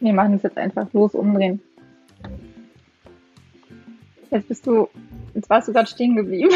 Wir 0.00 0.14
machen 0.14 0.34
es 0.34 0.42
jetzt 0.42 0.56
einfach 0.56 0.90
los 0.94 1.14
umdrehen. 1.14 1.60
Jetzt 4.30 4.48
bist 4.48 4.66
du, 4.66 4.88
jetzt 5.34 5.50
warst 5.50 5.68
du 5.68 5.72
gerade 5.72 5.88
stehen 5.88 6.16
geblieben. 6.16 6.54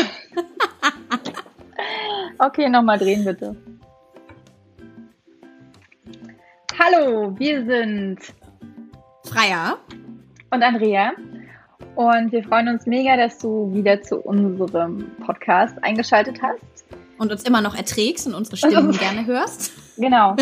okay, 2.39 2.71
nochmal 2.71 2.99
drehen 2.99 3.25
bitte. 3.25 3.55
Hallo, 6.79 7.39
wir 7.39 7.65
sind 7.67 8.19
Freier 9.25 9.79
und 10.51 10.63
Andrea. 10.63 11.13
Und 11.97 12.33
wir 12.33 12.43
freuen 12.45 12.69
uns 12.69 12.87
mega, 12.87 13.17
dass 13.17 13.39
du 13.39 13.73
wieder 13.75 14.01
zu 14.01 14.21
unserem 14.21 15.11
Podcast 15.25 15.77
eingeschaltet 15.83 16.41
hast. 16.43 16.85
Und 17.19 17.31
uns 17.31 17.43
immer 17.45 17.61
noch 17.61 17.77
erträgst 17.77 18.27
und 18.27 18.35
unsere 18.35 18.57
Stimmen 18.57 18.93
gerne 18.93 19.27
hörst. 19.27 19.73
Genau. 19.97 20.35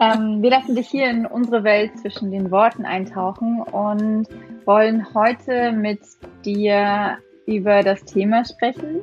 Ähm, 0.00 0.42
wir 0.42 0.50
lassen 0.50 0.74
dich 0.74 0.88
hier 0.88 1.08
in 1.08 1.26
unsere 1.26 1.62
Welt 1.64 1.98
zwischen 2.00 2.30
den 2.30 2.50
Worten 2.50 2.84
eintauchen 2.84 3.60
und 3.62 4.26
wollen 4.64 5.14
heute 5.14 5.72
mit 5.72 6.00
dir 6.44 7.18
über 7.46 7.82
das 7.82 8.04
Thema 8.04 8.44
sprechen. 8.44 9.00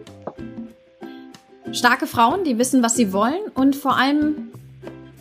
Starke 1.72 2.08
Frauen, 2.08 2.44
die 2.44 2.58
wissen, 2.58 2.84
was 2.84 2.96
sie 2.96 3.14
wollen 3.14 3.40
und 3.54 3.76
vor 3.76 3.98
allem, 3.98 4.52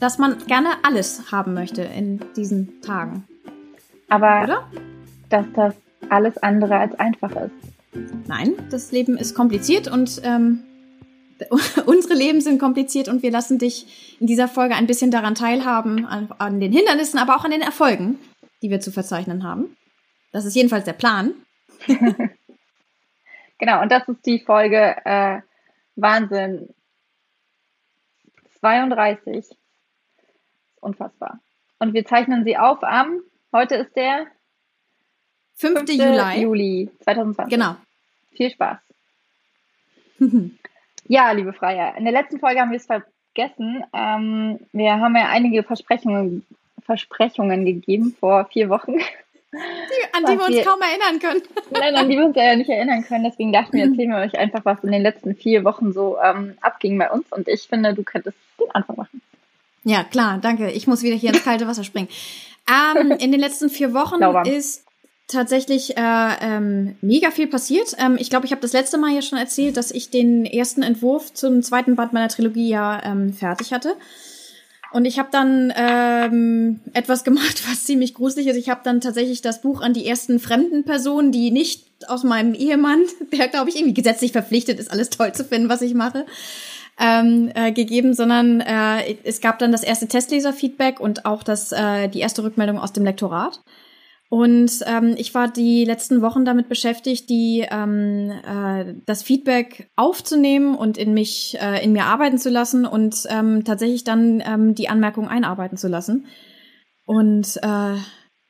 dass 0.01 0.19
man 0.19 0.39
gerne 0.47 0.71
alles 0.83 1.31
haben 1.31 1.55
möchte 1.55 1.83
in 1.83 2.21
diesen 2.35 2.81
Tagen. 2.81 3.25
Aber 4.09 4.43
Oder? 4.43 4.69
dass 5.29 5.47
das 5.55 5.75
alles 6.09 6.37
andere 6.39 6.79
als 6.79 6.99
einfach 6.99 7.31
ist. 7.33 7.53
Nein, 8.27 8.55
das 8.71 8.91
Leben 8.91 9.17
ist 9.17 9.35
kompliziert 9.35 9.87
und 9.89 10.21
ähm, 10.25 10.61
unsere 11.87 12.15
Leben 12.15 12.41
sind 12.41 12.59
kompliziert 12.59 13.09
und 13.09 13.23
wir 13.23 13.31
lassen 13.31 13.59
dich 13.59 14.17
in 14.21 14.27
dieser 14.27 14.49
Folge 14.49 14.75
ein 14.75 14.87
bisschen 14.87 15.11
daran 15.11 15.35
teilhaben, 15.35 16.07
an, 16.07 16.31
an, 16.39 16.61
den 16.61 16.73
Hindernissen, 16.73 17.19
aber 17.19 17.37
auch 17.37 17.45
an 17.45 17.51
den 17.51 17.63
Erfolgen, 17.63 18.19
die 18.63 18.71
wir 18.71 18.81
zu 18.81 18.93
verzeichnen 18.93 19.45
haben. 19.45 19.77
Das 20.33 20.45
ist 20.45 20.55
jedenfalls 20.55 20.85
der 20.85 20.93
Plan. 20.93 21.35
genau, 23.59 23.83
und 23.83 23.91
das 23.91 24.07
ist 24.09 24.25
die 24.27 24.41
Folge 24.41 24.97
äh, 25.05 25.41
Wahnsinn 25.97 26.69
32. 28.61 29.47
Unfassbar. 30.81 31.41
Und 31.79 31.95
wir 31.95 32.05
zeichnen 32.05 32.45
sie 32.45 32.57
auf 32.57 32.83
am, 32.83 33.21
heute 33.53 33.77
ist 33.77 33.97
der 33.97 34.27
5. 35.57 35.81
5. 35.81 35.91
Juli. 35.91 36.41
Juli 36.41 36.91
2020. 37.05 37.51
Genau. 37.51 37.77
Viel 38.33 38.51
Spaß. 38.51 38.79
ja, 41.11 41.33
liebe 41.33 41.53
Freier, 41.53 41.97
in 41.97 42.05
der 42.05 42.13
letzten 42.13 42.39
Folge 42.39 42.61
haben 42.61 42.71
wir 42.71 42.77
es 42.77 42.87
vergessen. 42.87 43.83
Ähm, 43.93 44.61
wir 44.73 44.93
haben 44.93 45.17
ja 45.17 45.29
einige 45.29 45.65
Versprechungen, 45.65 46.47
Versprechungen 46.83 47.65
gegeben 47.65 48.15
vor 48.21 48.45
vier 48.45 48.69
Wochen. 48.69 48.93
Die, 48.93 50.17
an 50.17 50.25
die 50.25 50.39
wir 50.39 50.47
uns 50.47 50.55
wir, 50.55 50.65
kaum 50.65 50.81
erinnern 50.81 51.19
können. 51.19 51.43
Nein, 51.73 51.97
an 51.97 52.09
die 52.09 52.17
wir 52.17 52.27
uns 52.27 52.37
ja 52.37 52.55
nicht 52.55 52.71
erinnern 52.71 53.05
können. 53.05 53.25
Deswegen 53.25 53.53
dachten 53.53 53.77
wir, 53.77 53.85
erzählen 53.91 54.11
wir 54.11 54.19
euch 54.19 54.39
einfach, 54.39 54.65
was 54.65 54.85
in 54.85 54.93
den 54.93 55.03
letzten 55.03 55.35
vier 55.35 55.65
Wochen 55.65 55.93
so 55.93 56.17
ähm, 56.23 56.57
abging 56.61 56.97
bei 56.97 57.11
uns. 57.11 57.27
Und 57.33 57.49
ich 57.49 57.63
finde, 57.63 57.93
du 57.93 58.05
könntest 58.05 58.39
den 58.61 58.71
Anfang 58.71 58.95
machen. 58.95 59.21
Ja, 59.83 60.05
klar, 60.05 60.39
danke. 60.41 60.71
Ich 60.71 60.87
muss 60.87 61.03
wieder 61.03 61.17
hier 61.17 61.31
ins 61.31 61.43
kalte 61.43 61.67
Wasser 61.67 61.83
springen. 61.83 62.09
Ähm, 62.71 63.11
in 63.19 63.33
den 63.33 63.41
letzten 63.41 63.69
vier 63.69 63.95
Wochen 63.95 64.23
ist 64.47 64.87
tatsächlich 65.31 65.97
äh, 65.97 66.31
ähm, 66.41 66.97
mega 67.01 67.31
viel 67.31 67.47
passiert. 67.47 67.97
Ähm, 67.99 68.17
ich 68.19 68.31
glaube, 68.31 68.47
ich 68.47 68.53
habe 68.53 68.63
das 68.63 68.73
letzte 68.73 68.99
Mal 68.99 69.15
ja 69.15 69.23
schon 69.23 69.39
erzählt, 69.39 69.77
dass 69.77 69.91
ich 69.91 70.11
den 70.11 70.45
ersten 70.45 70.83
Entwurf 70.83 71.33
zum 71.35 71.63
zweiten 71.63 71.97
Band 71.97 72.13
meiner 72.13 72.29
Trilogie 72.29 72.69
ja 72.69 73.03
ähm, 73.05 73.33
fertig 73.33 73.73
hatte. 73.73 73.95
Und 74.93 75.05
ich 75.05 75.19
habe 75.19 75.29
dann 75.31 75.73
ähm, 75.77 76.81
etwas 76.93 77.25
gemacht, 77.25 77.63
was 77.71 77.85
ziemlich 77.85 78.15
gruselig 78.15 78.49
ist. 78.49 78.57
Ich 78.57 78.69
habe 78.69 78.81
dann 78.85 79.01
tatsächlich 79.01 79.43
das 79.43 79.63
Buch 79.63 79.83
an 79.83 79.93
die 79.93 80.07
ersten 80.07 80.41
fremden 80.41 80.85
Personen, 80.85 81.33
die 81.33 81.51
nicht 81.51 81.87
aus 82.09 82.25
meinem 82.25 82.55
Ehemann, 82.55 83.03
der 83.33 83.49
glaube 83.49 83.71
ich 83.71 83.77
irgendwie 83.77 83.95
gesetzlich 83.95 84.33
verpflichtet 84.33 84.79
ist, 84.79 84.91
alles 84.91 85.11
toll 85.11 85.33
zu 85.33 85.45
finden, 85.45 85.69
was 85.69 85.83
ich 85.83 85.95
mache, 85.95 86.27
ähm, 86.99 87.51
äh, 87.55 87.73
gegeben, 87.73 88.15
sondern 88.15 88.61
äh, 88.61 89.17
es 89.23 89.41
gab 89.41 89.59
dann 89.59 89.73
das 89.73 89.83
erste 89.83 90.09
Testleser-Feedback 90.09 91.01
und 91.01 91.25
auch 91.25 91.43
das, 91.43 91.73
äh, 91.73 92.09
die 92.09 92.21
erste 92.21 92.43
Rückmeldung 92.43 92.79
aus 92.79 92.93
dem 92.93 93.05
Lektorat. 93.05 93.61
Und 94.31 94.71
ähm, 94.87 95.17
ich 95.19 95.35
war 95.35 95.49
die 95.49 95.85
letzten 95.85 96.23
Wochen 96.23 96.45
damit 96.45 96.69
beschäftigt, 96.69 97.29
die 97.29 97.67
ähm, 97.69 98.31
äh, 98.31 98.95
das 99.05 99.25
Feedback 99.25 99.91
aufzunehmen 99.97 100.77
und 100.77 100.97
in 100.99 101.13
mich, 101.13 101.59
äh, 101.61 101.83
in 101.85 101.91
mir 101.91 102.05
arbeiten 102.05 102.39
zu 102.39 102.49
lassen 102.49 102.87
und 102.87 103.27
ähm, 103.29 103.65
tatsächlich 103.65 104.05
dann 104.05 104.41
ähm, 104.47 104.77
die 104.77 104.89
Anmerkung 104.89 105.27
einarbeiten 105.27 105.77
zu 105.77 105.89
lassen. 105.89 106.27
Und 107.07 107.57
äh, 107.57 107.97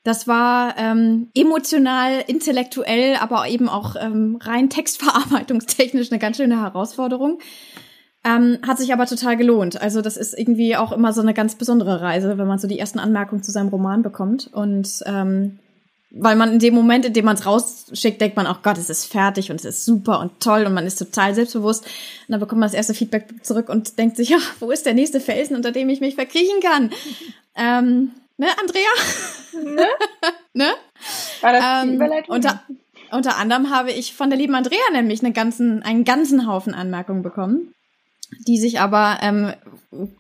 das 0.05 0.29
war 0.29 0.75
ähm, 0.77 1.31
emotional, 1.35 2.25
intellektuell, 2.27 3.17
aber 3.17 3.49
eben 3.49 3.71
auch 3.71 3.97
ähm, 3.99 4.39
rein 4.39 4.69
textverarbeitungstechnisch 4.69 6.13
eine 6.13 6.19
ganz 6.19 6.37
schöne 6.37 6.61
Herausforderung. 6.61 7.39
Ähm, 8.23 8.59
hat 8.67 8.77
sich 8.77 8.93
aber 8.93 9.07
total 9.07 9.39
gelohnt. 9.39 9.81
Also 9.81 10.03
das 10.03 10.19
ist 10.19 10.39
irgendwie 10.39 10.77
auch 10.77 10.93
immer 10.93 11.15
so 11.15 11.23
eine 11.23 11.33
ganz 11.33 11.55
besondere 11.55 12.03
Reise, 12.03 12.37
wenn 12.37 12.47
man 12.47 12.59
so 12.59 12.69
die 12.69 12.79
ersten 12.79 12.99
Anmerkungen 12.99 13.43
zu 13.43 13.51
seinem 13.51 13.69
Roman 13.69 14.03
bekommt. 14.03 14.51
Und 14.53 15.03
ähm, 15.07 15.59
weil 16.11 16.35
man 16.37 16.53
in 16.53 16.59
dem 16.59 16.75
Moment, 16.75 17.05
in 17.05 17.13
dem 17.13 17.25
man 17.25 17.37
es 17.37 17.47
rausschickt, 17.47 18.21
denkt 18.21 18.37
man, 18.37 18.47
auch 18.47 18.59
oh 18.59 18.63
Gott, 18.63 18.79
es 18.79 18.91
ist 18.91 19.07
fertig 19.07 19.51
und 19.51 19.57
es 19.57 19.65
ist 19.65 19.85
super 19.85 20.21
und 20.21 20.41
toll 20.41 20.65
und 20.67 20.75
man 20.75 20.87
ist 20.87 20.97
total 20.97 21.35
selbstbewusst. 21.35 21.85
Und 21.85 22.33
dann 22.33 22.41
bekommt 22.41 22.61
man 22.61 22.69
das 22.69 22.75
erste 22.75 22.95
Feedback 22.95 23.27
zurück 23.43 23.69
und 23.69 23.99
denkt 23.99 24.17
sich, 24.17 24.31
ja, 24.31 24.39
wo 24.59 24.71
ist 24.71 24.87
der 24.87 24.95
nächste 24.95 25.21
Felsen, 25.21 25.57
unter 25.57 25.71
dem 25.73 25.89
ich 25.89 26.01
mich 26.01 26.15
verkriechen 26.15 26.61
kann? 26.63 26.91
Ähm, 27.57 28.13
ne, 28.39 28.47
Andrea? 28.61 28.89
Ne? 29.53 29.87
ne? 30.55 30.73
War 31.41 31.53
das 31.53 31.83
die 31.83 31.89
ähm, 31.89 31.95
Überleitung? 31.97 32.35
Unter, 32.37 32.63
unter 33.11 33.37
anderem 33.37 33.71
habe 33.71 33.91
ich 33.91 34.15
von 34.15 34.31
der 34.31 34.39
lieben 34.39 34.55
Andrea 34.55 34.79
nämlich 34.93 35.23
einen 35.23 35.35
ganzen, 35.35 35.83
einen 35.83 36.05
ganzen 36.05 36.47
Haufen 36.47 36.73
Anmerkungen 36.73 37.23
bekommen 37.23 37.75
die 38.47 38.59
sich 38.59 38.81
aber, 38.81 39.19
ähm, 39.23 39.53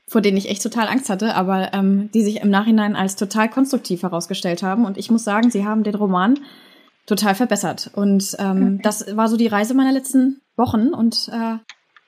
vor 0.09 0.21
denen 0.21 0.37
ich 0.37 0.49
echt 0.49 0.63
total 0.63 0.89
Angst 0.89 1.09
hatte, 1.09 1.35
aber 1.35 1.73
ähm, 1.73 2.11
die 2.13 2.23
sich 2.23 2.41
im 2.41 2.51
Nachhinein 2.51 2.97
als 2.97 3.17
total 3.17 3.49
konstruktiv 3.49 4.03
herausgestellt 4.03 4.63
haben. 4.63 4.85
Und 4.85 4.99
ich 4.99 5.11
muss 5.11 5.25
sagen, 5.25 5.51
sie 5.51 5.65
haben 5.65 5.83
den 5.83 5.95
Roman 5.95 6.39
total 7.07 7.35
verbessert. 7.35 7.91
Und 7.95 8.37
ähm, 8.39 8.75
okay. 8.75 8.81
das 8.83 9.17
war 9.17 9.29
so 9.29 9.37
die 9.37 9.47
Reise 9.47 9.75
meiner 9.75 9.93
letzten 9.93 10.41
Wochen 10.57 10.89
und 10.89 11.29
äh, 11.33 11.57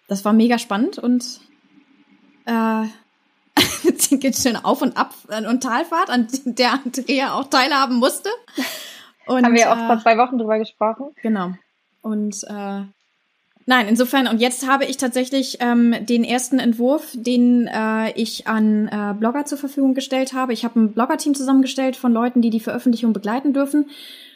das 0.08 0.24
war 0.24 0.32
mega 0.32 0.58
spannend 0.58 0.98
und 0.98 1.40
äh, 2.46 2.84
geht 4.16 4.36
schön 4.36 4.56
auf 4.56 4.82
und 4.82 4.96
ab 4.96 5.14
und 5.48 5.62
Talfahrt, 5.62 6.10
an 6.10 6.28
der 6.44 6.74
Andrea 6.74 7.34
auch 7.34 7.48
teilhaben 7.48 7.96
musste. 7.96 8.28
Und, 9.26 9.44
Haben 9.44 9.54
wir 9.54 9.72
auch 9.72 9.78
äh, 9.78 9.86
vor 9.86 10.00
zwei 10.00 10.18
Wochen 10.18 10.38
drüber 10.38 10.58
gesprochen. 10.58 11.14
Genau. 11.22 11.52
Und 12.00 12.42
äh, 12.48 12.82
Nein, 13.66 13.86
insofern, 13.88 14.26
und 14.26 14.40
jetzt 14.40 14.66
habe 14.66 14.84
ich 14.84 14.96
tatsächlich 14.96 15.58
ähm, 15.60 15.94
den 16.00 16.24
ersten 16.24 16.58
Entwurf, 16.58 17.12
den 17.14 17.68
äh, 17.68 18.10
ich 18.12 18.48
an 18.48 18.88
äh, 18.88 19.14
Blogger 19.18 19.44
zur 19.44 19.58
Verfügung 19.58 19.94
gestellt 19.94 20.32
habe. 20.32 20.52
Ich 20.52 20.64
habe 20.64 20.80
ein 20.80 20.92
Blogger-Team 20.92 21.34
zusammengestellt 21.34 21.96
von 21.96 22.12
Leuten, 22.12 22.42
die 22.42 22.50
die 22.50 22.60
Veröffentlichung 22.60 23.12
begleiten 23.12 23.52
dürfen. 23.52 23.86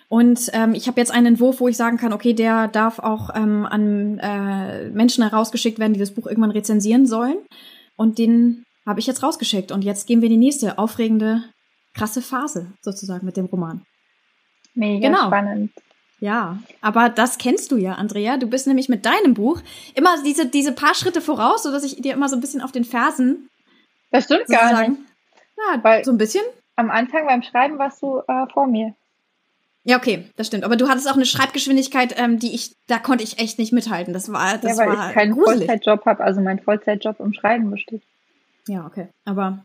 Und 0.08 0.50
ähm, 0.52 0.74
ich 0.74 0.86
habe 0.86 1.00
jetzt 1.00 1.10
einen 1.10 1.26
Entwurf, 1.26 1.60
wo 1.60 1.66
ich 1.66 1.76
sagen 1.76 1.96
kann, 1.96 2.12
okay, 2.12 2.32
der 2.32 2.68
darf 2.68 3.00
auch 3.00 3.30
ähm, 3.34 3.66
an 3.66 4.18
äh, 4.20 4.88
Menschen 4.90 5.24
herausgeschickt 5.24 5.80
werden, 5.80 5.94
die 5.94 6.00
das 6.00 6.12
Buch 6.12 6.28
irgendwann 6.28 6.52
rezensieren 6.52 7.06
sollen. 7.06 7.38
Und 7.96 8.18
den 8.18 8.64
habe 8.86 9.00
ich 9.00 9.08
jetzt 9.08 9.24
rausgeschickt. 9.24 9.72
Und 9.72 9.82
jetzt 9.82 10.06
gehen 10.06 10.20
wir 10.20 10.26
in 10.26 10.34
die 10.34 10.46
nächste 10.46 10.78
aufregende, 10.78 11.42
krasse 11.94 12.22
Phase 12.22 12.72
sozusagen 12.82 13.26
mit 13.26 13.36
dem 13.36 13.46
Roman. 13.46 13.82
Mega 14.74 15.08
genau. 15.08 15.26
spannend. 15.26 15.72
Ja, 16.18 16.58
aber 16.80 17.08
das 17.10 17.38
kennst 17.38 17.70
du 17.70 17.76
ja, 17.76 17.92
Andrea. 17.94 18.38
Du 18.38 18.46
bist 18.46 18.66
nämlich 18.66 18.88
mit 18.88 19.04
deinem 19.04 19.34
Buch 19.34 19.60
immer 19.94 20.22
diese, 20.22 20.46
diese 20.46 20.72
paar 20.72 20.94
Schritte 20.94 21.20
voraus, 21.20 21.62
so 21.62 21.70
dass 21.70 21.84
ich 21.84 22.00
dir 22.00 22.14
immer 22.14 22.28
so 22.28 22.36
ein 22.36 22.40
bisschen 22.40 22.62
auf 22.62 22.72
den 22.72 22.84
Fersen. 22.84 23.50
Das 24.10 24.24
stimmt 24.24 24.46
gar 24.46 24.88
nicht. 24.88 24.98
Ja, 25.58 25.82
Weil 25.82 26.04
so 26.04 26.12
ein 26.12 26.18
bisschen. 26.18 26.44
Am 26.76 26.90
Anfang 26.90 27.26
beim 27.26 27.42
Schreiben 27.42 27.78
warst 27.78 28.02
du 28.02 28.20
äh, 28.28 28.46
vor 28.52 28.66
mir. 28.66 28.94
Ja, 29.84 29.96
okay, 29.98 30.24
das 30.36 30.48
stimmt. 30.48 30.64
Aber 30.64 30.76
du 30.76 30.88
hattest 30.88 31.08
auch 31.08 31.14
eine 31.14 31.26
Schreibgeschwindigkeit, 31.26 32.18
ähm, 32.18 32.38
die 32.38 32.54
ich, 32.54 32.74
da 32.88 32.98
konnte 32.98 33.22
ich 33.22 33.38
echt 33.38 33.58
nicht 33.58 33.72
mithalten. 33.72 34.12
Das 34.12 34.32
war, 34.32 34.58
das 34.58 34.72
ja, 34.72 34.78
weil 34.78 34.96
war 34.96 35.08
ich 35.08 35.14
keinen 35.14 35.32
gruselig. 35.32 35.66
Vollzeitjob 35.66 36.04
habe, 36.06 36.24
also 36.24 36.40
mein 36.40 36.58
Vollzeitjob 36.58 37.20
im 37.20 37.32
Schreiben 37.32 37.70
besteht. 37.70 38.02
Ja, 38.66 38.84
okay. 38.84 39.08
Aber 39.24 39.64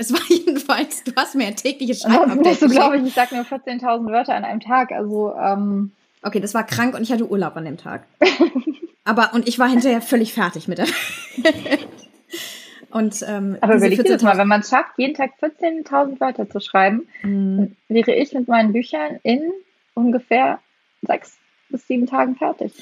es 0.00 0.12
war 0.12 0.20
jedenfalls, 0.28 1.04
du 1.04 1.12
hast 1.14 1.34
mir 1.34 1.46
ein 1.46 1.56
tägliches 1.56 2.00
Schreibupdate 2.02 2.46
Das 2.46 2.60
du, 2.60 2.68
glaube 2.68 2.96
ich, 2.96 3.06
ich 3.06 3.14
sag 3.14 3.30
nur 3.32 3.42
14.000 3.42 4.10
Wörter 4.10 4.34
an 4.34 4.44
einem 4.44 4.60
Tag. 4.60 4.92
Also, 4.92 5.34
ähm, 5.34 5.92
Okay, 6.22 6.40
das 6.40 6.54
war 6.54 6.64
krank 6.64 6.94
und 6.94 7.02
ich 7.02 7.12
hatte 7.12 7.30
Urlaub 7.30 7.56
an 7.56 7.64
dem 7.64 7.78
Tag. 7.78 8.04
Aber, 9.04 9.32
und 9.32 9.48
ich 9.48 9.58
war 9.58 9.68
hinterher 9.68 10.02
völlig 10.02 10.34
fertig 10.34 10.68
mit 10.68 10.78
der. 10.78 10.86
und, 12.90 13.24
ähm, 13.26 13.56
Aber 13.60 13.76
überleg 13.76 14.02
dir 14.04 14.12
das 14.12 14.22
mal, 14.22 14.36
wenn 14.36 14.48
man 14.48 14.60
es 14.60 14.68
schafft, 14.68 14.92
jeden 14.98 15.14
Tag 15.14 15.30
14.000 15.40 16.20
Wörter 16.20 16.48
zu 16.48 16.60
schreiben, 16.60 17.08
mhm. 17.22 17.74
wäre 17.88 18.14
ich 18.14 18.34
mit 18.34 18.48
meinen 18.48 18.72
Büchern 18.72 19.18
in 19.22 19.40
ungefähr 19.94 20.60
sechs 21.02 21.38
bis 21.70 21.86
sieben 21.86 22.06
Tagen 22.06 22.36
fertig. 22.36 22.72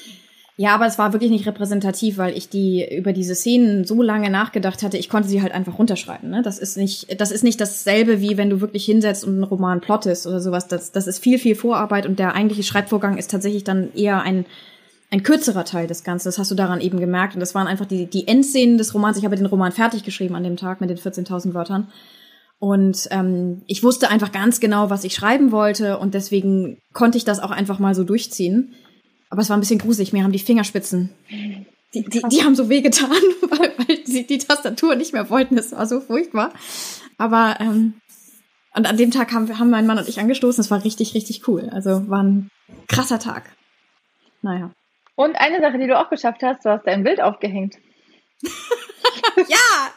Ja, 0.61 0.75
aber 0.75 0.87
es 0.87 0.97
war 0.97 1.13
wirklich 1.13 1.31
nicht 1.31 1.47
repräsentativ, 1.47 2.17
weil 2.17 2.37
ich 2.37 2.49
die 2.49 2.85
über 2.93 3.13
diese 3.13 3.33
Szenen 3.33 3.85
so 3.85 4.01
lange 4.01 4.29
nachgedacht 4.29 4.83
hatte, 4.83 4.97
ich 4.97 5.07
konnte 5.07 5.29
sie 5.29 5.41
halt 5.41 5.53
einfach 5.53 5.79
runterschreiben. 5.79 6.29
Ne? 6.29 6.41
Das 6.41 6.59
ist 6.59 6.75
nicht, 6.75 7.21
das 7.21 7.31
ist 7.31 7.45
nicht 7.45 7.61
dasselbe 7.61 8.19
wie 8.19 8.35
wenn 8.35 8.49
du 8.49 8.59
wirklich 8.59 8.83
hinsetzt 8.83 9.23
und 9.23 9.35
einen 9.35 9.45
Roman 9.45 9.79
plottest 9.79 10.27
oder 10.27 10.41
sowas. 10.41 10.67
Das, 10.67 10.91
das 10.91 11.07
ist 11.07 11.19
viel, 11.19 11.39
viel 11.39 11.55
Vorarbeit 11.55 12.05
und 12.05 12.19
der 12.19 12.35
eigentliche 12.35 12.63
Schreibvorgang 12.63 13.17
ist 13.17 13.31
tatsächlich 13.31 13.63
dann 13.63 13.93
eher 13.95 14.21
ein 14.21 14.45
ein 15.11 15.23
kürzerer 15.23 15.63
Teil 15.63 15.87
des 15.87 16.03
Ganzen. 16.03 16.27
Das 16.27 16.37
hast 16.37 16.51
du 16.51 16.55
daran 16.55 16.81
eben 16.81 16.99
gemerkt. 16.99 17.35
Und 17.35 17.39
das 17.39 17.55
waren 17.55 17.65
einfach 17.65 17.85
die, 17.85 18.05
die 18.07 18.27
Endszenen 18.27 18.77
des 18.77 18.93
Romans. 18.93 19.17
Ich 19.17 19.23
habe 19.23 19.37
den 19.37 19.45
Roman 19.45 19.71
fertig 19.71 20.03
geschrieben 20.03 20.35
an 20.35 20.43
dem 20.43 20.57
Tag 20.57 20.81
mit 20.81 20.89
den 20.89 20.97
14.000 20.97 21.53
Wörtern. 21.53 21.87
Und 22.59 23.07
ähm, 23.11 23.61
ich 23.65 23.81
wusste 23.81 24.09
einfach 24.11 24.33
ganz 24.33 24.59
genau, 24.59 24.89
was 24.89 25.05
ich 25.05 25.15
schreiben 25.15 25.53
wollte. 25.53 25.97
Und 25.97 26.13
deswegen 26.13 26.79
konnte 26.91 27.17
ich 27.17 27.23
das 27.23 27.39
auch 27.39 27.49
einfach 27.49 27.79
mal 27.79 27.95
so 27.95 28.03
durchziehen. 28.03 28.75
Aber 29.29 29.41
es 29.41 29.49
war 29.49 29.57
ein 29.57 29.59
bisschen 29.59 29.79
gruselig. 29.79 30.11
Mir 30.11 30.23
haben 30.23 30.31
die 30.31 30.39
Fingerspitzen, 30.39 31.09
die, 31.93 32.03
die, 32.03 32.21
die 32.29 32.43
haben 32.43 32.55
so 32.55 32.69
wehgetan, 32.69 33.09
weil, 33.41 33.73
weil 33.77 34.05
sie 34.05 34.25
die 34.25 34.37
Tastatur 34.37 34.95
nicht 34.95 35.13
mehr 35.13 35.29
wollten. 35.29 35.57
Es 35.57 35.71
war 35.71 35.85
so 35.85 36.01
furchtbar. 36.01 36.51
Aber 37.17 37.57
ähm, 37.59 37.95
und 38.75 38.87
an 38.87 38.97
dem 38.97 39.11
Tag 39.11 39.33
haben, 39.33 39.57
haben 39.57 39.69
mein 39.69 39.87
Mann 39.87 39.97
und 39.97 40.07
ich 40.07 40.19
angestoßen. 40.19 40.61
Es 40.61 40.71
war 40.71 40.83
richtig, 40.83 41.13
richtig 41.13 41.47
cool. 41.47 41.69
Also 41.71 42.07
war 42.09 42.23
ein 42.23 42.49
krasser 42.87 43.19
Tag. 43.19 43.55
Naja. 44.41 44.71
Und 45.15 45.35
eine 45.35 45.59
Sache, 45.59 45.77
die 45.77 45.87
du 45.87 45.99
auch 45.99 46.09
geschafft 46.09 46.43
hast, 46.43 46.63
du 46.63 46.69
hast 46.69 46.85
dein 46.85 47.03
Bild 47.03 47.19
aufgehängt. 47.19 47.75
ja, 49.35 49.91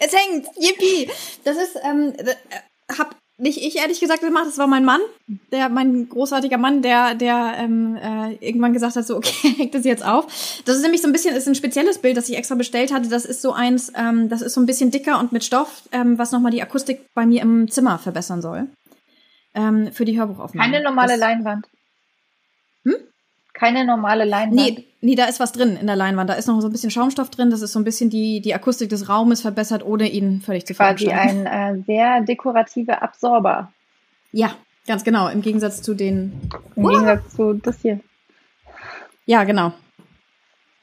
es 0.00 0.12
hängt. 0.12 0.46
Yippie. 0.58 1.10
Das 1.44 1.56
ist, 1.56 1.78
ähm, 1.82 2.12
äh, 2.18 2.34
hab 2.98 3.16
nicht 3.38 3.58
ich 3.58 3.76
ehrlich 3.76 4.00
gesagt 4.00 4.22
gemacht, 4.22 4.46
das 4.46 4.56
war 4.56 4.66
mein 4.66 4.84
Mann, 4.84 5.00
der 5.52 5.68
mein 5.68 6.08
großartiger 6.08 6.56
Mann, 6.56 6.80
der 6.80 7.14
der 7.14 7.54
ähm, 7.58 7.96
äh, 7.96 8.34
irgendwann 8.40 8.72
gesagt 8.72 8.96
hat, 8.96 9.06
so 9.06 9.16
okay, 9.16 9.48
hängt 9.56 9.74
das 9.74 9.84
jetzt 9.84 10.04
auf. 10.04 10.26
Das 10.64 10.76
ist 10.76 10.82
nämlich 10.82 11.02
so 11.02 11.08
ein 11.08 11.12
bisschen, 11.12 11.36
ist 11.36 11.46
ein 11.46 11.54
spezielles 11.54 11.98
Bild, 11.98 12.16
das 12.16 12.28
ich 12.28 12.36
extra 12.36 12.54
bestellt 12.54 12.92
hatte. 12.92 13.08
Das 13.08 13.26
ist 13.26 13.42
so 13.42 13.52
eins, 13.52 13.92
ähm, 13.94 14.28
das 14.30 14.40
ist 14.40 14.54
so 14.54 14.60
ein 14.60 14.66
bisschen 14.66 14.90
dicker 14.90 15.18
und 15.18 15.32
mit 15.32 15.44
Stoff, 15.44 15.82
ähm, 15.92 16.18
was 16.18 16.32
nochmal 16.32 16.52
die 16.52 16.62
Akustik 16.62 17.00
bei 17.14 17.26
mir 17.26 17.42
im 17.42 17.70
Zimmer 17.70 17.98
verbessern 17.98 18.40
soll. 18.40 18.68
Ähm, 19.54 19.92
für 19.92 20.04
die 20.04 20.18
Hörbuchaufnahme. 20.18 20.70
Keine 20.70 20.84
normale 20.84 21.12
das, 21.12 21.20
Leinwand. 21.20 21.66
Hm? 22.84 22.96
Keine 23.56 23.84
normale 23.84 24.24
Leinwand. 24.24 24.54
Nee, 24.54 24.84
nee, 25.00 25.14
da 25.14 25.24
ist 25.24 25.40
was 25.40 25.52
drin 25.52 25.76
in 25.76 25.86
der 25.86 25.96
Leinwand. 25.96 26.28
Da 26.28 26.34
ist 26.34 26.46
noch 26.46 26.60
so 26.60 26.68
ein 26.68 26.72
bisschen 26.72 26.90
Schaumstoff 26.90 27.30
drin. 27.30 27.50
Das 27.50 27.62
ist 27.62 27.72
so 27.72 27.78
ein 27.78 27.84
bisschen 27.84 28.10
die, 28.10 28.40
die 28.40 28.54
Akustik 28.54 28.90
des 28.90 29.08
Raumes 29.08 29.40
verbessert, 29.40 29.84
ohne 29.84 30.08
ihn 30.08 30.42
völlig 30.42 30.66
zu 30.66 30.74
Quasi 30.74 31.08
ein 31.10 31.46
äh, 31.46 31.82
sehr 31.86 32.20
dekorativer 32.20 33.02
Absorber. 33.02 33.72
Ja, 34.32 34.54
ganz 34.86 35.04
genau. 35.04 35.28
Im 35.28 35.40
Gegensatz 35.40 35.80
zu 35.80 35.94
den. 35.94 36.50
Im 36.76 36.84
uh! 36.84 36.88
Gegensatz 36.88 37.34
zu 37.34 37.54
das 37.54 37.80
hier. 37.80 38.00
Ja, 39.24 39.44
genau. 39.44 39.72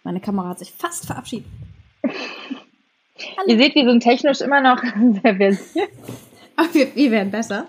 Meine 0.03 0.19
Kamera 0.19 0.49
hat 0.49 0.59
sich 0.59 0.71
fast 0.71 1.05
verabschiedet. 1.05 1.47
Ihr 3.47 3.57
seht, 3.57 3.75
wir 3.75 3.85
sind 3.85 4.01
technisch 4.01 4.41
immer 4.41 4.61
noch 4.61 4.81
sehr 5.21 5.35
versiert. 5.35 5.89
Aber 6.55 6.73
wir, 6.73 6.95
wir 6.95 7.11
werden 7.11 7.31
besser. 7.31 7.67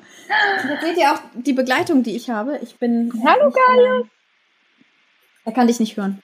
Jetzt 0.71 0.83
seht 0.83 0.97
ihr 0.97 1.12
auch 1.12 1.21
die 1.35 1.53
Begleitung, 1.53 2.03
die 2.03 2.17
ich 2.17 2.31
habe. 2.31 2.59
Ich 2.62 2.79
bin. 2.79 3.12
Hallo, 3.25 3.51
Galius. 3.51 4.06
Er 5.44 5.52
kann 5.52 5.67
dich 5.67 5.81
nicht 5.81 5.96
hören. 5.96 6.20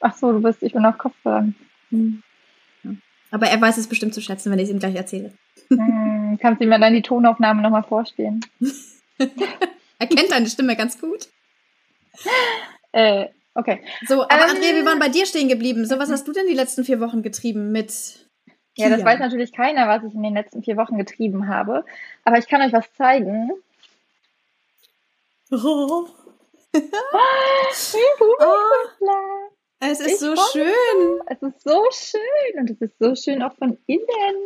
Ach 0.00 0.14
so, 0.14 0.32
du 0.32 0.40
bist, 0.40 0.62
ich 0.62 0.72
bin 0.72 0.86
auf 0.86 0.98
Kopfhörern. 0.98 1.54
Hm. 1.90 2.22
Aber 3.30 3.46
er 3.48 3.60
weiß 3.60 3.76
es 3.76 3.88
bestimmt 3.88 4.14
zu 4.14 4.20
schätzen, 4.20 4.50
wenn 4.50 4.58
ich 4.58 4.64
es 4.64 4.70
ihm 4.70 4.78
gleich 4.78 4.94
erzähle. 4.94 5.32
Hm, 5.68 6.38
kannst 6.40 6.60
du 6.60 6.64
ihm 6.64 6.70
dann 6.70 6.94
die 6.94 7.02
Tonaufnahme 7.02 7.60
nochmal 7.60 7.82
vorstellen? 7.82 8.40
er 9.18 10.06
kennt 10.06 10.30
deine 10.30 10.46
Stimme 10.46 10.76
ganz 10.76 11.00
gut. 11.00 11.28
Äh, 12.92 13.26
okay. 13.54 13.82
So, 14.06 14.22
aber 14.22 14.44
ähm, 14.44 14.50
Andrea, 14.50 14.74
wir 14.74 14.86
waren 14.86 14.98
bei 14.98 15.08
dir 15.08 15.26
stehen 15.26 15.48
geblieben. 15.48 15.84
So, 15.84 15.98
was 15.98 16.10
hast 16.10 16.26
du 16.26 16.32
denn 16.32 16.46
die 16.46 16.54
letzten 16.54 16.84
vier 16.84 17.00
Wochen 17.00 17.22
getrieben 17.22 17.70
mit? 17.70 18.28
Ja, 18.76 18.88
das 18.88 19.04
weiß 19.04 19.18
natürlich 19.18 19.52
keiner, 19.52 19.88
was 19.88 20.04
ich 20.04 20.14
in 20.14 20.22
den 20.22 20.34
letzten 20.34 20.62
vier 20.62 20.76
Wochen 20.76 20.96
getrieben 20.96 21.48
habe. 21.48 21.84
Aber 22.24 22.38
ich 22.38 22.46
kann 22.46 22.62
euch 22.62 22.72
was 22.72 22.90
zeigen. 22.94 23.50
Oh 25.50 26.06
oh, 26.74 26.80
es 29.80 30.00
ist 30.00 30.06
ich 30.06 30.18
so 30.18 30.34
schön. 30.52 31.20
Es 31.26 31.42
ist 31.42 31.62
so 31.62 31.84
schön 31.92 32.60
und 32.60 32.70
es 32.70 32.80
ist 32.80 32.98
so 32.98 33.14
schön 33.14 33.42
auch 33.42 33.54
von 33.54 33.78
innen. 33.86 34.36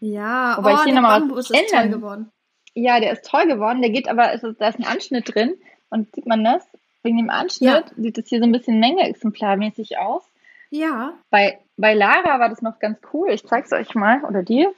Ja, 0.00 0.56
aber 0.56 0.70
oh, 0.70 0.74
ich 0.74 0.82
hier 0.84 0.94
der 0.94 1.02
Bambus 1.02 1.50
ist 1.50 1.70
toll 1.70 1.88
geworden. 1.88 2.30
Ja, 2.74 3.00
der 3.00 3.12
ist 3.12 3.24
toll 3.24 3.46
geworden. 3.46 3.80
Der 3.80 3.90
geht 3.90 4.08
aber, 4.08 4.32
ist, 4.32 4.44
da 4.58 4.68
ist 4.68 4.78
ein 4.78 4.84
Anschnitt 4.84 5.34
drin 5.34 5.54
und 5.88 6.14
sieht 6.14 6.26
man 6.26 6.44
das? 6.44 6.62
Wegen 7.02 7.16
dem 7.16 7.30
Anschnitt 7.30 7.70
ja. 7.70 7.84
sieht 7.96 8.18
es 8.18 8.28
hier 8.28 8.38
so 8.38 8.44
ein 8.44 8.52
bisschen 8.52 8.80
Menge-exemplarmäßig 8.80 9.98
aus. 9.98 10.22
Ja. 10.70 11.14
Bei, 11.30 11.58
bei 11.76 11.94
Lara 11.94 12.38
war 12.38 12.48
das 12.48 12.62
noch 12.62 12.78
ganz 12.78 12.98
cool. 13.12 13.30
Ich 13.30 13.46
zeig's 13.46 13.72
euch 13.72 13.94
mal. 13.94 14.24
Oder 14.24 14.42
dir? 14.42 14.72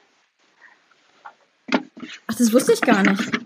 Ach, 1.73 2.35
das 2.35 2.53
wusste 2.53 2.73
ich 2.73 2.81
gar 2.81 3.03
nicht. 3.03 3.41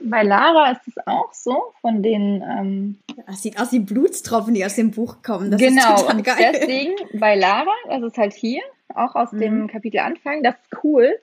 Bei 0.00 0.22
Lara 0.22 0.70
ist 0.72 0.86
es 0.86 1.06
auch 1.06 1.32
so, 1.32 1.72
von 1.80 2.02
den. 2.02 2.42
Ähm, 2.42 2.98
das 3.26 3.42
sieht 3.42 3.60
aus 3.60 3.72
wie 3.72 3.80
Blutstropfen, 3.80 4.54
die 4.54 4.64
aus 4.64 4.76
dem 4.76 4.92
Buch 4.92 5.22
kommen. 5.22 5.50
Das 5.50 5.60
genau, 5.60 5.94
ist 5.94 6.02
total 6.02 6.22
geil. 6.22 6.52
deswegen 6.54 6.94
bei 7.18 7.34
Lara, 7.34 7.74
das 7.88 8.02
ist 8.02 8.18
halt 8.18 8.32
hier, 8.32 8.62
auch 8.94 9.14
aus 9.14 9.32
mhm. 9.32 9.40
dem 9.40 9.66
Kapitel 9.68 9.98
Anfang, 9.98 10.42
das 10.42 10.54
ist 10.54 10.84
cool. 10.84 11.18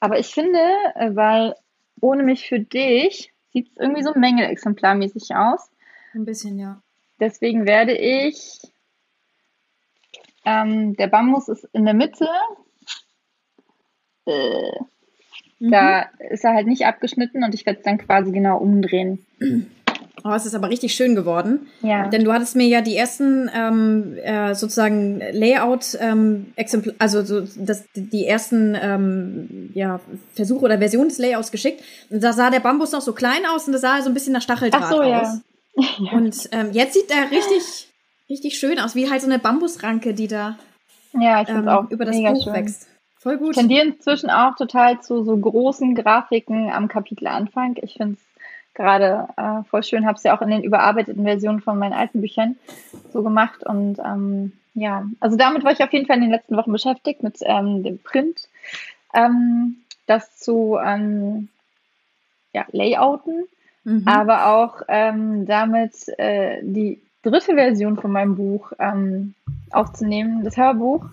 Aber 0.00 0.18
ich 0.18 0.28
finde, 0.28 0.60
äh, 0.94 1.14
weil 1.16 1.54
ohne 2.00 2.22
mich 2.22 2.48
für 2.48 2.60
dich 2.60 3.32
sieht 3.52 3.68
es 3.70 3.76
irgendwie 3.78 4.02
so 4.02 4.12
mängelexemplarmäßig 4.14 5.34
aus. 5.34 5.70
Ein 6.14 6.24
bisschen, 6.24 6.58
ja. 6.58 6.82
Deswegen 7.18 7.66
werde 7.66 7.96
ich. 7.96 8.60
Ähm, 10.44 10.96
der 10.96 11.08
Bambus 11.08 11.48
ist 11.48 11.64
in 11.72 11.84
der 11.84 11.94
Mitte. 11.94 12.26
Äh, 14.24 14.72
da 15.60 16.06
mhm. 16.18 16.26
ist 16.30 16.44
er 16.44 16.54
halt 16.54 16.66
nicht 16.66 16.86
abgeschnitten 16.86 17.44
und 17.44 17.54
ich 17.54 17.66
werde 17.66 17.78
es 17.78 17.84
dann 17.84 17.98
quasi 17.98 18.32
genau 18.32 18.58
umdrehen. 18.58 19.24
Oh, 20.24 20.32
es 20.32 20.46
ist 20.46 20.54
aber 20.54 20.68
richtig 20.68 20.94
schön 20.94 21.14
geworden. 21.14 21.68
Ja. 21.82 22.08
Denn 22.08 22.24
du 22.24 22.32
hattest 22.32 22.56
mir 22.56 22.66
ja 22.66 22.80
die 22.80 22.96
ersten 22.96 23.50
ähm, 23.54 24.16
äh, 24.22 24.54
sozusagen 24.54 25.20
Layout 25.32 25.96
ähm, 26.00 26.52
also 26.98 27.22
so 27.24 27.42
das, 27.56 27.84
die 27.94 28.26
ersten 28.26 28.76
ähm, 28.80 29.70
ja, 29.74 30.00
Versuche 30.34 30.64
oder 30.64 30.78
Versionen 30.78 31.08
des 31.08 31.18
Layouts 31.18 31.50
geschickt. 31.50 31.82
Und 32.10 32.22
da 32.22 32.32
sah 32.32 32.50
der 32.50 32.60
Bambus 32.60 32.92
noch 32.92 33.00
so 33.00 33.12
klein 33.12 33.46
aus 33.46 33.66
und 33.66 33.72
das 33.72 33.82
sah 33.82 34.02
so 34.02 34.10
ein 34.10 34.14
bisschen 34.14 34.32
nach 34.32 34.42
Stacheldraht 34.42 34.82
Ach 34.84 34.90
so, 34.90 35.00
aus. 35.00 35.10
Ja. 35.12 35.40
Und 36.12 36.48
ähm, 36.50 36.70
jetzt 36.72 36.94
sieht 36.94 37.10
er 37.10 37.30
richtig, 37.30 37.88
richtig 38.28 38.58
schön 38.58 38.80
aus, 38.80 38.96
wie 38.96 39.08
halt 39.08 39.20
so 39.22 39.28
eine 39.28 39.38
Bambusranke, 39.38 40.14
die 40.14 40.26
da 40.26 40.58
ja, 41.12 41.42
ich 41.42 41.48
ähm, 41.48 41.68
auch 41.68 41.88
über 41.90 42.04
das 42.04 42.16
Buch 42.16 42.44
schön. 42.44 42.52
wächst. 42.52 42.88
Voll 43.20 43.36
gut. 43.36 43.50
Ich 43.50 43.56
tendiere 43.56 43.86
inzwischen 43.86 44.30
auch 44.30 44.56
total 44.56 45.00
zu 45.00 45.24
so 45.24 45.36
großen 45.36 45.94
Grafiken 45.94 46.70
am 46.70 46.88
Kapitelanfang. 46.88 47.76
Ich 47.82 47.94
finde 47.94 48.14
es 48.14 48.74
gerade 48.74 49.28
äh, 49.36 49.62
voll 49.68 49.82
schön, 49.82 50.06
habe 50.06 50.16
es 50.16 50.22
ja 50.22 50.34
auch 50.34 50.40
in 50.40 50.48
den 50.48 50.64
überarbeiteten 50.64 51.24
Versionen 51.24 51.60
von 51.60 51.78
meinen 51.78 51.92
alten 51.92 52.22
Büchern 52.22 52.56
so 53.12 53.22
gemacht. 53.22 53.62
Und 53.62 53.98
ähm, 53.98 54.52
ja, 54.72 55.04
also 55.20 55.36
damit 55.36 55.64
war 55.64 55.72
ich 55.72 55.82
auf 55.82 55.92
jeden 55.92 56.06
Fall 56.06 56.16
in 56.16 56.22
den 56.22 56.30
letzten 56.30 56.56
Wochen 56.56 56.72
beschäftigt 56.72 57.22
mit 57.22 57.36
ähm, 57.42 57.82
dem 57.82 57.98
Print. 57.98 58.48
Ähm, 59.12 59.76
das 60.06 60.38
zu 60.38 60.78
ähm, 60.82 61.48
ja, 62.54 62.64
Layouten, 62.72 63.44
mhm. 63.84 64.08
aber 64.08 64.46
auch 64.46 64.82
ähm, 64.88 65.44
damit 65.44 66.08
äh, 66.18 66.60
die 66.62 67.02
dritte 67.22 67.54
Version 67.54 67.98
von 67.98 68.12
meinem 68.12 68.36
Buch 68.36 68.72
ähm, 68.78 69.34
aufzunehmen, 69.72 70.42
das 70.42 70.56
Hörbuch. 70.56 71.04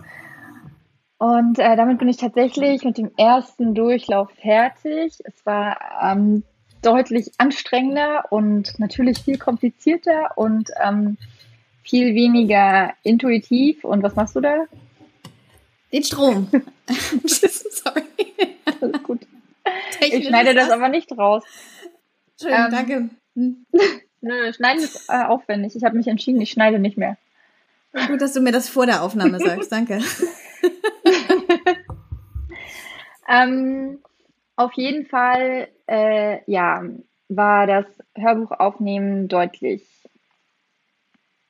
Und 1.18 1.58
äh, 1.58 1.76
damit 1.76 1.98
bin 1.98 2.10
ich 2.10 2.18
tatsächlich 2.18 2.84
mit 2.84 2.98
dem 2.98 3.12
ersten 3.18 3.74
Durchlauf 3.74 4.30
fertig. 4.40 5.14
Es 5.24 5.46
war 5.46 5.78
ähm, 6.02 6.44
deutlich 6.82 7.32
anstrengender 7.38 8.26
und 8.30 8.78
natürlich 8.80 9.20
viel 9.20 9.38
komplizierter 9.38 10.38
und 10.38 10.70
ähm, 10.84 11.18
viel 11.84 12.14
weniger 12.14 12.94
intuitiv. 13.04 13.84
Und 13.84 14.04
was 14.04 14.16
machst 14.16 14.36
du 14.36 14.42
da? 14.42 14.66
Den 15.92 16.04
Strom. 16.04 16.50
Sorry. 16.88 18.04
Alles 18.80 19.04
gut. 19.04 19.22
Ich 20.00 20.28
schneide 20.28 20.54
das 20.54 20.70
aber 20.70 20.90
nicht 20.90 21.12
raus. 21.18 21.44
Schön, 22.40 22.52
ähm, 22.54 22.72
danke. 22.72 23.10
Hm. 23.38 23.68
Nö, 24.22 24.52
schneiden 24.52 24.82
ist 24.82 25.10
äh, 25.10 25.24
aufwendig. 25.24 25.76
Ich 25.76 25.84
habe 25.84 25.96
mich 25.96 26.08
entschieden, 26.08 26.42
ich 26.42 26.50
schneide 26.50 26.80
nicht 26.80 26.98
mehr. 26.98 27.18
Gut, 28.08 28.20
dass 28.20 28.34
du 28.34 28.42
mir 28.42 28.52
das 28.52 28.68
vor 28.68 28.88
der 28.88 29.04
Aufnahme 29.04 29.40
sagst. 29.40 29.72
Danke. 29.72 30.02
Ähm, 33.28 34.00
auf 34.56 34.74
jeden 34.74 35.06
Fall, 35.06 35.68
äh, 35.88 36.40
ja, 36.50 36.84
war 37.30 37.68
das 37.68 37.86
Hörbuchaufnehmen 38.16 39.28
deutlich 39.28 39.84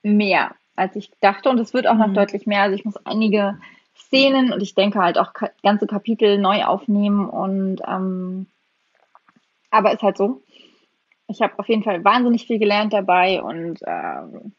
mehr, 0.03 0.55
als 0.75 0.96
ich 0.96 1.12
dachte. 1.19 1.50
Und 1.50 1.60
es 1.60 1.74
wird 1.74 1.88
auch 1.88 1.96
noch 1.96 2.07
mhm. 2.07 2.15
deutlich 2.15 2.46
mehr. 2.46 2.63
Also 2.63 2.75
ich 2.75 2.86
muss 2.86 2.98
einige 3.05 3.60
Szenen 3.96 4.53
und 4.53 4.62
ich 4.62 4.75
denke 4.75 5.00
halt 5.00 5.17
auch 5.17 5.34
ganze 5.63 5.88
Kapitel 5.88 6.38
neu 6.38 6.63
aufnehmen. 6.65 7.29
Und 7.29 7.81
ähm, 7.88 8.48
aber 9.69 9.93
ist 9.93 10.03
halt 10.03 10.17
so. 10.17 10.41
Ich 11.27 11.41
habe 11.41 11.60
auf 11.60 11.67
jeden 11.67 11.84
Fall 11.84 12.03
wahnsinnig 12.03 12.48
viel 12.48 12.57
gelernt 12.57 12.93
dabei 12.93 13.41
und 13.41 13.79
ähm, 13.86 14.53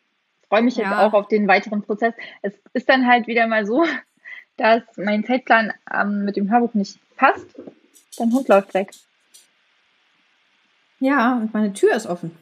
freue 0.48 0.62
mich 0.62 0.76
ja. 0.76 0.84
jetzt 0.84 0.98
auch 0.98 1.14
auf 1.14 1.28
den 1.28 1.48
weiteren 1.48 1.82
Prozess. 1.82 2.14
Es 2.42 2.52
ist 2.75 2.88
dann 2.88 3.06
halt 3.06 3.26
wieder 3.26 3.46
mal 3.46 3.64
so, 3.64 3.84
dass 4.58 4.82
mein 4.96 5.24
Zeitplan 5.24 5.72
ähm, 5.92 6.24
mit 6.24 6.36
dem 6.36 6.50
Hörbuch 6.50 6.74
nicht 6.74 6.98
passt. 7.16 7.46
Dein 8.18 8.32
Hund 8.32 8.48
läuft 8.48 8.74
weg. 8.74 8.90
Ja, 11.00 11.36
und 11.36 11.54
meine 11.54 11.72
Tür 11.72 11.94
ist 11.94 12.06
offen. 12.06 12.36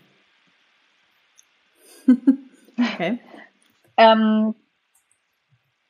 okay. 2.78 3.18
ähm, 3.96 4.54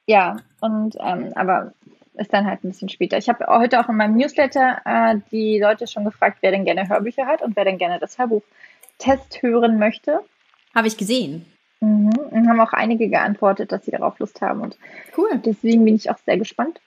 ja, 0.07 0.37
und 0.61 0.97
ähm, 1.01 1.33
aber 1.35 1.75
ist 2.15 2.33
dann 2.33 2.47
halt 2.47 2.65
ein 2.65 2.71
bisschen 2.71 2.89
später. 2.89 3.19
Ich 3.19 3.29
habe 3.29 3.47
heute 3.47 3.81
auch 3.81 3.89
in 3.89 3.97
meinem 3.97 4.17
Newsletter 4.17 4.81
äh, 4.85 5.17
die 5.31 5.61
Leute 5.61 5.87
schon 5.87 6.05
gefragt, 6.05 6.39
wer 6.41 6.51
denn 6.51 6.65
gerne 6.65 6.89
Hörbücher 6.89 7.27
hat 7.27 7.43
und 7.43 7.57
wer 7.57 7.65
denn 7.65 7.79
gerne 7.79 7.99
das 7.99 8.19
Hörbuch-Test 8.19 9.43
hören 9.43 9.79
möchte. 9.79 10.21
Habe 10.75 10.89
ich 10.89 10.97
gesehen. 10.97 11.47
Mhm. 11.81 12.11
Und 12.31 12.49
haben 12.49 12.61
auch 12.61 12.73
einige 12.73 13.09
geantwortet, 13.09 13.73
dass 13.73 13.85
sie 13.85 13.91
darauf 13.91 14.19
Lust 14.19 14.41
haben. 14.41 14.61
Und 14.61 14.79
cool. 15.17 15.41
Deswegen 15.45 15.85
bin 15.85 15.95
ich 15.95 16.11
auch 16.11 16.19
sehr 16.19 16.39
gespannt, 16.39 16.81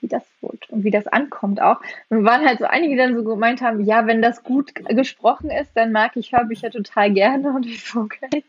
wie 0.00 0.08
das 0.08 0.22
wird 0.40 0.70
und 0.70 0.84
wie 0.84 0.90
das 0.90 1.06
ankommt 1.06 1.60
auch. 1.60 1.80
Und 2.08 2.24
waren 2.24 2.46
halt 2.46 2.60
so 2.60 2.64
einige, 2.64 2.94
die 2.94 2.98
dann 2.98 3.16
so 3.16 3.24
gemeint 3.24 3.60
haben, 3.60 3.84
ja, 3.84 4.06
wenn 4.06 4.22
das 4.22 4.42
gut 4.42 4.74
gesprochen 4.74 5.50
ist, 5.50 5.70
dann 5.74 5.92
mag 5.92 6.12
ich 6.16 6.32
Hörbücher 6.32 6.70
total 6.70 7.12
gerne 7.12 7.50
und 7.50 7.66
ich 7.66 7.84
so, 7.84 8.00
okay. 8.00 8.44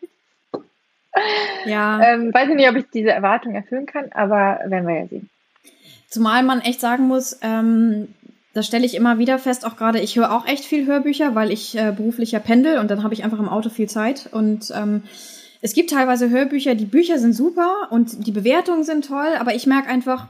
Ja. 1.65 2.01
Ähm, 2.01 2.33
weiß 2.33 2.49
ich 2.49 2.55
nicht, 2.55 2.69
ob 2.69 2.75
ich 2.75 2.85
diese 2.93 3.11
Erwartung 3.11 3.55
erfüllen 3.55 3.87
kann, 3.87 4.11
aber 4.11 4.59
werden 4.65 4.87
wir 4.87 4.99
ja 4.99 5.07
sehen. 5.07 5.29
Zumal 6.07 6.43
man 6.43 6.61
echt 6.61 6.79
sagen 6.79 7.07
muss, 7.07 7.39
ähm, 7.41 8.13
das 8.53 8.65
stelle 8.65 8.85
ich 8.85 8.95
immer 8.95 9.19
wieder 9.19 9.37
fest, 9.37 9.65
auch 9.65 9.75
gerade, 9.75 9.99
ich 9.99 10.15
höre 10.15 10.31
auch 10.31 10.47
echt 10.47 10.65
viel 10.65 10.85
Hörbücher, 10.85 11.35
weil 11.35 11.51
ich 11.51 11.77
äh, 11.77 11.91
beruflich 11.95 12.31
ja 12.31 12.39
pendel 12.39 12.79
und 12.79 12.89
dann 12.89 13.03
habe 13.03 13.13
ich 13.13 13.23
einfach 13.23 13.39
im 13.39 13.49
Auto 13.49 13.69
viel 13.69 13.87
Zeit. 13.87 14.29
Und 14.31 14.71
ähm, 14.75 15.03
es 15.61 15.73
gibt 15.73 15.89
teilweise 15.89 16.29
Hörbücher, 16.29 16.75
die 16.75 16.85
Bücher 16.85 17.19
sind 17.19 17.33
super 17.33 17.87
und 17.91 18.25
die 18.25 18.31
Bewertungen 18.31 18.83
sind 18.83 19.05
toll, 19.07 19.33
aber 19.37 19.53
ich 19.55 19.65
merke 19.65 19.89
einfach, 19.89 20.27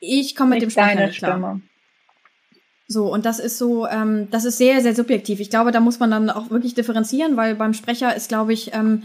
ich 0.00 0.36
komme 0.36 0.50
mit, 0.50 0.62
dem 0.62 0.70
Sprecher 0.70 1.06
nicht 1.06 1.18
klar. 1.18 1.32
Stimme. 1.32 1.62
So, 2.88 3.10
und 3.10 3.24
das 3.24 3.38
ist 3.38 3.56
so, 3.56 3.86
ähm, 3.86 4.28
das 4.30 4.44
ist 4.44 4.58
sehr, 4.58 4.80
sehr 4.82 4.94
subjektiv. 4.94 5.40
Ich 5.40 5.48
glaube, 5.48 5.70
da 5.70 5.80
muss 5.80 5.98
man 5.98 6.10
dann 6.10 6.28
auch 6.28 6.50
wirklich 6.50 6.74
differenzieren, 6.74 7.36
weil 7.36 7.54
beim 7.54 7.72
Sprecher 7.72 8.14
ist, 8.14 8.28
glaube 8.28 8.52
ich, 8.52 8.74
ähm, 8.74 9.04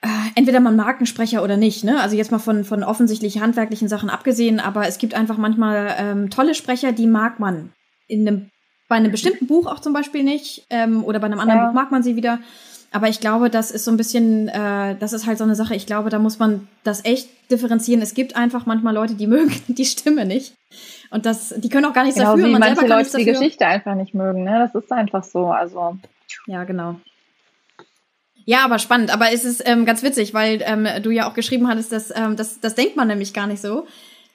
äh, 0.00 0.08
entweder 0.36 0.60
man 0.60 0.76
mag 0.76 0.96
einen 0.96 1.06
Sprecher 1.06 1.42
oder 1.42 1.56
nicht, 1.56 1.84
ne? 1.84 2.00
Also 2.00 2.16
jetzt 2.16 2.30
mal 2.30 2.38
von, 2.38 2.64
von 2.64 2.84
offensichtlich 2.84 3.40
handwerklichen 3.40 3.88
Sachen 3.88 4.08
abgesehen, 4.08 4.60
aber 4.60 4.86
es 4.86 4.98
gibt 4.98 5.12
einfach 5.12 5.36
manchmal 5.36 5.94
ähm, 5.98 6.30
tolle 6.30 6.54
Sprecher, 6.54 6.92
die 6.92 7.06
mag 7.06 7.40
man. 7.40 7.72
In 8.06 8.26
einem, 8.26 8.50
bei 8.88 8.96
einem 8.96 9.10
bestimmten 9.10 9.46
Buch 9.48 9.66
auch 9.66 9.80
zum 9.80 9.92
Beispiel 9.92 10.22
nicht, 10.22 10.66
ähm, 10.70 11.04
oder 11.04 11.18
bei 11.18 11.26
einem 11.26 11.40
anderen 11.40 11.60
ja. 11.60 11.66
Buch 11.66 11.74
mag 11.74 11.90
man 11.90 12.02
sie 12.02 12.16
wieder. 12.16 12.38
Aber 12.90 13.08
ich 13.08 13.20
glaube, 13.20 13.50
das 13.50 13.70
ist 13.70 13.84
so 13.84 13.90
ein 13.90 13.96
bisschen, 13.96 14.48
äh, 14.48 14.96
das 14.98 15.12
ist 15.12 15.26
halt 15.26 15.38
so 15.38 15.44
eine 15.44 15.54
Sache. 15.54 15.74
Ich 15.74 15.86
glaube, 15.86 16.08
da 16.08 16.18
muss 16.18 16.38
man 16.38 16.68
das 16.84 17.04
echt 17.04 17.28
differenzieren. 17.50 18.00
Es 18.00 18.14
gibt 18.14 18.34
einfach 18.34 18.64
manchmal 18.64 18.94
Leute, 18.94 19.14
die 19.14 19.26
mögen 19.28 19.52
die 19.68 19.84
Stimme 19.84 20.24
nicht. 20.24 20.54
Und 21.10 21.26
das, 21.26 21.54
die 21.56 21.68
können 21.68 21.86
auch 21.86 21.92
gar 21.92 22.04
nichts 22.04 22.18
genau, 22.18 22.32
dafür. 22.32 22.48
Wie 22.48 22.52
man 22.52 22.60
manche 22.60 22.86
Leute 22.86 23.16
die 23.16 23.24
Geschichte 23.24 23.66
einfach 23.66 23.94
nicht 23.94 24.14
mögen, 24.14 24.44
ne? 24.44 24.68
Das 24.72 24.82
ist 24.82 24.90
einfach 24.92 25.24
so. 25.24 25.46
Also. 25.46 25.96
Ja, 26.46 26.64
genau. 26.64 26.96
Ja, 28.44 28.64
aber 28.64 28.78
spannend. 28.78 29.12
Aber 29.12 29.30
es 29.32 29.44
ist 29.44 29.62
ähm, 29.66 29.84
ganz 29.84 30.02
witzig, 30.02 30.32
weil 30.32 30.62
ähm, 30.64 30.88
du 31.02 31.10
ja 31.10 31.28
auch 31.28 31.34
geschrieben 31.34 31.68
hattest, 31.68 31.92
dass 31.92 32.14
ähm, 32.16 32.36
das, 32.36 32.60
das 32.60 32.74
denkt 32.74 32.96
man 32.96 33.08
nämlich 33.08 33.34
gar 33.34 33.46
nicht 33.46 33.60
so. 33.60 33.86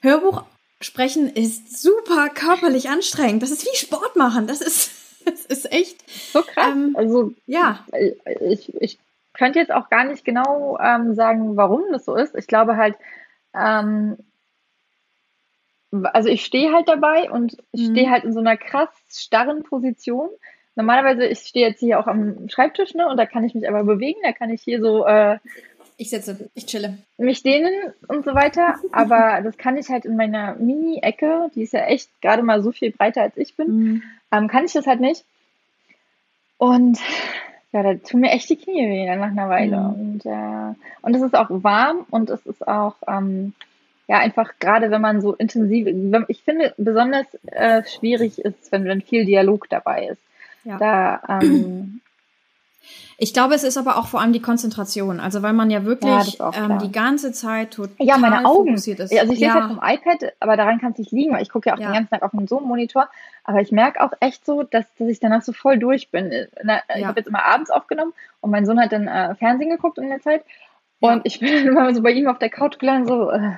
Hörbuch 0.02 0.44
sprechen 0.80 1.28
ist 1.28 1.82
super 1.82 2.28
körperlich 2.28 2.88
anstrengend. 2.88 3.42
Das 3.42 3.50
ist 3.50 3.64
wie 3.64 3.76
Sport 3.76 4.14
machen. 4.14 4.46
Das 4.46 4.60
ist, 4.60 4.90
das 5.30 5.46
ist 5.46 5.72
echt 5.72 6.08
so 6.10 6.42
krass. 6.42 6.72
Ähm, 6.72 6.94
also 6.96 7.32
ja, 7.46 7.84
ich, 8.40 8.74
ich 8.80 8.98
könnte 9.32 9.58
jetzt 9.58 9.72
auch 9.72 9.90
gar 9.90 10.04
nicht 10.04 10.24
genau 10.24 10.78
ähm, 10.78 11.14
sagen, 11.14 11.56
warum 11.56 11.82
das 11.92 12.04
so 12.04 12.14
ist. 12.14 12.34
Ich 12.34 12.46
glaube 12.46 12.76
halt, 12.76 12.96
ähm, 13.54 14.16
also 15.90 16.28
ich 16.28 16.44
stehe 16.44 16.72
halt 16.72 16.88
dabei 16.88 17.30
und 17.30 17.56
ich 17.72 17.88
mhm. 17.88 17.92
stehe 17.92 18.10
halt 18.10 18.24
in 18.24 18.32
so 18.32 18.40
einer 18.40 18.56
krass 18.56 18.88
starren 19.08 19.62
Position 19.62 20.28
normalerweise, 20.76 21.26
ich 21.26 21.40
stehe 21.40 21.68
jetzt 21.68 21.80
hier 21.80 22.00
auch 22.00 22.06
am 22.06 22.48
Schreibtisch, 22.48 22.94
ne, 22.94 23.08
und 23.08 23.16
da 23.16 23.26
kann 23.26 23.44
ich 23.44 23.54
mich 23.54 23.68
aber 23.68 23.84
bewegen, 23.84 24.20
da 24.22 24.32
kann 24.32 24.50
ich 24.50 24.62
hier 24.62 24.80
so, 24.80 25.06
äh, 25.06 25.38
ich 25.96 26.10
sitze, 26.10 26.50
ich 26.54 26.66
chille. 26.66 26.98
Mich 27.18 27.42
dehnen 27.42 27.72
und 28.08 28.24
so 28.24 28.34
weiter, 28.34 28.74
aber 28.92 29.40
das 29.42 29.56
kann 29.56 29.76
ich 29.76 29.88
halt 29.88 30.04
in 30.04 30.16
meiner 30.16 30.54
Mini-Ecke, 30.56 31.50
die 31.54 31.62
ist 31.62 31.72
ja 31.72 31.80
echt 31.80 32.08
gerade 32.20 32.42
mal 32.42 32.62
so 32.62 32.72
viel 32.72 32.90
breiter 32.90 33.22
als 33.22 33.36
ich 33.36 33.56
bin, 33.56 33.68
mhm. 33.68 34.02
ähm, 34.32 34.48
kann 34.48 34.64
ich 34.64 34.72
das 34.72 34.86
halt 34.86 35.00
nicht. 35.00 35.24
Und 36.58 36.98
ja, 37.72 37.82
da 37.82 37.94
tun 37.94 38.20
mir 38.20 38.30
echt 38.30 38.48
die 38.50 38.56
Knie 38.56 38.88
weh 38.88 39.16
nach 39.16 39.30
einer 39.30 39.48
Weile. 39.48 39.76
Mhm. 39.76 40.00
Und, 40.00 40.26
äh, 40.26 40.74
und 41.02 41.14
es 41.16 41.22
ist 41.22 41.34
auch 41.34 41.48
warm 41.50 42.06
und 42.10 42.30
es 42.30 42.46
ist 42.46 42.66
auch, 42.66 42.94
ähm, 43.08 43.52
ja, 44.06 44.18
einfach 44.18 44.52
gerade 44.60 44.90
wenn 44.90 45.00
man 45.00 45.20
so 45.20 45.34
intensiv, 45.34 45.88
ich 46.28 46.42
finde 46.42 46.74
besonders 46.76 47.26
äh, 47.46 47.82
schwierig 47.84 48.38
ist, 48.38 48.70
wenn, 48.70 48.84
wenn 48.84 49.02
viel 49.02 49.24
Dialog 49.24 49.68
dabei 49.68 50.08
ist. 50.08 50.22
Ja. 50.64 50.78
Da, 50.78 51.40
ähm, 51.40 52.00
ich 53.16 53.32
glaube, 53.32 53.54
es 53.54 53.62
ist 53.62 53.76
aber 53.76 53.96
auch 53.96 54.06
vor 54.06 54.20
allem 54.20 54.32
die 54.32 54.42
Konzentration. 54.42 55.20
Also 55.20 55.42
weil 55.42 55.52
man 55.52 55.70
ja 55.70 55.84
wirklich 55.84 56.38
ja, 56.38 56.50
ähm, 56.54 56.78
die 56.78 56.90
ganze 56.90 57.32
Zeit 57.32 57.72
total 57.72 57.94
Ja, 58.06 58.18
meine 58.18 58.44
Augen. 58.44 58.72
Also 58.72 58.90
ich 58.90 58.98
ja. 59.10 59.22
lese 59.22 59.52
halt 59.52 59.68
vom 59.68 59.80
iPad, 59.82 60.32
aber 60.40 60.56
daran 60.56 60.80
kann 60.80 60.92
es 60.92 60.98
nicht 60.98 61.12
liegen, 61.12 61.32
weil 61.32 61.42
ich 61.42 61.48
gucke 61.48 61.68
ja 61.68 61.74
auch 61.74 61.78
ja. 61.78 61.88
den 61.88 61.94
ganzen 61.94 62.10
Tag 62.10 62.22
auf 62.22 62.34
einen 62.34 62.48
Zoom-Monitor. 62.48 63.08
Aber 63.44 63.60
ich 63.60 63.72
merke 63.72 64.00
auch 64.00 64.12
echt 64.20 64.44
so, 64.44 64.62
dass, 64.62 64.84
dass 64.98 65.08
ich 65.08 65.20
danach 65.20 65.42
so 65.42 65.52
voll 65.52 65.78
durch 65.78 66.10
bin. 66.10 66.46
Na, 66.62 66.80
ich 66.96 67.04
habe 67.04 67.20
jetzt 67.20 67.28
immer 67.28 67.44
abends 67.44 67.70
aufgenommen 67.70 68.12
und 68.40 68.50
mein 68.50 68.66
Sohn 68.66 68.80
hat 68.80 68.92
dann 68.92 69.06
äh, 69.06 69.34
Fernsehen 69.36 69.70
geguckt 69.70 69.98
in 69.98 70.08
der 70.08 70.20
Zeit. 70.20 70.44
Und 71.00 71.22
ich 71.24 71.40
bin 71.40 71.66
immer 71.66 71.94
so 71.94 72.02
bei 72.02 72.12
ihm 72.12 72.28
auf 72.28 72.38
der 72.38 72.50
Couch 72.50 72.78
gelandet, 72.78 73.08
so, 73.08 73.30
äh, 73.30 73.52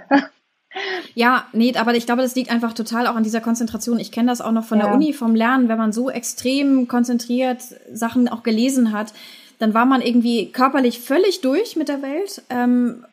ja, 1.14 1.46
nee, 1.52 1.74
aber 1.76 1.94
ich 1.94 2.06
glaube, 2.06 2.22
das 2.22 2.34
liegt 2.34 2.50
einfach 2.50 2.72
total 2.72 3.06
auch 3.06 3.16
an 3.16 3.22
dieser 3.22 3.40
Konzentration. 3.40 3.98
Ich 3.98 4.12
kenne 4.12 4.28
das 4.28 4.40
auch 4.40 4.52
noch 4.52 4.64
von 4.64 4.78
ja. 4.78 4.86
der 4.86 4.94
Uni, 4.94 5.12
vom 5.12 5.34
Lernen, 5.34 5.68
wenn 5.68 5.78
man 5.78 5.92
so 5.92 6.10
extrem 6.10 6.88
konzentriert 6.88 7.62
Sachen 7.92 8.28
auch 8.28 8.42
gelesen 8.42 8.92
hat, 8.92 9.12
dann 9.58 9.74
war 9.74 9.86
man 9.86 10.02
irgendwie 10.02 10.52
körperlich 10.52 11.00
völlig 11.00 11.40
durch 11.40 11.76
mit 11.76 11.88
der 11.88 12.02
Welt, 12.02 12.42
ähm, 12.50 13.04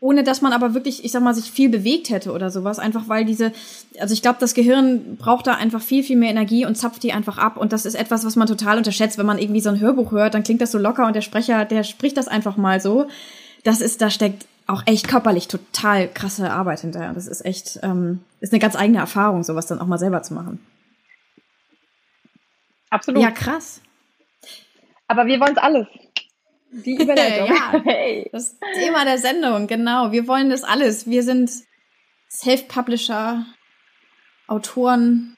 ohne 0.00 0.24
dass 0.24 0.42
man 0.42 0.52
aber 0.52 0.74
wirklich, 0.74 1.04
ich 1.04 1.12
sag 1.12 1.22
mal, 1.22 1.32
sich 1.32 1.50
viel 1.52 1.68
bewegt 1.68 2.10
hätte 2.10 2.32
oder 2.32 2.50
sowas. 2.50 2.80
Einfach 2.80 3.08
weil 3.08 3.24
diese, 3.24 3.52
also 4.00 4.12
ich 4.12 4.20
glaube, 4.20 4.38
das 4.40 4.52
Gehirn 4.52 5.16
braucht 5.16 5.46
da 5.46 5.54
einfach 5.54 5.80
viel, 5.80 6.02
viel 6.02 6.16
mehr 6.16 6.30
Energie 6.30 6.66
und 6.66 6.74
zapft 6.74 7.04
die 7.04 7.12
einfach 7.12 7.38
ab. 7.38 7.56
Und 7.56 7.72
das 7.72 7.86
ist 7.86 7.94
etwas, 7.94 8.24
was 8.24 8.34
man 8.34 8.48
total 8.48 8.78
unterschätzt. 8.78 9.16
Wenn 9.16 9.26
man 9.26 9.38
irgendwie 9.38 9.60
so 9.60 9.68
ein 9.68 9.78
Hörbuch 9.78 10.10
hört, 10.10 10.34
dann 10.34 10.42
klingt 10.42 10.60
das 10.60 10.72
so 10.72 10.78
locker 10.78 11.06
und 11.06 11.14
der 11.14 11.20
Sprecher, 11.20 11.64
der 11.64 11.84
spricht 11.84 12.16
das 12.16 12.26
einfach 12.26 12.56
mal 12.56 12.80
so. 12.80 13.06
Das 13.62 13.80
ist, 13.80 14.02
da 14.02 14.10
steckt 14.10 14.46
auch 14.72 14.82
echt 14.86 15.08
körperlich 15.08 15.48
total 15.48 16.08
krasse 16.08 16.50
Arbeit 16.50 16.80
hinterher. 16.80 17.12
Das 17.12 17.26
ist 17.26 17.44
echt, 17.44 17.78
ähm, 17.82 18.24
ist 18.40 18.52
eine 18.52 18.60
ganz 18.60 18.74
eigene 18.74 18.98
Erfahrung, 18.98 19.44
sowas 19.44 19.66
dann 19.66 19.80
auch 19.80 19.86
mal 19.86 19.98
selber 19.98 20.22
zu 20.22 20.34
machen. 20.34 20.64
Absolut. 22.90 23.22
Ja, 23.22 23.30
krass. 23.30 23.80
Aber 25.08 25.26
wir 25.26 25.40
wollen 25.40 25.52
es 25.52 25.62
alles. 25.62 25.86
Die 26.70 26.96
Überleitung. 27.00 27.48
ja, 27.48 27.80
hey. 27.84 28.28
das 28.32 28.56
Thema 28.74 29.04
der 29.04 29.18
Sendung, 29.18 29.66
genau. 29.66 30.12
Wir 30.12 30.26
wollen 30.26 30.50
das 30.50 30.64
alles. 30.64 31.06
Wir 31.06 31.22
sind 31.22 31.50
Self-Publisher, 32.30 33.44
Autoren, 34.46 35.36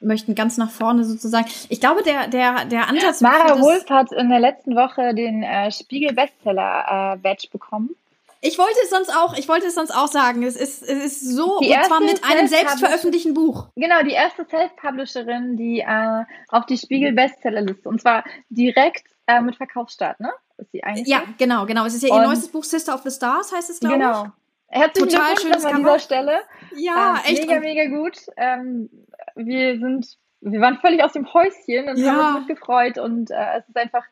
möchten 0.00 0.34
ganz 0.34 0.58
nach 0.58 0.70
vorne 0.70 1.04
sozusagen. 1.04 1.46
Ich 1.70 1.80
glaube, 1.80 2.02
der, 2.02 2.28
der, 2.28 2.66
der 2.66 2.88
Ansatz. 2.88 3.22
Mara 3.22 3.58
Wolf 3.60 3.88
hat 3.88 4.12
in 4.12 4.28
der 4.28 4.40
letzten 4.40 4.76
Woche 4.76 5.14
den 5.14 5.42
äh, 5.42 5.70
Spiegel 5.72 6.14
Bestseller 6.14 7.18
äh, 7.22 7.36
bekommen. 7.50 7.96
Ich 8.40 8.58
wollte 8.58 8.78
es 8.82 8.90
sonst 8.90 9.10
auch, 9.10 9.36
ich 9.36 9.48
wollte 9.48 9.66
es 9.66 9.74
sonst 9.74 9.90
auch 9.90 10.08
sagen. 10.08 10.42
Es 10.42 10.56
ist, 10.56 10.82
es 10.82 11.04
ist 11.04 11.34
so, 11.34 11.58
die 11.60 11.70
und 11.70 11.84
zwar 11.84 12.00
mit 12.00 12.22
einem 12.24 12.46
selbstveröffentlichten 12.46 13.34
Buch. 13.34 13.68
Genau, 13.76 14.02
die 14.02 14.12
erste 14.12 14.44
Self-Publisherin, 14.44 15.56
die 15.56 15.80
äh, 15.80 16.24
auf 16.48 16.66
die 16.66 16.78
Spiegel 16.78 17.12
Bestsellerliste 17.12 17.88
und 17.88 18.00
zwar 18.00 18.24
direkt 18.50 19.06
äh, 19.26 19.40
mit 19.40 19.56
Verkaufsstart, 19.56 20.20
ne? 20.20 20.32
Ist 20.58 20.72
sie 20.72 20.82
eigentlich? 20.84 21.08
Ja, 21.08 21.22
genau, 21.38 21.66
genau. 21.66 21.84
Es 21.84 21.94
ist 21.94 22.02
ja 22.02 22.14
und 22.14 22.22
ihr 22.22 22.26
neuestes 22.28 22.48
Buch 22.48 22.64
Sister 22.64 22.94
of 22.94 23.02
the 23.02 23.10
Stars, 23.10 23.52
heißt 23.52 23.70
es, 23.70 23.80
glaube 23.80 23.98
genau. 23.98 24.10
ich. 24.10 24.18
Genau. 24.22 24.32
Herzlichen 24.68 25.08
Total 25.08 25.38
schönes 25.40 25.64
an 25.64 25.76
dieser 25.76 25.98
Stelle. 25.98 26.40
Ja, 26.76 27.16
ähm, 27.24 27.34
echt. 27.34 27.46
Mega, 27.46 27.60
mega 27.60 27.86
gut. 27.86 28.18
Ähm, 28.36 28.90
wir 29.34 29.78
sind, 29.78 30.18
wir 30.40 30.60
waren 30.60 30.78
völlig 30.78 31.02
aus 31.02 31.12
dem 31.12 31.32
Häuschen 31.32 31.88
und 31.88 31.98
ja. 31.98 32.12
haben 32.12 32.36
uns 32.36 32.48
mitgefreut 32.48 32.98
und 32.98 33.30
äh, 33.30 33.58
es 33.58 33.68
ist 33.68 33.76
einfach 33.76 34.04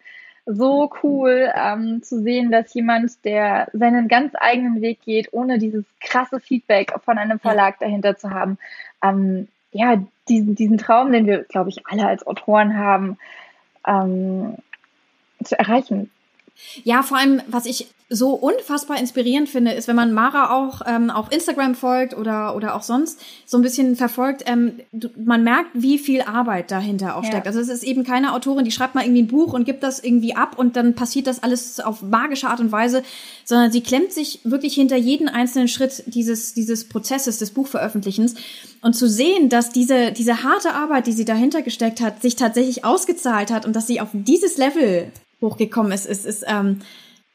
so 0.46 0.90
cool 1.02 1.50
ähm, 1.54 2.02
zu 2.02 2.22
sehen, 2.22 2.50
dass 2.50 2.74
jemand, 2.74 3.24
der 3.24 3.68
seinen 3.72 4.08
ganz 4.08 4.34
eigenen 4.38 4.82
Weg 4.82 5.00
geht, 5.02 5.32
ohne 5.32 5.58
dieses 5.58 5.84
krasse 6.00 6.40
Feedback 6.40 6.92
von 7.04 7.18
einem 7.18 7.38
Verlag 7.38 7.78
dahinter 7.78 8.16
zu 8.16 8.30
haben, 8.30 8.58
ähm, 9.02 9.48
ja, 9.72 10.02
diesen, 10.28 10.54
diesen 10.54 10.78
Traum, 10.78 11.12
den 11.12 11.26
wir, 11.26 11.44
glaube 11.44 11.70
ich, 11.70 11.86
alle 11.86 12.06
als 12.06 12.26
Autoren 12.26 12.76
haben, 12.76 13.18
ähm, 13.86 14.56
zu 15.42 15.58
erreichen. 15.58 16.10
Ja, 16.82 17.02
vor 17.02 17.18
allem, 17.18 17.42
was 17.48 17.66
ich 17.66 17.88
so 18.10 18.30
unfassbar 18.34 18.98
inspirierend 18.98 19.48
finde, 19.48 19.72
ist, 19.72 19.88
wenn 19.88 19.96
man 19.96 20.12
Mara 20.12 20.54
auch 20.54 20.82
ähm, 20.86 21.10
auf 21.10 21.32
Instagram 21.32 21.74
folgt 21.74 22.14
oder, 22.16 22.54
oder 22.54 22.74
auch 22.74 22.82
sonst 22.82 23.20
so 23.46 23.56
ein 23.56 23.62
bisschen 23.62 23.96
verfolgt, 23.96 24.44
ähm, 24.46 24.80
du, 24.92 25.08
man 25.16 25.42
merkt, 25.42 25.70
wie 25.72 25.98
viel 25.98 26.20
Arbeit 26.20 26.70
dahinter 26.70 27.16
auch 27.16 27.24
steckt. 27.24 27.46
Ja. 27.46 27.50
Also 27.50 27.60
es 27.60 27.68
ist 27.68 27.82
eben 27.82 28.04
keine 28.04 28.34
Autorin, 28.34 28.64
die 28.64 28.70
schreibt 28.70 28.94
mal 28.94 29.04
irgendwie 29.04 29.22
ein 29.22 29.28
Buch 29.28 29.54
und 29.54 29.64
gibt 29.64 29.82
das 29.82 30.04
irgendwie 30.04 30.36
ab 30.36 30.58
und 30.58 30.76
dann 30.76 30.94
passiert 30.94 31.26
das 31.26 31.42
alles 31.42 31.80
auf 31.80 32.02
magische 32.02 32.48
Art 32.48 32.60
und 32.60 32.70
Weise, 32.70 33.02
sondern 33.44 33.72
sie 33.72 33.80
klemmt 33.80 34.12
sich 34.12 34.40
wirklich 34.44 34.74
hinter 34.74 34.96
jeden 34.96 35.28
einzelnen 35.28 35.68
Schritt 35.68 36.04
dieses, 36.06 36.52
dieses 36.52 36.88
Prozesses 36.88 37.38
des 37.38 37.52
Buchveröffentlichens. 37.52 38.34
Und 38.82 38.92
zu 38.92 39.08
sehen, 39.08 39.48
dass 39.48 39.70
diese, 39.70 40.12
diese 40.12 40.42
harte 40.42 40.74
Arbeit, 40.74 41.06
die 41.06 41.12
sie 41.12 41.24
dahinter 41.24 41.62
gesteckt 41.62 42.02
hat, 42.02 42.20
sich 42.20 42.36
tatsächlich 42.36 42.84
ausgezahlt 42.84 43.50
hat 43.50 43.64
und 43.64 43.74
dass 43.74 43.86
sie 43.86 44.00
auf 44.00 44.10
dieses 44.12 44.58
Level 44.58 45.10
hochgekommen 45.44 45.92
ist, 45.92 46.06
ist, 46.06 46.24
ist 46.24 46.44
ähm, 46.46 46.80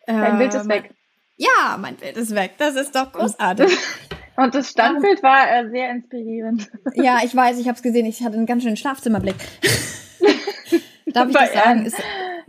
Dein 0.06 0.38
Bild 0.40 0.54
ist 0.54 0.64
ähm, 0.64 0.70
weg. 0.70 0.94
Ja, 1.38 1.78
mein 1.80 1.96
Bild 1.96 2.18
ist 2.18 2.34
weg. 2.34 2.56
Das 2.58 2.76
ist 2.76 2.96
doch 2.96 3.12
großartig. 3.12 3.72
Und 4.36 4.56
das 4.56 4.70
Standbild 4.70 5.22
war 5.22 5.52
äh, 5.52 5.70
sehr 5.70 5.92
inspirierend. 5.92 6.70
Ja, 6.96 7.20
ich 7.24 7.36
weiß, 7.36 7.60
ich 7.60 7.68
habe 7.68 7.76
es 7.76 7.84
gesehen. 7.84 8.06
Ich 8.06 8.24
hatte 8.24 8.36
einen 8.36 8.46
ganz 8.46 8.64
schönen 8.64 8.78
Schlafzimmerblick. 8.78 9.36
Darf 11.08 11.28
ich 11.28 11.36
das 11.36 11.54
sagen? 11.54 11.80
Ein, 11.86 11.94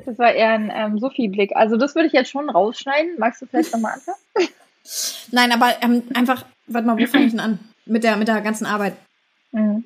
das 0.06 0.18
war 0.18 0.32
eher 0.32 0.50
ein 0.50 0.72
ähm, 0.74 0.98
Sophie-Blick. 0.98 1.54
Also 1.54 1.76
das 1.76 1.94
würde 1.94 2.06
ich 2.06 2.12
jetzt 2.12 2.30
schon 2.30 2.48
rausschneiden. 2.48 3.16
Magst 3.18 3.42
du 3.42 3.46
vielleicht 3.46 3.72
nochmal 3.72 3.94
anfangen? 3.94 4.48
Nein, 5.30 5.52
aber 5.52 5.82
ähm, 5.82 6.02
einfach, 6.14 6.44
warte 6.66 6.86
mal, 6.86 6.98
wo 6.98 7.06
fange 7.06 7.24
ich 7.24 7.32
denn 7.32 7.40
an? 7.40 7.58
Mit 7.86 8.04
der, 8.04 8.16
mit 8.16 8.28
der 8.28 8.40
ganzen 8.40 8.66
Arbeit. 8.66 8.94
Mhm. 9.52 9.84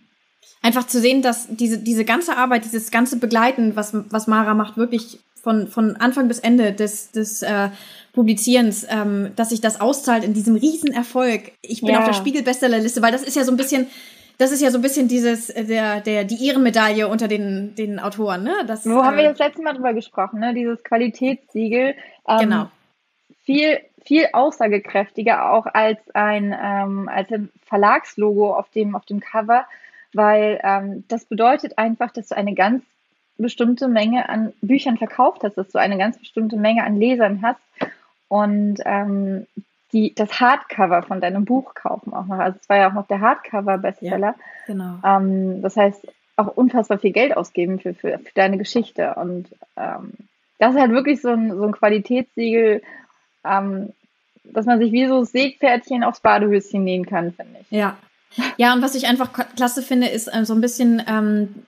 Einfach 0.63 0.87
zu 0.87 1.01
sehen, 1.01 1.23
dass 1.23 1.47
diese, 1.49 1.79
diese 1.79 2.05
ganze 2.05 2.37
Arbeit, 2.37 2.65
dieses 2.65 2.91
ganze 2.91 3.19
Begleiten, 3.19 3.77
was, 3.77 3.93
was 4.11 4.27
Mara 4.27 4.55
macht, 4.55 4.77
wirklich 4.77 5.19
von, 5.45 5.69
von 5.69 5.97
Anfang 5.97 6.27
bis 6.27 6.41
Ende 6.41 6.73
des, 6.73 7.13
des 7.13 7.43
äh, 7.43 7.69
Publizierens, 8.15 8.87
ähm, 8.89 9.33
dass 9.37 9.51
sich 9.51 9.61
das 9.61 9.81
auszahlt 9.81 10.25
in 10.25 10.33
diesem 10.33 10.57
Riesenerfolg. 10.57 11.53
Ich 11.61 11.83
bin 11.83 11.91
ja. 11.91 12.01
auf 12.01 12.07
der 12.07 12.15
Spiegel-Bestsellerliste, 12.15 13.03
weil 13.03 13.13
das 13.13 13.23
ist 13.23 13.37
ja 13.37 13.45
so 13.45 13.53
ein 13.53 13.57
bisschen, 13.57 13.87
das 14.39 14.51
ist 14.51 14.63
ja 14.63 14.71
so 14.71 14.79
ein 14.79 14.83
bisschen 14.83 15.07
dieses, 15.07 15.51
äh, 15.51 15.65
der, 15.65 16.01
der, 16.01 16.25
die 16.25 16.47
Ehrenmedaille 16.47 17.07
unter 17.07 17.29
den, 17.29 17.75
den 17.77 18.01
Autoren, 18.01 18.43
ne? 18.43 18.55
Das, 18.67 18.87
Wo 18.87 18.99
äh, 18.99 19.03
haben 19.03 19.17
wir 19.19 19.29
das 19.29 19.39
letzte 19.39 19.63
Mal 19.63 19.75
drüber 19.75 19.93
gesprochen, 19.93 20.41
ne? 20.41 20.55
Dieses 20.55 20.83
Qualitätssiegel. 20.83 21.95
Ähm, 22.27 22.39
genau. 22.39 22.71
Viel, 23.45 23.81
viel 24.03 24.29
aussagekräftiger 24.33 25.53
auch 25.53 25.67
als 25.67 25.99
ein, 26.15 26.57
ähm, 26.59 27.11
als 27.13 27.31
ein 27.31 27.51
Verlagslogo 27.67 28.55
auf 28.55 28.71
dem, 28.71 28.97
auf 28.97 29.05
dem 29.05 29.21
Cover, 29.21 29.67
weil 30.15 30.59
ähm, 30.63 31.05
das 31.09 31.27
bedeutet 31.27 31.77
einfach, 31.77 32.11
dass 32.11 32.29
du 32.29 32.37
eine 32.37 32.55
ganz 32.55 32.83
bestimmte 33.39 33.89
Menge 33.89 34.29
an 34.29 34.53
Büchern 34.61 34.97
verkauft 34.97 35.43
hast, 35.43 35.57
dass 35.57 35.71
du 35.71 35.79
eine 35.79 35.99
ganz 35.99 36.19
bestimmte 36.19 36.57
Menge 36.57 36.85
an 36.85 36.97
Lesern 36.97 37.43
hast 37.43 37.61
und 38.29 38.77
ähm, 38.85 39.47
die 39.93 40.15
das 40.15 40.41
Hardcover 40.41 41.03
von 41.03 41.21
deinem 41.21 41.45
Buch 41.45 41.75
kaufen 41.75 42.13
auch 42.13 42.27
noch. 42.27 42.39
Also 42.39 42.59
es 42.61 42.69
war 42.69 42.77
ja 42.77 42.89
auch 42.89 42.95
noch 42.95 43.07
der 43.07 43.21
Hardcover-Bestseller. 43.21 44.35
Ja, 44.35 44.35
genau. 44.67 44.99
Ähm, 45.05 45.63
das 45.63 45.77
heißt, 45.77 46.07
auch 46.37 46.49
unfassbar 46.49 46.99
viel 46.99 47.13
Geld 47.13 47.37
ausgeben 47.37 47.79
für, 47.79 47.95
für, 47.95 48.19
für 48.19 48.35
deine 48.35 48.59
Geschichte. 48.59 49.15
Und 49.15 49.47
ähm, 49.77 50.13
das 50.59 50.75
ist 50.75 50.81
halt 50.81 50.91
wirklich 50.91 51.21
so 51.21 51.29
ein, 51.29 51.57
so 51.57 51.63
ein 51.63 51.73
Qualitätssiegel, 51.73 52.83
ähm, 53.45 53.93
dass 54.43 54.67
man 54.67 54.79
sich 54.79 54.93
wie 54.93 55.07
so 55.07 55.25
Segpferdchen 55.25 56.03
aufs 56.03 56.21
Badehöschen 56.21 56.85
nähen 56.85 57.07
kann, 57.07 57.33
finde 57.33 57.61
ich. 57.61 57.71
Ja. 57.71 57.97
Ja, 58.57 58.75
und 58.75 58.83
was 58.83 58.97
ich 58.97 59.07
einfach 59.07 59.33
klasse 59.55 59.81
finde, 59.83 60.09
ist 60.09 60.27
äh, 60.27 60.45
so 60.45 60.55
ein 60.55 60.61
bisschen 60.61 61.01
ähm, 61.07 61.67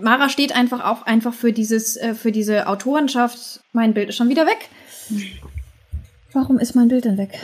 Mara 0.00 0.28
steht 0.28 0.54
einfach 0.54 0.84
auch 0.84 1.02
einfach 1.02 1.34
für 1.34 1.52
dieses, 1.52 1.96
äh, 1.96 2.14
für 2.14 2.30
diese 2.30 2.68
Autorenschaft. 2.68 3.60
Mein 3.72 3.94
Bild 3.94 4.10
ist 4.10 4.16
schon 4.16 4.28
wieder 4.28 4.46
weg. 4.46 4.68
Warum 6.32 6.58
ist 6.58 6.74
mein 6.74 6.88
Bild 6.88 7.04
denn 7.04 7.18
weg? 7.18 7.40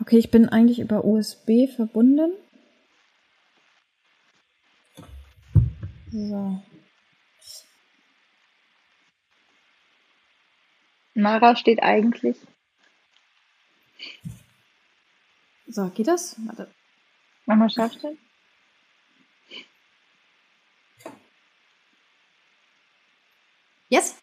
Okay, 0.00 0.18
ich 0.18 0.30
bin 0.30 0.48
eigentlich 0.48 0.80
über 0.80 1.04
USB 1.04 1.68
verbunden. 1.68 2.32
So. 6.10 6.62
Mara 11.14 11.56
steht 11.56 11.82
eigentlich. 11.82 12.36
So, 15.66 15.90
geht 15.90 16.08
das? 16.08 16.36
Warte. 16.46 16.70
Mama 17.46 17.68
scharf 17.68 17.92
Yes? 23.88 24.14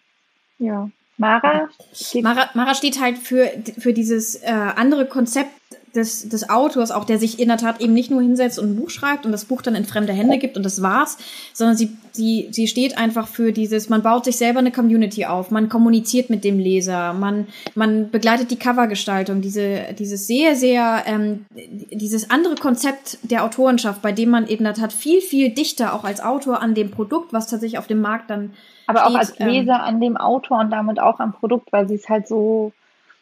Ja. 0.60 0.90
Mara 1.18 1.70
steht, 1.94 2.24
Mara, 2.24 2.50
Mara 2.56 2.76
steht 2.76 3.00
halt 3.00 3.18
für, 3.18 3.50
für 3.78 3.94
dieses 3.94 4.36
äh, 4.36 4.48
andere 4.48 5.06
Konzept 5.06 5.52
des, 5.96 6.28
des 6.30 6.50
Autors, 6.50 6.92
auch 6.92 7.06
der 7.06 7.18
sich 7.18 7.40
in 7.40 7.48
der 7.48 7.58
Tat 7.58 7.82
eben 7.82 7.94
nicht 7.94 8.12
nur 8.12 8.22
hinsetzt 8.22 8.60
und 8.60 8.72
ein 8.72 8.76
Buch 8.76 8.90
schreibt 8.90 9.26
und 9.26 9.32
das 9.32 9.46
Buch 9.46 9.62
dann 9.62 9.76
in 9.76 9.86
fremde 9.86 10.14
Hände 10.14 10.38
gibt 10.38 10.58
und 10.58 10.64
das 10.64 10.82
war's, 10.82 11.18
sondern 11.54 11.78
sie, 11.78 11.96
sie, 12.12 12.48
sie 12.52 12.68
steht 12.68 12.98
einfach 12.98 13.28
für 13.28 13.52
dieses, 13.52 13.90
man 13.90 14.02
baut 14.02 14.26
sich 14.26 14.38
selber 14.38 14.60
eine 14.60 14.72
Community 14.72 15.26
auf, 15.26 15.52
man 15.52 15.70
kommuniziert 15.70 16.30
mit 16.30 16.44
dem 16.44 16.60
Leser, 16.60 17.14
man, 17.14 17.48
man 17.74 18.12
begleitet 18.12 18.52
die 18.52 18.60
Covergestaltung, 18.60 19.42
diese, 19.42 19.94
dieses 19.98 20.28
sehr, 20.28 20.56
sehr, 20.56 21.04
ähm, 21.08 21.46
dieses 21.92 22.30
andere 22.30 22.56
Konzept 22.56 23.18
der 23.24 23.44
Autorenschaft, 23.44 24.02
bei 24.02 24.12
dem 24.12 24.30
man 24.30 24.48
eben 24.48 24.60
in 24.60 24.66
der 24.66 24.74
Tat 24.74 24.94
viel, 24.94 25.22
viel 25.22 25.50
dichter 25.50 25.94
auch 25.94 26.04
als 26.04 26.22
Autor 26.22 26.62
an 26.62 26.74
dem 26.76 26.92
Produkt, 26.92 27.34
was 27.34 27.48
tatsächlich 27.48 27.78
auf 27.78 27.88
dem 27.88 28.02
Markt 28.02 28.30
dann 28.30 28.54
aber 28.88 29.08
auch 29.08 29.16
als 29.16 29.40
ähm, 29.40 29.48
Leser 29.48 29.84
an 29.84 30.00
dem 30.00 30.18
Autor 30.18 30.60
und 30.60 30.70
damit 30.70 31.00
auch 31.00 31.20
am 31.20 31.34
Produkt, 31.34 31.72
weil 31.72 31.88
sie 31.88 31.96
es 31.96 32.08
halt 32.10 32.28
so 32.28 32.72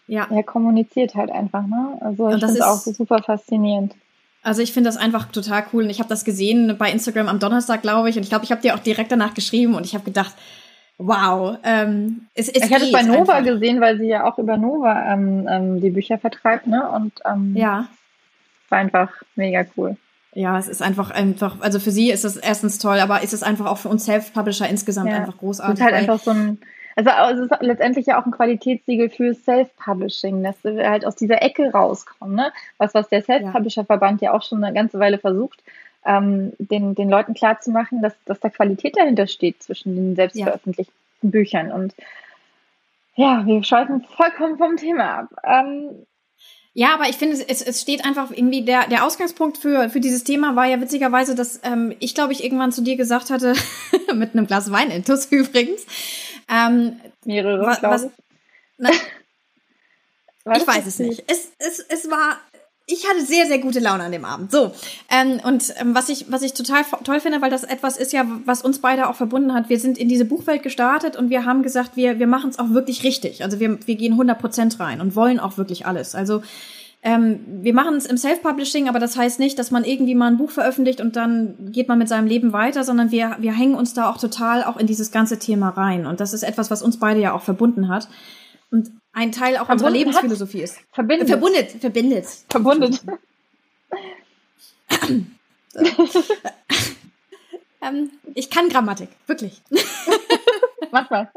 ja. 0.08 0.28
er 0.30 0.44
kommuniziert 0.44 1.16
halt 1.16 1.32
einfach. 1.32 1.66
Ne? 1.66 1.98
Also 2.02 2.30
ich 2.30 2.40
finde 2.40 2.54
es 2.54 2.62
auch 2.62 2.80
super 2.80 3.22
faszinierend. 3.24 3.94
Also 4.44 4.62
ich 4.62 4.74
finde 4.74 4.90
das 4.90 4.98
einfach 4.98 5.28
total 5.32 5.64
cool 5.72 5.84
und 5.84 5.90
ich 5.90 6.00
habe 6.00 6.10
das 6.10 6.26
gesehen 6.26 6.76
bei 6.78 6.92
Instagram 6.92 7.30
am 7.30 7.40
Donnerstag, 7.40 7.82
glaube 7.82 8.10
ich, 8.10 8.18
und 8.18 8.24
ich 8.24 8.30
glaube, 8.30 8.44
ich 8.44 8.52
habe 8.52 8.62
dir 8.62 8.76
auch 8.76 8.80
direkt 8.80 9.12
danach 9.12 9.34
geschrieben 9.34 9.74
und 9.74 9.86
ich 9.86 9.94
habe 9.94 10.04
gedacht, 10.04 10.34
wow. 10.98 11.58
Ähm, 11.64 12.28
es, 12.36 12.50
es 12.50 12.66
ich 12.66 12.74
hatte 12.74 12.86
es 12.86 12.92
bei 12.92 13.04
Nova 13.04 13.36
einfach. 13.36 13.54
gesehen, 13.54 13.80
weil 13.80 13.98
sie 13.98 14.08
ja 14.08 14.26
auch 14.26 14.38
über 14.38 14.58
Nova 14.58 15.14
ähm, 15.14 15.48
ähm, 15.50 15.82
die 15.82 15.92
Bücher 15.92 16.18
vertreibt, 16.18 16.68
ne? 16.68 16.90
Und 16.90 17.14
ähm, 17.26 17.56
ja, 17.56 17.88
war 18.68 18.80
einfach 18.80 19.12
mega 19.36 19.66
cool. 19.78 19.96
Ja, 20.36 20.58
es 20.58 20.68
ist 20.68 20.82
einfach 20.82 21.12
einfach, 21.12 21.62
also 21.62 21.80
für 21.80 21.92
sie 21.92 22.10
ist 22.12 22.26
es 22.26 22.38
erstens 22.38 22.80
toll, 22.80 23.00
aber 23.00 23.22
ist 23.22 23.34
es 23.34 23.44
einfach 23.44 23.68
auch 23.68 23.78
für 23.78 23.90
uns 23.90 24.06
Self-Publisher 24.06 24.68
insgesamt 24.68 25.12
ja. 25.12 25.18
einfach 25.18 25.38
großartig. 25.38 25.76
Es 25.76 25.80
ist 25.80 25.86
halt 25.86 25.96
einfach 25.96 26.20
so 26.20 26.32
ein, 26.32 26.58
also 26.96 27.44
es 27.44 27.52
ist 27.52 27.62
letztendlich 27.62 28.06
ja 28.06 28.22
auch 28.22 28.26
ein 28.26 28.32
Qualitätssiegel 28.32 29.10
für 29.10 29.34
Self-Publishing, 29.34 30.44
dass 30.44 30.64
wir 30.64 30.90
halt 30.90 31.06
aus 31.06 31.16
dieser 31.16 31.42
Ecke 31.42 31.72
rauskommen, 31.72 32.36
ne? 32.36 32.52
Was, 32.78 32.94
was 32.94 33.10
der 33.10 33.22
Self-Publisher-Verband 33.22 34.22
ja 34.22 34.34
auch 34.34 34.44
schon 34.44 34.64
eine 34.64 34.74
ganze 34.74 35.00
Weile 35.00 35.18
versucht, 35.18 35.64
ähm, 36.06 36.54
den, 36.58 36.96
den 36.96 37.10
Leuten 37.10 37.34
klarzumachen, 37.34 38.02
dass, 38.02 38.14
dass 38.26 38.40
da 38.40 38.50
Qualität 38.50 38.98
dahinter 38.98 39.28
steht 39.28 39.64
zwischen 39.64 39.96
den 39.96 40.16
selbstveröffentlichten 40.16 40.94
ja. 41.22 41.30
Büchern. 41.30 41.72
Und 41.72 41.94
ja, 43.16 43.46
wir 43.46 43.64
schweifen 43.64 44.06
vollkommen 44.16 44.58
vom 44.58 44.78
Thema 44.78 45.20
ab. 45.20 45.28
Ähm, 45.44 46.06
ja, 46.76 46.96
aber 46.96 47.08
ich 47.08 47.18
finde, 47.18 47.38
es, 47.48 47.62
es 47.62 47.82
steht 47.82 48.04
einfach 48.04 48.32
irgendwie, 48.32 48.66
der, 48.66 48.88
der 48.88 49.06
Ausgangspunkt 49.06 49.60
für, 49.60 49.90
für 49.90 50.00
dieses 50.00 50.24
Thema 50.24 50.56
war 50.56 50.66
ja 50.66 50.82
witzigerweise, 50.82 51.36
dass 51.36 51.60
ähm, 51.64 51.96
ich, 52.00 52.16
glaube 52.16 52.34
ich, 52.34 52.44
irgendwann 52.44 52.72
zu 52.72 52.82
dir 52.82 52.98
gesagt 52.98 53.30
hatte, 53.30 53.54
mit 54.16 54.34
einem 54.34 54.48
Glas 54.48 54.72
Wein 54.72 54.90
in 54.90 55.06
Tuss 55.06 55.28
übrigens. 55.28 55.86
Ähm, 56.50 57.00
Mehrere, 57.26 57.66
was, 57.66 57.82
was, 57.82 58.08
na, 58.78 58.90
ich 60.58 60.68
weiß 60.68 60.86
es 60.86 61.00
nicht. 61.00 61.24
Es, 61.28 61.52
es, 61.58 61.80
es 61.80 62.10
war 62.10 62.38
ich 62.86 63.08
hatte 63.08 63.26
sehr, 63.26 63.46
sehr 63.46 63.60
gute 63.60 63.80
Laune 63.80 64.04
an 64.04 64.12
dem 64.12 64.26
Abend. 64.26 64.52
So. 64.52 64.74
Ähm, 65.10 65.40
und 65.44 65.74
ähm, 65.80 65.96
was 65.96 66.10
ich, 66.10 66.26
was 66.30 66.42
ich 66.42 66.54
total 66.54 66.84
toll 67.04 67.22
finde, 67.22 67.42
weil 67.42 67.50
das 67.50 67.64
etwas 67.64 67.96
ist 67.96 68.12
ja, 68.12 68.26
was 68.46 68.62
uns 68.62 68.80
beide 68.80 69.08
auch 69.08 69.16
verbunden 69.16 69.54
hat. 69.54 69.70
Wir 69.70 69.80
sind 69.80 69.98
in 69.98 70.10
diese 70.10 70.26
Buchwelt 70.26 70.64
gestartet 70.64 71.16
und 71.16 71.30
wir 71.30 71.46
haben 71.46 71.64
gesagt, 71.64 71.96
wir, 71.96 72.20
wir 72.20 72.28
machen 72.28 72.50
es 72.50 72.60
auch 72.60 72.72
wirklich 72.72 73.04
richtig. 73.04 73.44
Also 73.44 73.62
wir, 73.62 73.80
wir 73.88 73.96
gehen 73.96 74.14
100 74.14 74.38
Prozent 74.38 74.80
rein 74.82 75.00
und 75.00 75.16
wollen 75.16 75.40
auch 75.40 75.58
wirklich 75.58 75.86
alles. 75.86 76.14
Also 76.14 76.44
ähm, 77.06 77.42
wir 77.62 77.74
machen 77.74 77.96
es 77.96 78.06
im 78.06 78.18
Self-Publishing, 78.18 78.88
aber 78.88 79.00
das 79.00 79.18
heißt 79.18 79.38
nicht, 79.38 79.60
dass 79.60 79.72
man 79.72 79.84
irgendwie 79.84 80.16
mal 80.16 80.28
ein 80.28 80.38
Buch 80.38 80.52
veröffentlicht 80.52 81.02
und 81.02 81.18
dann 81.18 81.72
geht 81.74 81.90
man 81.90 81.98
mit 82.00 82.08
seinem 82.08 82.28
Leben 82.28 82.54
weiter, 82.54 82.86
sondern 82.86 83.12
wir, 83.12 83.36
wir 83.40 83.52
hängen 83.52 83.76
uns 83.76 83.94
da 83.94 84.10
auch 84.10 84.18
total 84.18 84.64
auch 84.64 84.78
in 84.78 84.88
dieses 84.88 85.12
ganze 85.12 85.38
Thema 85.38 85.70
rein. 85.70 86.06
Und 86.06 86.22
das 86.22 86.32
ist 86.32 86.44
etwas, 86.44 86.72
was 86.72 86.82
uns 86.82 86.98
beide 87.00 87.20
ja 87.20 87.34
auch 87.34 87.42
verbunden 87.42 87.90
hat. 87.90 88.08
Und 88.72 88.90
ein 89.12 89.34
Teil 89.34 89.58
auch 89.58 89.68
unserer 89.68 89.90
Lebensphilosophie 89.90 90.62
ist. 90.62 90.80
Verbindet. 90.94 91.28
Verbundet. 91.28 91.72
Verbindet. 91.72 92.26
Verbundet. 92.50 93.02
ähm, 97.82 98.12
ich 98.34 98.50
kann 98.50 98.70
Grammatik, 98.70 99.10
wirklich. 99.28 99.62
Mach 100.92 101.10
mal. 101.10 101.30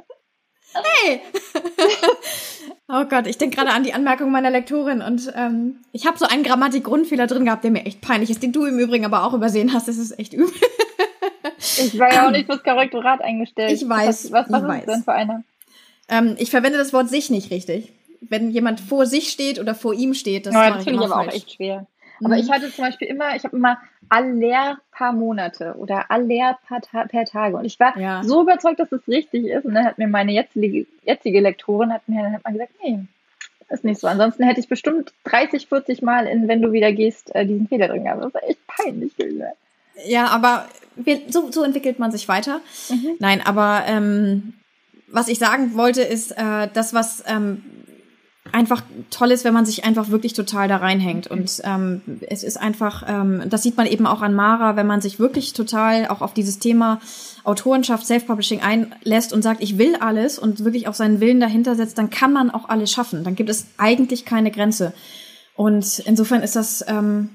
Hey! 0.75 1.21
oh 2.89 3.05
Gott, 3.05 3.27
ich 3.27 3.39
denke 3.39 3.57
gerade 3.57 3.71
an 3.71 3.83
die 3.83 3.95
Anmerkung 3.95 4.31
meiner 4.31 4.51
Lektorin 4.51 5.01
und 5.01 5.33
ähm, 5.35 5.79
ich 5.93 6.07
habe 6.07 6.19
so 6.19 6.27
einen 6.27 6.43
Grammatik-Grundfehler 6.43 7.27
drin 7.27 7.45
gehabt, 7.47 7.65
der 7.65 7.71
mir 7.71 7.87
echt 7.87 8.01
peinlich 8.01 8.31
ist, 8.31 8.43
den 8.43 8.53
du 8.53 8.65
im 8.67 8.79
Übrigen 8.79 9.05
aber 9.05 9.25
auch 9.25 9.33
übersehen 9.33 9.73
hast. 9.73 9.89
Das 9.89 9.97
ist 9.99 10.19
echt 10.19 10.33
übel. 10.33 10.53
Ich 11.79 11.99
war 11.99 12.13
ja 12.13 12.27
auch 12.27 12.31
nicht 12.31 12.47
fürs 12.51 12.63
Korrektorat 12.63 13.23
eingestellt. 13.23 13.73
Ich 13.73 13.89
weiß. 13.89 14.31
Was, 14.31 14.51
was, 14.51 14.51
was 14.51 14.63
ich 14.63 14.63
ist 14.63 14.69
weiß. 14.69 14.87
denn 14.87 15.03
für 15.05 15.13
einer? 15.13 15.43
Ähm, 16.09 16.37
ich 16.39 16.51
verwende 16.51 16.79
das 16.79 16.93
Wort 16.93 17.09
sich 17.09 17.31
nicht 17.31 17.51
richtig. 17.51 17.93
Wenn 18.21 18.51
jemand 18.51 18.81
vor 18.81 19.07
sich 19.07 19.31
steht 19.31 19.59
oder 19.59 19.75
vor 19.75 19.95
ihm 19.95 20.15
steht, 20.15 20.47
das, 20.47 20.55
ja, 20.55 20.71
das 20.71 20.85
finde 20.85 21.01
ich 21.01 21.07
aber 21.07 21.15
falsch. 21.15 21.29
auch 21.29 21.35
echt 21.35 21.53
schwer. 21.53 21.87
Aber 22.25 22.35
mhm. 22.35 22.41
ich 22.41 22.51
hatte 22.51 22.73
zum 22.73 22.85
Beispiel 22.85 23.09
immer, 23.09 23.37
ich 23.37 23.45
habe 23.45 23.57
immer 23.57 23.79
aller 24.09 24.79
paar 24.93 25.13
Monate 25.13 25.75
oder 25.79 26.11
aller 26.11 26.59
paar, 26.67 26.81
Ta 26.81 27.05
per 27.05 27.25
Tage. 27.25 27.57
Und 27.57 27.65
ich 27.65 27.79
war 27.81 27.99
ja. 27.99 28.23
so 28.25 28.43
überzeugt, 28.43 28.81
dass 28.81 28.93
es 28.93 29.07
richtig 29.09 29.47
ist. 29.47 29.65
Und 29.65 29.75
dann 29.75 29.85
hat 29.85 29.99
mir 29.99 30.09
meine 30.09 30.33
jetzige, 30.33 30.87
jetzige 31.05 31.41
Lektorin 31.41 31.93
hat 31.93 32.09
mir 32.09 32.23
dann 32.23 32.33
hat 32.35 32.45
man 32.45 32.53
gesagt, 32.55 32.73
nee, 32.83 33.01
ist 33.69 33.85
nicht 33.85 34.01
so. 34.01 34.07
Ansonsten 34.07 34.45
hätte 34.45 34.61
ich 34.61 34.69
bestimmt 34.69 35.13
30, 35.25 35.67
40 35.67 36.03
Mal 36.03 36.27
in 36.27 36.49
Wenn 36.49 36.63
du 36.63 36.73
wieder 36.73 36.93
gehst, 36.93 37.35
äh, 37.35 37.45
diesen 37.47 37.69
Fehler 37.69 37.89
drin 37.89 38.05
gehabt. 38.05 38.23
Das 38.23 38.43
ist 38.43 38.49
echt 38.51 38.67
peinlich. 38.67 39.13
Ja, 40.07 40.27
aber 40.29 40.69
wir, 40.95 41.21
so, 41.29 41.51
so 41.51 41.65
entwickelt 41.65 41.99
man 41.99 42.13
sich 42.13 42.29
weiter. 42.29 42.61
Mhm. 42.89 43.17
Nein, 43.19 43.43
aber 43.45 43.85
ähm, 43.87 44.55
was 45.09 45.29
ich 45.29 45.39
sagen 45.39 45.75
wollte, 45.75 46.03
ist, 46.03 46.33
äh, 46.33 46.69
das, 46.73 46.95
was 46.95 47.25
ähm, 47.27 47.63
einfach 48.53 48.83
toll 49.11 49.31
ist, 49.31 49.45
wenn 49.45 49.55
man 49.55 49.67
sich 49.67 49.85
einfach 49.85 50.11
wirklich 50.11 50.33
total 50.33 50.69
da 50.69 50.77
reinhängt. 50.79 51.27
Und 51.27 51.61
ähm, 51.65 52.03
es 52.29 52.43
ist 52.43 52.57
einfach, 52.57 53.05
ähm, 53.09 53.43
das 53.49 53.63
sieht 53.63 53.77
man 53.77 53.87
eben 53.87 54.07
auch 54.07 54.23
an 54.23 54.35
Mara, 54.35 54.77
wenn 54.77 54.87
man 54.87 55.01
sich 55.01 55.19
wirklich 55.19 55.53
total 55.53 56.09
auch 56.09 56.21
auf 56.21 56.35
dieses 56.35 56.59
Thema 56.59 57.01
Autorenschaft, 57.45 58.07
Self-Publishing 58.07 58.61
einlässt 58.61 59.33
und 59.33 59.43
sagt, 59.43 59.63
ich 59.63 59.79
will 59.79 59.97
alles 59.97 60.39
und 60.39 60.65
wirklich 60.65 60.89
auch 60.89 60.95
seinen 60.95 61.21
Willen 61.21 61.41
dahinter 61.41 61.75
setzt, 61.75 61.99
dann 61.99 62.11
kann 62.11 62.33
man 62.33 62.51
auch 62.51 62.69
alles 62.69 62.91
schaffen. 62.91 63.25
Dann 63.25 63.37
gibt 63.37 63.51
es 63.51 63.67
eigentlich 63.79 64.25
keine 64.25 64.51
Grenze. 64.51 64.93
Und 65.55 66.01
insofern 66.01 66.43
ist 66.43 66.57
das, 66.57 66.85
ähm, 66.89 67.31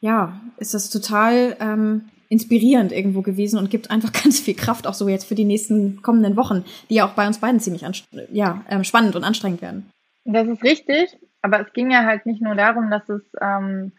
ja, 0.00 0.40
ist 0.58 0.74
das 0.74 0.90
total 0.90 1.56
ähm, 1.60 2.02
inspirierend 2.28 2.92
irgendwo 2.92 3.22
gewesen 3.22 3.58
und 3.58 3.70
gibt 3.70 3.90
einfach 3.90 4.12
ganz 4.24 4.40
viel 4.40 4.54
Kraft 4.54 4.86
auch 4.86 4.94
so 4.94 5.08
jetzt 5.08 5.24
für 5.24 5.34
die 5.34 5.44
nächsten 5.44 6.02
kommenden 6.02 6.36
Wochen, 6.36 6.64
die 6.90 6.96
ja 6.96 7.08
auch 7.08 7.14
bei 7.14 7.26
uns 7.26 7.38
beiden 7.38 7.60
ziemlich 7.60 7.84
ja, 8.32 8.64
ähm, 8.68 8.84
spannend 8.84 9.16
und 9.16 9.24
anstrengend 9.24 9.62
werden. 9.62 9.90
Das 10.30 10.46
ist 10.46 10.62
richtig, 10.62 11.16
aber 11.40 11.60
es 11.60 11.72
ging 11.72 11.90
ja 11.90 12.04
halt 12.04 12.26
nicht 12.26 12.42
nur 12.42 12.54
darum, 12.54 12.90
dass 12.90 13.08
es, 13.08 13.22
ähm, 13.40 13.92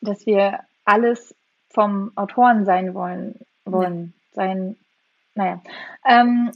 dass 0.00 0.26
wir 0.26 0.58
alles 0.84 1.32
vom 1.70 2.10
Autoren 2.16 2.64
sein 2.64 2.92
wollen, 2.92 3.36
wollen, 3.64 4.14
ja. 4.32 4.34
sein, 4.34 4.76
naja. 5.36 5.60
Ähm, 6.04 6.50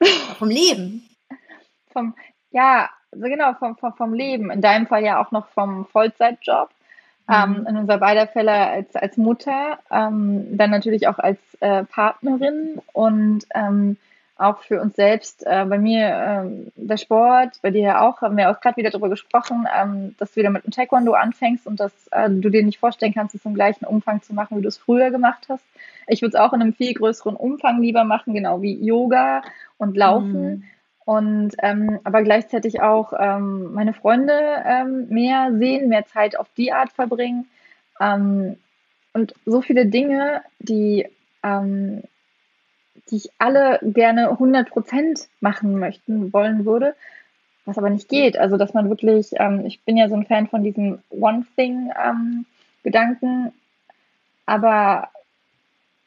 vom 0.38 0.48
Leben. 0.48 1.06
Vom, 1.92 2.14
ja, 2.50 2.88
so 3.10 3.20
genau, 3.20 3.52
vom, 3.54 3.76
vom, 3.76 3.92
vom 3.92 4.14
Leben. 4.14 4.50
In 4.50 4.62
deinem 4.62 4.86
Fall 4.86 5.04
ja 5.04 5.22
auch 5.22 5.30
noch 5.30 5.48
vom 5.48 5.84
Vollzeitjob. 5.84 6.70
Mhm. 7.28 7.34
Ähm, 7.34 7.66
in 7.68 7.76
unser 7.76 7.98
beider 7.98 8.26
Fälle 8.26 8.52
als, 8.52 8.96
als 8.96 9.18
Mutter, 9.18 9.80
ähm, 9.90 10.56
dann 10.56 10.70
natürlich 10.70 11.08
auch 11.08 11.18
als 11.18 11.38
äh, 11.60 11.84
Partnerin 11.84 12.80
und 12.94 13.44
ähm, 13.54 13.98
auch 14.36 14.58
für 14.60 14.80
uns 14.80 14.96
selbst. 14.96 15.46
Äh, 15.46 15.64
bei 15.66 15.78
mir 15.78 16.08
ähm, 16.08 16.72
der 16.74 16.96
Sport, 16.96 17.60
bei 17.62 17.70
dir 17.70 17.82
ja 17.82 18.00
auch, 18.08 18.20
haben 18.20 18.36
wir 18.36 18.50
auch 18.50 18.60
gerade 18.60 18.76
wieder 18.76 18.90
darüber 18.90 19.08
gesprochen, 19.08 19.66
ähm, 19.74 20.14
dass 20.18 20.32
du 20.32 20.36
wieder 20.36 20.50
mit 20.50 20.64
dem 20.64 20.72
Taekwondo 20.72 21.12
anfängst 21.12 21.66
und 21.66 21.78
dass 21.78 21.92
äh, 22.08 22.28
du 22.28 22.50
dir 22.50 22.64
nicht 22.64 22.78
vorstellen 22.78 23.14
kannst, 23.14 23.34
es 23.34 23.44
im 23.44 23.54
gleichen 23.54 23.84
Umfang 23.84 24.22
zu 24.22 24.34
machen, 24.34 24.58
wie 24.58 24.62
du 24.62 24.68
es 24.68 24.78
früher 24.78 25.10
gemacht 25.10 25.46
hast. 25.48 25.64
Ich 26.08 26.20
würde 26.20 26.36
es 26.36 26.40
auch 26.40 26.52
in 26.52 26.62
einem 26.62 26.74
viel 26.74 26.94
größeren 26.94 27.36
Umfang 27.36 27.80
lieber 27.80 28.04
machen, 28.04 28.34
genau 28.34 28.60
wie 28.60 28.74
Yoga 28.84 29.42
und 29.78 29.96
Laufen. 29.96 30.42
Mhm. 30.42 30.64
Und 31.04 31.52
ähm, 31.58 32.00
aber 32.02 32.22
gleichzeitig 32.22 32.80
auch 32.80 33.12
ähm, 33.18 33.74
meine 33.74 33.92
Freunde 33.92 34.32
ähm, 34.64 35.06
mehr 35.10 35.52
sehen, 35.52 35.88
mehr 35.88 36.06
Zeit 36.06 36.38
auf 36.38 36.48
die 36.56 36.72
Art 36.72 36.92
verbringen. 36.92 37.46
Ähm, 38.00 38.56
und 39.12 39.34
so 39.44 39.60
viele 39.60 39.86
Dinge, 39.86 40.42
die 40.58 41.06
die 43.10 43.16
ich 43.16 43.30
alle 43.38 43.80
gerne 43.82 44.30
100 44.30 44.70
Prozent 44.70 45.28
machen 45.40 45.78
möchten, 45.78 46.32
wollen 46.32 46.64
würde, 46.64 46.94
was 47.64 47.78
aber 47.78 47.90
nicht 47.90 48.08
geht. 48.08 48.38
Also, 48.38 48.56
dass 48.56 48.74
man 48.74 48.88
wirklich, 48.88 49.30
ähm, 49.34 49.66
ich 49.66 49.80
bin 49.82 49.96
ja 49.96 50.08
so 50.08 50.14
ein 50.14 50.26
Fan 50.26 50.46
von 50.48 50.62
diesem 50.62 51.00
One-Thing-Gedanken, 51.10 53.46
ähm, 53.46 53.52
aber 54.46 55.08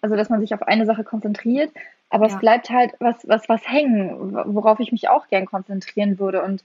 also, 0.01 0.15
dass 0.15 0.29
man 0.29 0.41
sich 0.41 0.53
auf 0.53 0.61
eine 0.61 0.85
Sache 0.85 1.03
konzentriert, 1.03 1.71
aber 2.09 2.27
ja. 2.27 2.33
es 2.33 2.39
bleibt 2.39 2.69
halt 2.69 2.93
was, 2.99 3.27
was, 3.27 3.49
was 3.49 3.67
hängen, 3.67 4.33
worauf 4.53 4.79
ich 4.79 4.91
mich 4.91 5.09
auch 5.09 5.27
gern 5.27 5.45
konzentrieren 5.45 6.19
würde. 6.19 6.41
Und 6.41 6.63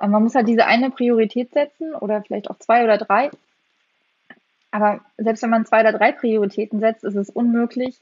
äh, 0.00 0.08
man 0.08 0.22
muss 0.22 0.34
halt 0.34 0.48
diese 0.48 0.66
eine 0.66 0.90
Priorität 0.90 1.52
setzen 1.52 1.94
oder 1.94 2.22
vielleicht 2.22 2.50
auch 2.50 2.58
zwei 2.58 2.84
oder 2.84 2.98
drei. 2.98 3.30
Aber 4.72 5.00
selbst 5.16 5.42
wenn 5.42 5.50
man 5.50 5.66
zwei 5.66 5.80
oder 5.80 5.92
drei 5.92 6.12
Prioritäten 6.12 6.80
setzt, 6.80 7.04
ist 7.04 7.16
es 7.16 7.30
unmöglich, 7.30 7.98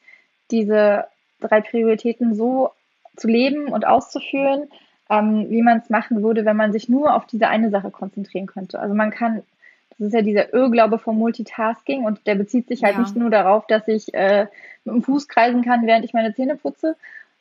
diese 0.50 1.06
drei 1.40 1.60
Prioritäten 1.60 2.34
so 2.34 2.70
zu 3.16 3.28
leben 3.28 3.68
und 3.68 3.86
auszuführen, 3.86 4.68
ähm, 5.10 5.46
wie 5.50 5.62
man 5.62 5.78
es 5.78 5.90
machen 5.90 6.22
würde, 6.22 6.44
wenn 6.44 6.56
man 6.56 6.72
sich 6.72 6.88
nur 6.88 7.14
auf 7.14 7.26
diese 7.26 7.48
eine 7.48 7.70
Sache 7.70 7.90
konzentrieren 7.90 8.46
könnte. 8.46 8.78
Also 8.78 8.94
man 8.94 9.10
kann, 9.10 9.42
das 9.90 10.08
ist 10.08 10.14
ja 10.14 10.22
dieser 10.22 10.52
Irrglaube 10.52 10.98
vom 10.98 11.18
Multitasking 11.18 12.04
und 12.04 12.26
der 12.26 12.34
bezieht 12.34 12.68
sich 12.68 12.84
halt 12.84 12.94
ja. 12.94 13.00
nicht 13.00 13.16
nur 13.16 13.30
darauf, 13.30 13.66
dass 13.66 13.88
ich 13.88 14.12
äh, 14.14 14.46
mit 14.84 14.94
dem 14.94 15.02
Fuß 15.02 15.28
kreisen 15.28 15.62
kann, 15.62 15.86
während 15.86 16.04
ich 16.04 16.12
meine 16.12 16.34
Zähne 16.34 16.56
putze, 16.56 16.96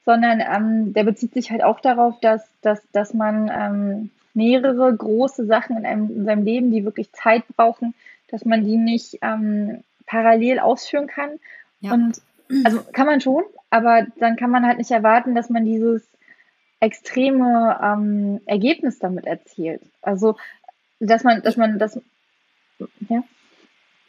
sondern 0.05 0.39
ähm, 0.39 0.93
der 0.93 1.03
bezieht 1.03 1.33
sich 1.33 1.51
halt 1.51 1.63
auch 1.63 1.79
darauf, 1.81 2.19
dass, 2.21 2.47
dass, 2.61 2.81
dass 2.91 3.13
man 3.13 3.51
ähm, 3.53 4.09
mehrere 4.33 4.95
große 4.95 5.45
Sachen 5.45 5.77
in, 5.77 5.85
einem, 5.85 6.09
in 6.09 6.25
seinem 6.25 6.45
Leben, 6.45 6.71
die 6.71 6.85
wirklich 6.85 7.11
Zeit 7.11 7.43
brauchen, 7.55 7.93
dass 8.29 8.45
man 8.45 8.63
die 8.63 8.77
nicht 8.77 9.19
ähm, 9.21 9.83
parallel 10.05 10.59
ausführen 10.59 11.07
kann. 11.07 11.31
Ja. 11.81 11.93
Und 11.93 12.21
also 12.63 12.81
kann 12.93 13.05
man 13.05 13.21
schon, 13.21 13.43
aber 13.69 14.07
dann 14.19 14.35
kann 14.35 14.51
man 14.51 14.65
halt 14.65 14.77
nicht 14.77 14.91
erwarten, 14.91 15.35
dass 15.35 15.49
man 15.49 15.65
dieses 15.65 16.07
extreme 16.79 17.79
ähm, 17.81 18.41
Ergebnis 18.45 18.99
damit 18.99 19.25
erzielt. 19.25 19.81
Also, 20.01 20.37
dass 20.99 21.23
man, 21.23 21.41
dass 21.41 21.57
man 21.57 21.79
das, 21.79 21.99
ja. 23.09 23.23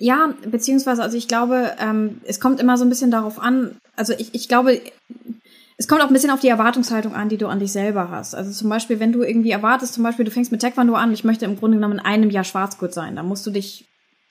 Ja, 0.00 0.32
beziehungsweise, 0.46 1.02
also 1.02 1.16
ich 1.16 1.26
glaube, 1.26 1.74
ähm, 1.80 2.20
es 2.24 2.38
kommt 2.38 2.60
immer 2.60 2.76
so 2.76 2.84
ein 2.84 2.88
bisschen 2.88 3.10
darauf 3.10 3.40
an, 3.40 3.76
also 3.96 4.12
ich, 4.16 4.32
ich 4.32 4.46
glaube, 4.46 4.80
es 5.76 5.88
kommt 5.88 6.02
auch 6.02 6.06
ein 6.06 6.12
bisschen 6.12 6.30
auf 6.30 6.40
die 6.40 6.48
Erwartungshaltung 6.48 7.14
an, 7.14 7.28
die 7.28 7.36
du 7.36 7.48
an 7.48 7.58
dich 7.58 7.72
selber 7.72 8.10
hast. 8.10 8.34
Also 8.34 8.52
zum 8.52 8.68
Beispiel, 8.68 9.00
wenn 9.00 9.12
du 9.12 9.22
irgendwie 9.22 9.50
erwartest, 9.50 9.94
zum 9.94 10.04
Beispiel, 10.04 10.24
du 10.24 10.30
fängst 10.30 10.52
mit 10.52 10.60
Taekwondo 10.60 10.94
an, 10.94 11.12
ich 11.12 11.24
möchte 11.24 11.46
im 11.46 11.56
Grunde 11.56 11.78
genommen 11.78 11.98
in 11.98 12.04
einem 12.04 12.30
Jahr 12.30 12.44
Schwarzgurt 12.44 12.94
sein, 12.94 13.16
dann 13.16 13.26
musst 13.26 13.46
du 13.46 13.50
dich 13.50 13.86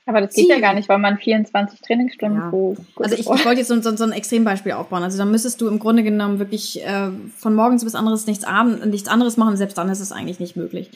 aber 0.08 0.22
das 0.22 0.34
geht 0.34 0.48
ja 0.48 0.60
gar 0.60 0.74
nicht, 0.74 0.88
weil 0.88 1.00
man 1.00 1.18
24 1.18 1.82
Trainingsstunden 1.82 2.40
ja. 2.40 2.50
pro. 2.50 2.78
Also 2.96 3.14
ich, 3.14 3.20
ich 3.20 3.28
wollte 3.28 3.60
jetzt 3.60 3.68
so, 3.68 3.82
so, 3.82 3.96
so, 3.96 4.06
ein 4.06 4.14
Extrembeispiel 4.14 4.72
aufbauen. 4.72 5.04
Also 5.04 5.18
dann 5.18 5.30
müsstest 5.32 5.60
du 5.60 5.68
im 5.68 5.80
Grunde 5.80 6.02
genommen 6.02 6.40
wirklich 6.40 6.82
äh, 6.86 7.10
von 7.36 7.54
morgens 7.54 7.84
bis 7.84 7.94
anderes 7.94 8.26
nichts, 8.26 8.46
abend, 8.46 8.86
nichts 8.86 9.10
anderes 9.10 9.36
machen. 9.36 9.58
Selbst 9.58 9.78
dann 9.78 9.90
ist 9.90 10.00
es 10.00 10.14
eigentlich 10.14 10.40
nicht 10.40 10.56
möglich. 10.56 10.90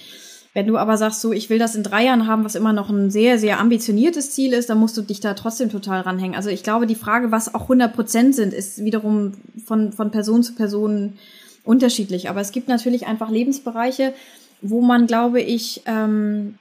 Wenn 0.54 0.65
du 0.65 0.78
aber 0.78 0.95
sagst, 0.95 1.19
so, 1.19 1.34
ich 1.34 1.50
will 1.50 1.60
das 1.60 1.76
in 1.76 1.84
drei 1.84 2.06
Jahren 2.06 2.26
haben, 2.26 2.45
was 2.45 2.56
immer 2.56 2.71
noch 2.71 2.89
ein 2.89 3.12
sehr, 3.12 3.38
sehr 3.38 3.60
ambitioniertes 3.60 4.32
Ziel 4.32 4.54
ist, 4.54 4.69
dann 4.69 4.80
musst 4.80 4.95
du 4.95 5.02
dich 5.02 5.19
da 5.19 5.34
trotzdem 5.34 5.69
total 5.69 6.02
ranhängen. 6.02 6.36
Also 6.36 6.50
ich 6.50 6.63
glaube, 6.63 6.88
die 6.88 6.95
Frage, 6.95 7.32
was 7.32 7.54
auch 7.54 7.63
100 7.63 7.93
Prozent 7.93 8.36
sind, 8.36 8.54
ist 8.54 8.84
wiederum 8.84 9.34
von, 9.65 9.91
von 9.91 10.12
Person 10.12 10.41
zu 10.41 10.56
Person 10.56 11.17
unterschiedlich. 11.65 12.30
Aber 12.30 12.39
es 12.39 12.54
gibt 12.54 12.69
natürlich 12.69 13.08
einfach 13.08 13.30
Lebensbereiche, 13.30 14.13
wo 14.62 14.82
man, 14.82 15.06
glaube 15.06 15.41
ich, 15.41 15.82
ähm, 15.86 16.56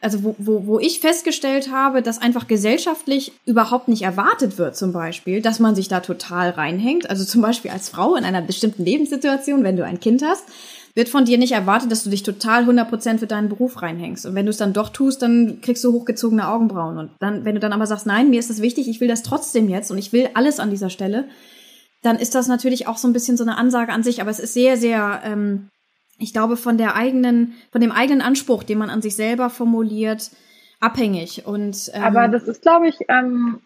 also 0.00 0.24
wo, 0.24 0.34
wo, 0.38 0.66
wo 0.66 0.78
ich 0.78 1.00
festgestellt 1.00 1.70
habe, 1.70 2.00
dass 2.00 2.20
einfach 2.20 2.48
gesellschaftlich 2.48 3.32
überhaupt 3.44 3.88
nicht 3.88 4.02
erwartet 4.02 4.56
wird, 4.56 4.76
zum 4.76 4.92
Beispiel, 4.92 5.42
dass 5.42 5.60
man 5.60 5.74
sich 5.74 5.88
da 5.88 6.00
total 6.00 6.50
reinhängt. 6.50 7.10
Also 7.10 7.24
zum 7.24 7.42
Beispiel 7.42 7.70
als 7.70 7.90
Frau 7.90 8.16
in 8.16 8.24
einer 8.24 8.40
bestimmten 8.40 8.84
Lebenssituation, 8.84 9.62
wenn 9.62 9.76
du 9.76 9.84
ein 9.84 10.00
Kind 10.00 10.22
hast, 10.22 10.44
wird 10.94 11.10
von 11.10 11.26
dir 11.26 11.38
nicht 11.38 11.52
erwartet, 11.52 11.92
dass 11.92 12.04
du 12.04 12.10
dich 12.10 12.22
total 12.22 12.64
100% 12.64 13.18
für 13.18 13.26
deinen 13.26 13.50
Beruf 13.50 13.82
reinhängst. 13.82 14.24
Und 14.26 14.34
wenn 14.34 14.46
du 14.46 14.50
es 14.50 14.56
dann 14.56 14.72
doch 14.72 14.88
tust, 14.88 15.22
dann 15.22 15.60
kriegst 15.60 15.84
du 15.84 15.92
hochgezogene 15.92 16.48
Augenbrauen. 16.48 16.98
Und 16.98 17.10
dann, 17.20 17.44
wenn 17.44 17.54
du 17.54 17.60
dann 17.60 17.72
aber 17.72 17.86
sagst, 17.86 18.06
nein, 18.06 18.30
mir 18.30 18.40
ist 18.40 18.50
das 18.50 18.62
wichtig, 18.62 18.88
ich 18.88 19.00
will 19.00 19.08
das 19.08 19.22
trotzdem 19.22 19.68
jetzt 19.68 19.90
und 19.90 19.98
ich 19.98 20.12
will 20.12 20.30
alles 20.34 20.58
an 20.58 20.70
dieser 20.70 20.90
Stelle, 20.90 21.28
dann 22.02 22.16
ist 22.16 22.34
das 22.34 22.48
natürlich 22.48 22.86
auch 22.86 22.96
so 22.96 23.06
ein 23.06 23.12
bisschen 23.12 23.36
so 23.36 23.44
eine 23.44 23.58
Ansage 23.58 23.92
an 23.92 24.02
sich. 24.02 24.20
Aber 24.20 24.30
es 24.30 24.40
ist 24.40 24.54
sehr, 24.54 24.78
sehr 24.78 25.20
ähm, 25.24 25.68
ich 26.20 26.32
glaube, 26.32 26.56
von 26.56 26.78
der 26.78 26.94
eigenen, 26.94 27.54
von 27.72 27.80
dem 27.80 27.92
eigenen 27.92 28.20
Anspruch, 28.20 28.62
den 28.62 28.78
man 28.78 28.90
an 28.90 29.02
sich 29.02 29.16
selber 29.16 29.50
formuliert, 29.50 30.30
abhängig. 30.78 31.46
Und, 31.46 31.90
ähm, 31.94 32.02
Aber 32.02 32.28
das 32.28 32.46
ist, 32.46 32.62
glaube 32.62 32.88
ich, 32.88 32.96
ähm, 33.08 33.60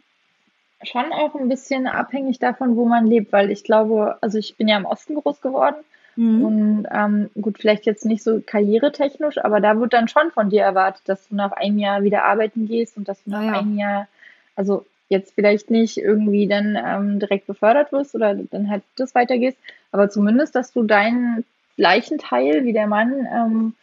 schon 0.82 1.12
auch 1.12 1.34
ein 1.34 1.48
bisschen 1.48 1.86
abhängig 1.86 2.38
davon, 2.38 2.76
wo 2.76 2.86
man 2.86 3.06
lebt, 3.06 3.32
weil 3.32 3.50
ich 3.50 3.64
glaube, 3.64 4.18
also 4.20 4.38
ich 4.38 4.56
bin 4.56 4.68
ja 4.68 4.76
im 4.76 4.84
Osten 4.84 5.14
groß 5.14 5.40
geworden 5.40 5.76
mhm. 6.16 6.44
und 6.44 6.86
ähm, 6.90 7.30
gut, 7.40 7.58
vielleicht 7.58 7.86
jetzt 7.86 8.04
nicht 8.04 8.22
so 8.22 8.40
karrieretechnisch, 8.44 9.38
aber 9.38 9.60
da 9.60 9.78
wird 9.80 9.92
dann 9.92 10.08
schon 10.08 10.30
von 10.30 10.50
dir 10.50 10.62
erwartet, 10.62 11.02
dass 11.06 11.28
du 11.28 11.34
nach 11.34 11.52
einem 11.52 11.78
Jahr 11.78 12.02
wieder 12.02 12.24
arbeiten 12.24 12.66
gehst 12.66 12.96
und 12.96 13.08
dass 13.08 13.22
du 13.24 13.30
nach 13.30 13.42
ja. 13.42 13.58
einem 13.58 13.78
Jahr, 13.78 14.08
also 14.56 14.84
jetzt 15.08 15.34
vielleicht 15.34 15.70
nicht 15.70 15.96
irgendwie 15.96 16.46
dann 16.46 16.76
ähm, 16.76 17.18
direkt 17.18 17.46
befördert 17.46 17.92
wirst 17.92 18.14
oder 18.14 18.34
dann 18.34 18.70
halt 18.70 18.82
das 18.96 19.14
weitergehst, 19.14 19.58
aber 19.92 20.10
zumindest, 20.10 20.54
dass 20.54 20.72
du 20.72 20.82
deinen 20.82 21.44
gleichen 21.76 22.18
Teil 22.18 22.64
wie 22.64 22.72
der 22.72 22.86
Mann 22.86 23.26
ähm, 23.32 23.74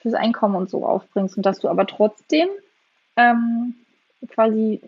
fürs 0.00 0.14
Einkommen 0.14 0.54
und 0.54 0.70
so 0.70 0.84
aufbringst 0.84 1.36
und 1.36 1.46
dass 1.46 1.58
du 1.60 1.68
aber 1.68 1.86
trotzdem 1.86 2.48
ähm, 3.16 3.74
quasi 4.28 4.80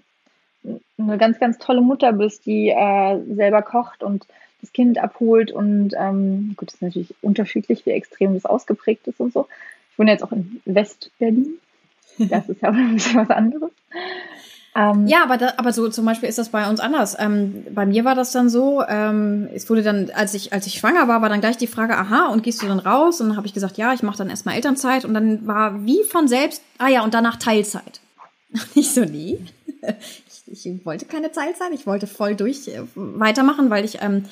eine, 0.98 1.18
ganz, 1.18 1.38
ganz 1.38 1.58
tolle 1.58 1.80
Mutter 1.80 2.12
bist, 2.12 2.46
die 2.46 2.68
äh, 2.68 3.20
selber 3.34 3.62
kocht 3.62 4.02
und 4.02 4.26
das 4.60 4.72
Kind 4.72 4.98
abholt 4.98 5.50
und 5.52 5.94
ähm, 5.96 6.54
gut, 6.56 6.68
das 6.68 6.74
ist 6.74 6.82
natürlich 6.82 7.14
unterschiedlich, 7.22 7.86
wie 7.86 7.90
extrem 7.90 8.34
das 8.34 8.44
ausgeprägt 8.44 9.06
ist 9.06 9.20
und 9.20 9.32
so. 9.32 9.48
Ich 9.92 9.98
wohne 9.98 10.12
jetzt 10.12 10.22
auch 10.22 10.32
in 10.32 10.60
West-Berlin. 10.66 11.58
Das 12.18 12.48
ist 12.48 12.60
ja 12.60 12.68
auch 12.68 12.74
ein 12.74 12.94
bisschen 12.94 13.16
was 13.16 13.30
anderes. 13.30 13.70
Ähm, 14.76 15.08
ja, 15.08 15.24
aber, 15.24 15.36
da, 15.36 15.54
aber 15.56 15.72
so 15.72 15.88
zum 15.88 16.04
Beispiel 16.04 16.28
ist 16.28 16.38
das 16.38 16.50
bei 16.50 16.68
uns 16.68 16.78
anders. 16.78 17.16
Ähm, 17.18 17.64
bei 17.72 17.86
mir 17.86 18.04
war 18.04 18.14
das 18.14 18.30
dann 18.30 18.48
so, 18.48 18.82
ähm, 18.88 19.48
es 19.52 19.68
wurde 19.68 19.82
dann, 19.82 20.10
als 20.14 20.34
ich, 20.34 20.52
als 20.52 20.66
ich 20.66 20.74
schwanger 20.74 21.08
war, 21.08 21.22
war 21.22 21.28
dann 21.28 21.40
gleich 21.40 21.56
die 21.56 21.66
Frage, 21.66 21.96
aha, 21.96 22.28
und 22.28 22.44
gehst 22.44 22.62
du 22.62 22.68
dann 22.68 22.78
raus? 22.78 23.20
Und 23.20 23.28
dann 23.28 23.36
habe 23.36 23.46
ich 23.46 23.54
gesagt, 23.54 23.78
ja, 23.78 23.92
ich 23.92 24.02
mache 24.02 24.18
dann 24.18 24.30
erstmal 24.30 24.54
Elternzeit 24.54 25.04
und 25.04 25.14
dann 25.14 25.46
war 25.46 25.84
wie 25.84 26.04
von 26.04 26.28
selbst, 26.28 26.62
ah 26.78 26.88
ja, 26.88 27.02
und 27.02 27.14
danach 27.14 27.36
Teilzeit. 27.36 28.00
Nicht 28.74 28.94
so 28.94 29.04
nie. 29.04 29.44
Ich, 30.52 30.66
ich 30.66 30.84
wollte 30.84 31.04
keine 31.04 31.30
Teilzeit, 31.30 31.72
ich 31.72 31.86
wollte 31.86 32.08
voll 32.08 32.34
durch 32.34 32.66
äh, 32.66 32.82
weitermachen, 32.96 33.70
weil 33.70 33.84
ich 33.84 34.02
ähm, 34.02 34.24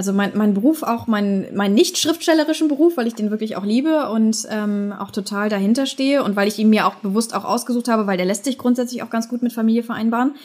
also 0.00 0.14
mein, 0.14 0.32
mein 0.34 0.54
Beruf, 0.54 0.82
auch 0.82 1.06
mein, 1.06 1.48
mein 1.52 1.74
nicht 1.74 1.98
schriftstellerischen 1.98 2.68
Beruf, 2.68 2.96
weil 2.96 3.06
ich 3.06 3.14
den 3.14 3.30
wirklich 3.30 3.56
auch 3.56 3.66
liebe 3.66 4.08
und 4.08 4.48
ähm, 4.50 4.94
auch 4.98 5.10
total 5.10 5.50
dahinter 5.50 5.84
stehe 5.84 6.24
und 6.24 6.36
weil 6.36 6.48
ich 6.48 6.58
ihn 6.58 6.70
mir 6.70 6.86
auch 6.86 6.94
bewusst 6.94 7.34
auch 7.34 7.44
ausgesucht 7.44 7.86
habe, 7.86 8.06
weil 8.06 8.16
der 8.16 8.24
lässt 8.24 8.46
sich 8.46 8.56
grundsätzlich 8.56 9.02
auch 9.02 9.10
ganz 9.10 9.28
gut 9.28 9.42
mit 9.42 9.52
Familie 9.52 9.82
vereinbaren. 9.82 10.36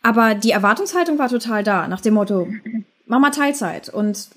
Aber 0.00 0.34
die 0.34 0.50
Erwartungshaltung 0.50 1.18
war 1.18 1.28
total 1.28 1.62
da, 1.62 1.88
nach 1.88 2.00
dem 2.00 2.14
Motto, 2.14 2.48
Mama 3.06 3.28
Teilzeit 3.28 3.90
und 3.90 4.30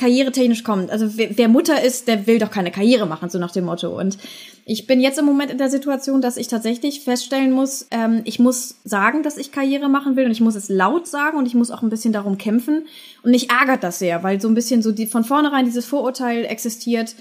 karrieretechnisch 0.00 0.64
kommt. 0.64 0.90
Also 0.90 1.16
wer, 1.16 1.36
wer 1.36 1.48
Mutter 1.48 1.84
ist, 1.84 2.08
der 2.08 2.26
will 2.26 2.38
doch 2.38 2.50
keine 2.50 2.70
Karriere 2.70 3.06
machen, 3.06 3.28
so 3.28 3.38
nach 3.38 3.52
dem 3.52 3.66
Motto. 3.66 3.96
Und 3.96 4.16
ich 4.64 4.86
bin 4.86 5.00
jetzt 5.00 5.18
im 5.18 5.26
Moment 5.26 5.50
in 5.50 5.58
der 5.58 5.68
Situation, 5.68 6.22
dass 6.22 6.38
ich 6.38 6.48
tatsächlich 6.48 7.00
feststellen 7.00 7.52
muss, 7.52 7.86
ähm, 7.90 8.22
ich 8.24 8.38
muss 8.38 8.76
sagen, 8.84 9.22
dass 9.22 9.36
ich 9.36 9.52
Karriere 9.52 9.90
machen 9.90 10.16
will 10.16 10.24
und 10.24 10.32
ich 10.32 10.40
muss 10.40 10.54
es 10.54 10.70
laut 10.70 11.06
sagen 11.06 11.36
und 11.36 11.46
ich 11.46 11.54
muss 11.54 11.70
auch 11.70 11.82
ein 11.82 11.90
bisschen 11.90 12.14
darum 12.14 12.38
kämpfen. 12.38 12.86
Und 13.22 13.30
mich 13.30 13.50
ärgert 13.50 13.84
das 13.84 13.98
sehr, 13.98 14.22
weil 14.22 14.40
so 14.40 14.48
ein 14.48 14.54
bisschen 14.54 14.80
so 14.80 14.90
die, 14.90 15.06
von 15.06 15.22
vornherein 15.22 15.66
dieses 15.66 15.84
Vorurteil 15.84 16.46
existiert, 16.46 17.14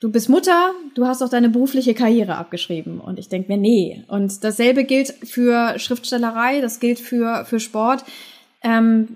du 0.00 0.12
bist 0.12 0.28
Mutter, 0.28 0.70
du 0.94 1.06
hast 1.06 1.20
auch 1.22 1.28
deine 1.28 1.48
berufliche 1.48 1.94
Karriere 1.94 2.36
abgeschrieben. 2.36 3.00
Und 3.00 3.18
ich 3.18 3.28
denke 3.28 3.50
mir, 3.50 3.58
nee. 3.58 4.04
Und 4.06 4.44
dasselbe 4.44 4.84
gilt 4.84 5.08
für 5.24 5.78
Schriftstellerei, 5.78 6.60
das 6.60 6.78
gilt 6.78 7.00
für, 7.00 7.44
für 7.44 7.58
Sport. 7.58 8.04
Ähm, 8.62 9.08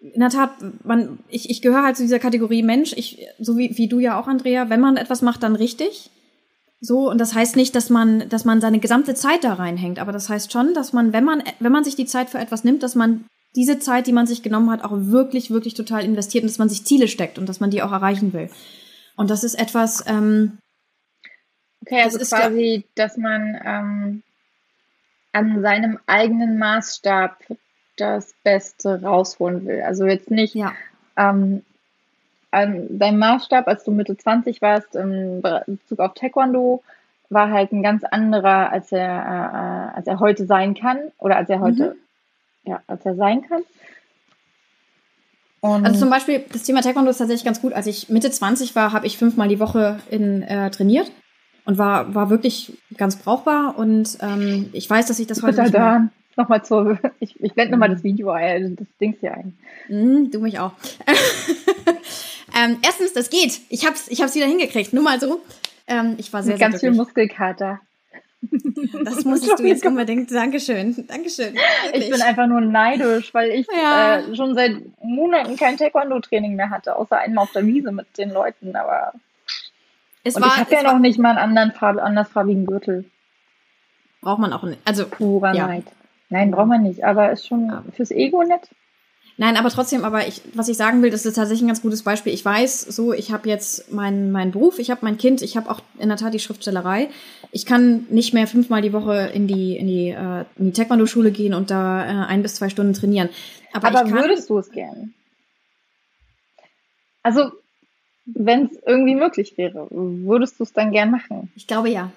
in 0.00 0.20
der 0.20 0.30
Tat, 0.30 0.52
man, 0.84 1.18
ich, 1.28 1.50
ich 1.50 1.60
gehöre 1.60 1.82
halt 1.82 1.96
zu 1.96 2.02
dieser 2.02 2.18
Kategorie 2.18 2.62
Mensch, 2.62 2.92
ich, 2.96 3.26
so 3.38 3.56
wie, 3.56 3.76
wie 3.76 3.88
du 3.88 3.98
ja 3.98 4.20
auch, 4.20 4.28
Andrea, 4.28 4.70
wenn 4.70 4.80
man 4.80 4.96
etwas 4.96 5.22
macht, 5.22 5.42
dann 5.42 5.56
richtig. 5.56 6.10
So, 6.80 7.10
und 7.10 7.18
das 7.18 7.34
heißt 7.34 7.56
nicht, 7.56 7.74
dass 7.74 7.90
man, 7.90 8.28
dass 8.28 8.44
man 8.44 8.60
seine 8.60 8.78
gesamte 8.78 9.14
Zeit 9.14 9.42
da 9.42 9.54
reinhängt, 9.54 9.98
aber 9.98 10.12
das 10.12 10.28
heißt 10.28 10.52
schon, 10.52 10.74
dass 10.74 10.92
man, 10.92 11.12
wenn 11.12 11.24
man, 11.24 11.42
wenn 11.58 11.72
man 11.72 11.82
sich 11.82 11.96
die 11.96 12.06
Zeit 12.06 12.30
für 12.30 12.38
etwas 12.38 12.62
nimmt, 12.62 12.84
dass 12.84 12.94
man 12.94 13.24
diese 13.56 13.80
Zeit, 13.80 14.06
die 14.06 14.12
man 14.12 14.28
sich 14.28 14.42
genommen 14.42 14.70
hat, 14.70 14.84
auch 14.84 14.92
wirklich, 14.92 15.50
wirklich 15.50 15.74
total 15.74 16.04
investiert 16.04 16.44
und 16.44 16.50
dass 16.50 16.58
man 16.58 16.68
sich 16.68 16.84
Ziele 16.84 17.08
steckt 17.08 17.38
und 17.38 17.48
dass 17.48 17.58
man 17.58 17.70
die 17.70 17.82
auch 17.82 17.90
erreichen 17.90 18.32
will. 18.32 18.50
Und 19.16 19.30
das 19.30 19.42
ist 19.42 19.54
etwas, 19.54 20.04
ähm, 20.06 20.58
Okay, 21.82 22.02
also 22.02 22.18
das 22.18 22.30
quasi, 22.30 22.84
dass 22.94 23.16
man 23.16 23.60
ähm, 23.64 24.22
an 25.32 25.62
seinem 25.62 25.98
eigenen 26.06 26.58
Maßstab 26.58 27.36
das 28.00 28.34
Beste 28.44 29.02
rausholen 29.02 29.66
will. 29.66 29.82
Also 29.82 30.06
jetzt 30.06 30.30
nicht 30.30 30.54
ja. 30.54 30.72
ähm, 31.16 31.62
dein 32.50 33.18
Maßstab, 33.18 33.68
als 33.68 33.84
du 33.84 33.90
Mitte 33.90 34.16
20 34.16 34.62
warst, 34.62 34.94
in 34.94 35.42
Bezug 35.42 36.00
auf 36.00 36.14
Taekwondo, 36.14 36.82
war 37.30 37.50
halt 37.50 37.72
ein 37.72 37.82
ganz 37.82 38.04
anderer, 38.04 38.70
als 38.72 38.90
er, 38.90 39.92
äh, 39.92 39.96
als 39.96 40.06
er 40.06 40.18
heute 40.18 40.46
sein 40.46 40.74
kann 40.74 40.98
oder 41.18 41.36
als 41.36 41.50
er 41.50 41.60
heute, 41.60 41.96
mhm. 42.64 42.70
ja, 42.70 42.80
als 42.86 43.04
er 43.04 43.16
sein 43.16 43.42
kann. 43.42 43.62
Und 45.60 45.84
also 45.84 45.98
zum 46.00 46.10
Beispiel, 46.10 46.44
das 46.52 46.62
Thema 46.62 46.82
Taekwondo 46.82 47.10
ist 47.10 47.18
tatsächlich 47.18 47.44
ganz 47.44 47.60
gut. 47.60 47.72
Als 47.72 47.86
ich 47.86 48.08
Mitte 48.08 48.30
20 48.30 48.76
war, 48.76 48.92
habe 48.92 49.06
ich 49.06 49.18
fünfmal 49.18 49.48
die 49.48 49.60
Woche 49.60 49.98
in, 50.08 50.42
äh, 50.42 50.70
trainiert 50.70 51.10
und 51.64 51.78
war, 51.78 52.14
war 52.14 52.30
wirklich 52.30 52.78
ganz 52.96 53.16
brauchbar. 53.16 53.76
Und 53.76 54.18
ähm, 54.20 54.70
ich 54.72 54.88
weiß, 54.88 55.06
dass 55.06 55.18
ich 55.18 55.26
das 55.26 55.42
heute 55.42 55.62
nicht 55.62 55.72
mehr, 55.72 56.08
nochmal 56.38 56.64
zur, 56.64 56.98
ich, 57.20 57.42
ich 57.42 57.52
blende 57.52 57.72
nochmal 57.72 57.90
das 57.90 58.02
Video 58.02 58.30
ein, 58.30 58.76
das 58.76 58.86
Ding 59.00 59.16
hier 59.20 59.34
ein. 59.34 59.58
Mm, 59.88 60.30
du 60.30 60.40
mich 60.40 60.58
auch. 60.58 60.72
ähm, 62.58 62.78
erstens, 62.82 63.12
das 63.12 63.28
geht. 63.28 63.60
Ich 63.68 63.86
hab's, 63.86 64.08
ich 64.08 64.22
hab's 64.22 64.34
wieder 64.34 64.46
hingekriegt. 64.46 64.92
Nur 64.92 65.02
mal 65.02 65.20
so. 65.20 65.42
Ähm, 65.86 66.14
ich 66.18 66.32
war 66.32 66.42
sehr, 66.42 66.54
Mit 66.54 66.58
sehr 66.60 66.70
ganz 66.70 66.80
viel 66.80 66.92
Muskelkater. 66.92 67.80
Das 69.04 69.24
musstest 69.24 69.58
du 69.58 69.66
jetzt 69.66 69.84
unbedingt. 69.84 70.30
Dankeschön. 70.30 71.06
Dankeschön. 71.06 71.54
Wirklich. 71.54 72.04
Ich 72.04 72.10
bin 72.10 72.22
einfach 72.22 72.46
nur 72.46 72.60
neidisch, 72.60 73.34
weil 73.34 73.50
ich 73.50 73.66
ja. 73.74 74.18
äh, 74.18 74.36
schon 74.36 74.54
seit 74.54 74.76
Monaten 75.02 75.56
kein 75.56 75.76
Taekwondo-Training 75.76 76.54
mehr 76.54 76.70
hatte, 76.70 76.96
außer 76.96 77.18
einmal 77.18 77.44
auf 77.44 77.52
der 77.52 77.66
Wiese 77.66 77.92
mit 77.92 78.06
den 78.16 78.30
Leuten. 78.30 78.76
Aber 78.76 79.12
es 80.24 80.36
Und 80.36 80.42
war, 80.42 80.52
ich 80.52 80.56
habe 80.58 80.74
ja 80.74 80.82
noch 80.82 80.98
nicht 80.98 81.18
mal 81.18 81.36
einen 81.36 81.58
anderen 81.58 81.98
andersfarbigen 81.98 82.66
Gürtel. 82.66 83.04
Braucht 84.20 84.40
man 84.40 84.52
auch 84.52 84.64
nicht. 84.64 84.80
Also 84.84 85.06
purer 85.06 85.54
ja. 85.54 85.66
Neid. 85.66 85.84
Nein, 86.30 86.50
braucht 86.50 86.68
man 86.68 86.82
nicht, 86.82 87.04
aber 87.04 87.32
ist 87.32 87.46
schon 87.46 87.66
ja. 87.66 87.84
fürs 87.92 88.10
Ego 88.10 88.42
nett. 88.42 88.68
Nein, 89.40 89.56
aber 89.56 89.70
trotzdem, 89.70 90.04
aber 90.04 90.26
ich, 90.26 90.42
was 90.54 90.68
ich 90.68 90.76
sagen 90.76 91.00
will, 91.00 91.10
das 91.10 91.24
ist 91.24 91.34
tatsächlich 91.34 91.62
ein 91.62 91.68
ganz 91.68 91.80
gutes 91.80 92.02
Beispiel. 92.02 92.34
Ich 92.34 92.44
weiß, 92.44 92.80
so, 92.80 93.12
ich 93.12 93.30
habe 93.30 93.48
jetzt 93.48 93.92
meinen 93.92 94.32
meinen 94.32 94.50
Beruf, 94.50 94.80
ich 94.80 94.90
habe 94.90 95.04
mein 95.04 95.16
Kind, 95.16 95.42
ich 95.42 95.56
habe 95.56 95.70
auch 95.70 95.80
in 96.00 96.08
der 96.08 96.18
Tat 96.18 96.34
die 96.34 96.40
Schriftstellerei. 96.40 97.08
Ich 97.52 97.64
kann 97.64 98.04
nicht 98.10 98.34
mehr 98.34 98.48
fünfmal 98.48 98.82
die 98.82 98.92
Woche 98.92 99.30
in 99.32 99.46
die 99.46 99.76
in 99.76 99.86
die, 99.86 100.08
äh, 100.08 100.44
in 100.58 100.66
die 100.66 100.72
Taekwondo-Schule 100.72 101.30
gehen 101.30 101.54
und 101.54 101.70
da 101.70 102.04
äh, 102.04 102.26
ein 102.26 102.42
bis 102.42 102.56
zwei 102.56 102.68
Stunden 102.68 102.94
trainieren. 102.94 103.28
Aber, 103.72 103.88
aber 103.88 104.02
kann, 104.02 104.12
würdest 104.12 104.50
du 104.50 104.58
es 104.58 104.72
gern? 104.72 105.14
Also, 107.22 107.52
wenn 108.26 108.64
es 108.66 108.82
irgendwie 108.84 109.14
möglich 109.14 109.56
wäre, 109.56 109.86
würdest 109.90 110.58
du 110.58 110.64
es 110.64 110.72
dann 110.72 110.90
gern 110.90 111.12
machen? 111.12 111.52
Ich 111.54 111.68
glaube 111.68 111.90
ja. 111.90 112.10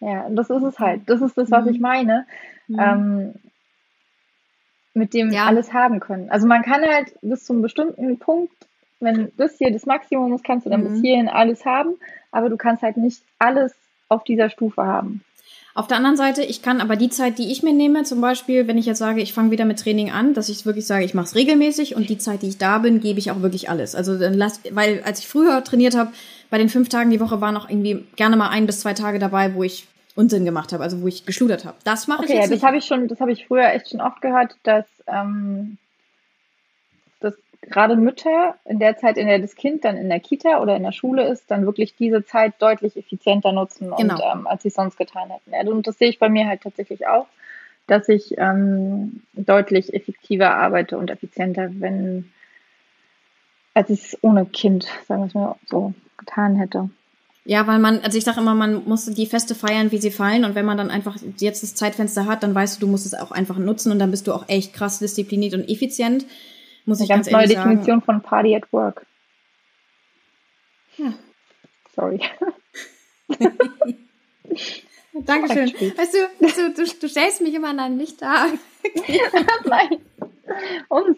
Ja, 0.00 0.28
das 0.28 0.50
ist 0.50 0.62
es 0.62 0.78
halt. 0.78 1.02
Das 1.06 1.22
ist 1.22 1.38
das, 1.38 1.50
was 1.50 1.64
mhm. 1.64 1.72
ich 1.72 1.80
meine. 1.80 2.26
Mhm. 2.68 2.78
Ähm, 2.78 3.34
mit 4.98 5.14
dem 5.14 5.30
ja. 5.30 5.46
alles 5.46 5.72
haben 5.72 6.00
können. 6.00 6.30
Also 6.30 6.46
man 6.46 6.62
kann 6.62 6.82
halt 6.82 7.12
bis 7.22 7.44
zu 7.44 7.52
einem 7.52 7.62
bestimmten 7.62 8.18
Punkt, 8.18 8.52
wenn 9.00 9.30
das 9.36 9.56
hier 9.58 9.72
das 9.72 9.86
Maximum 9.86 10.32
ist, 10.34 10.44
kannst 10.44 10.66
du 10.66 10.70
dann 10.70 10.82
mhm. 10.82 10.88
bis 10.88 11.00
hierhin 11.00 11.28
alles 11.28 11.64
haben, 11.64 11.94
aber 12.32 12.48
du 12.48 12.56
kannst 12.56 12.82
halt 12.82 12.96
nicht 12.96 13.22
alles 13.38 13.74
auf 14.08 14.24
dieser 14.24 14.50
Stufe 14.50 14.82
haben. 14.82 15.22
Auf 15.74 15.86
der 15.86 15.98
anderen 15.98 16.16
Seite, 16.16 16.42
ich 16.42 16.62
kann 16.62 16.80
aber 16.80 16.96
die 16.96 17.08
Zeit, 17.08 17.38
die 17.38 17.52
ich 17.52 17.62
mir 17.62 17.72
nehme, 17.72 18.02
zum 18.02 18.20
Beispiel, 18.20 18.66
wenn 18.66 18.78
ich 18.78 18.86
jetzt 18.86 18.98
sage, 18.98 19.20
ich 19.20 19.32
fange 19.32 19.52
wieder 19.52 19.64
mit 19.64 19.78
Training 19.78 20.10
an, 20.10 20.34
dass 20.34 20.48
ich 20.48 20.66
wirklich 20.66 20.88
sage, 20.88 21.04
ich 21.04 21.14
mache 21.14 21.26
es 21.26 21.36
regelmäßig 21.36 21.94
und 21.94 22.08
die 22.08 22.18
Zeit, 22.18 22.42
die 22.42 22.48
ich 22.48 22.58
da 22.58 22.78
bin, 22.78 23.00
gebe 23.00 23.20
ich 23.20 23.30
auch 23.30 23.42
wirklich 23.42 23.70
alles. 23.70 23.94
Also 23.94 24.18
dann 24.18 24.34
lass, 24.34 24.60
weil 24.72 25.02
als 25.04 25.20
ich 25.20 25.28
früher 25.28 25.62
trainiert 25.62 25.96
habe, 25.96 26.10
bei 26.50 26.58
den 26.58 26.68
fünf 26.68 26.88
Tagen 26.88 27.10
die 27.10 27.20
Woche 27.20 27.40
waren 27.40 27.54
noch 27.54 27.70
irgendwie 27.70 28.04
gerne 28.16 28.36
mal 28.36 28.48
ein 28.48 28.66
bis 28.66 28.80
zwei 28.80 28.94
Tage 28.94 29.20
dabei, 29.20 29.54
wo 29.54 29.62
ich 29.62 29.86
Unsinn 30.18 30.44
gemacht 30.44 30.72
habe, 30.72 30.82
also 30.82 31.00
wo 31.00 31.06
ich 31.06 31.24
geschludert 31.26 31.64
habe. 31.64 31.76
Das 31.84 32.08
mache 32.08 32.24
okay, 32.24 32.32
ich 32.32 32.38
jetzt 32.40 32.50
ja, 32.50 32.56
das 32.56 32.64
habe 32.64 32.76
ich 32.76 32.84
schon, 32.84 33.06
das 33.06 33.20
habe 33.20 33.30
ich 33.30 33.46
früher 33.46 33.72
echt 33.72 33.90
schon 33.90 34.00
oft 34.00 34.20
gehört, 34.20 34.56
dass, 34.64 34.84
ähm, 35.06 35.78
dass 37.20 37.34
gerade 37.62 37.94
Mütter 37.94 38.56
in 38.64 38.80
der 38.80 38.96
Zeit, 38.96 39.16
in 39.16 39.28
der 39.28 39.38
das 39.38 39.54
Kind 39.54 39.84
dann 39.84 39.96
in 39.96 40.08
der 40.08 40.18
Kita 40.18 40.60
oder 40.60 40.74
in 40.74 40.82
der 40.82 40.90
Schule 40.90 41.28
ist, 41.28 41.48
dann 41.52 41.66
wirklich 41.66 41.94
diese 41.94 42.24
Zeit 42.24 42.54
deutlich 42.58 42.96
effizienter 42.96 43.52
nutzen, 43.52 43.92
genau. 43.96 44.14
und, 44.14 44.40
ähm, 44.40 44.46
als 44.48 44.64
sie 44.64 44.70
sonst 44.70 44.98
getan 44.98 45.30
hätten. 45.30 45.52
Ja, 45.52 45.60
und 45.72 45.86
das 45.86 45.98
sehe 45.98 46.08
ich 46.08 46.18
bei 46.18 46.28
mir 46.28 46.48
halt 46.48 46.62
tatsächlich 46.62 47.06
auch, 47.06 47.28
dass 47.86 48.08
ich 48.08 48.34
ähm, 48.38 49.22
deutlich 49.34 49.94
effektiver 49.94 50.50
arbeite 50.50 50.98
und 50.98 51.10
effizienter, 51.10 51.70
wenn 51.74 52.32
als 53.72 53.88
ich 53.90 54.02
es 54.02 54.18
ohne 54.22 54.46
Kind, 54.46 54.88
sagen 55.06 55.22
wir 55.22 55.26
es 55.26 55.34
mal 55.34 55.54
so, 55.66 55.94
getan 56.16 56.56
hätte. 56.56 56.90
Ja, 57.48 57.66
weil 57.66 57.78
man, 57.78 58.00
also 58.00 58.18
ich 58.18 58.24
sage 58.24 58.40
immer, 58.40 58.54
man 58.54 58.84
muss 58.84 59.06
die 59.06 59.24
Feste 59.24 59.54
feiern, 59.54 59.90
wie 59.90 59.96
sie 59.96 60.10
fallen. 60.10 60.44
Und 60.44 60.54
wenn 60.54 60.66
man 60.66 60.76
dann 60.76 60.90
einfach 60.90 61.16
jetzt 61.38 61.62
das 61.62 61.74
Zeitfenster 61.74 62.26
hat, 62.26 62.42
dann 62.42 62.54
weißt 62.54 62.76
du, 62.76 62.80
du 62.84 62.92
musst 62.92 63.06
es 63.06 63.14
auch 63.14 63.30
einfach 63.30 63.56
nutzen 63.56 63.90
und 63.90 63.98
dann 63.98 64.10
bist 64.10 64.26
du 64.26 64.34
auch 64.34 64.46
echt 64.50 64.74
krass 64.74 64.98
diszipliniert 64.98 65.54
und 65.54 65.66
effizient. 65.66 66.26
Muss 66.84 66.98
Eine 66.98 67.04
ich 67.04 67.08
ganz, 67.08 67.26
ganz 67.26 67.32
neue 67.32 67.48
sagen. 67.48 67.70
Definition 67.70 68.02
von 68.02 68.20
Party 68.20 68.54
at 68.54 68.70
Work. 68.70 69.06
Ja. 70.98 71.14
Sorry. 71.96 72.20
Dankeschön. 75.14 75.72
Weißt 75.96 76.14
du, 76.14 76.18
du, 76.40 76.74
du, 76.74 76.84
du 77.00 77.08
stellst 77.08 77.40
mich 77.40 77.54
immer 77.54 77.70
an 77.70 77.80
ein 77.80 77.98
Licht 77.98 78.20
da. 78.20 78.48
Nein. 79.64 79.88
Uns. 80.90 81.16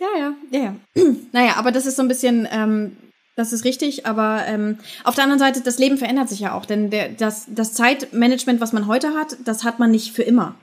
Ja, 0.00 0.06
ja, 0.18 0.34
ja, 0.50 0.60
ja. 0.60 0.74
Naja, 1.32 1.56
aber 1.56 1.70
das 1.70 1.84
ist 1.84 1.96
so 1.96 2.02
ein 2.02 2.08
bisschen, 2.08 2.48
ähm, 2.50 2.96
das 3.38 3.52
ist 3.52 3.64
richtig, 3.64 4.04
aber 4.04 4.42
ähm, 4.46 4.78
auf 5.04 5.14
der 5.14 5.24
anderen 5.24 5.38
Seite, 5.38 5.62
das 5.62 5.78
Leben 5.78 5.96
verändert 5.96 6.28
sich 6.28 6.40
ja 6.40 6.52
auch, 6.52 6.66
denn 6.66 6.90
der, 6.90 7.08
das, 7.08 7.46
das 7.48 7.72
Zeitmanagement, 7.72 8.60
was 8.60 8.72
man 8.72 8.86
heute 8.86 9.14
hat, 9.14 9.36
das 9.44 9.64
hat 9.64 9.78
man 9.78 9.90
nicht 9.90 10.12
für 10.12 10.24
immer. 10.24 10.54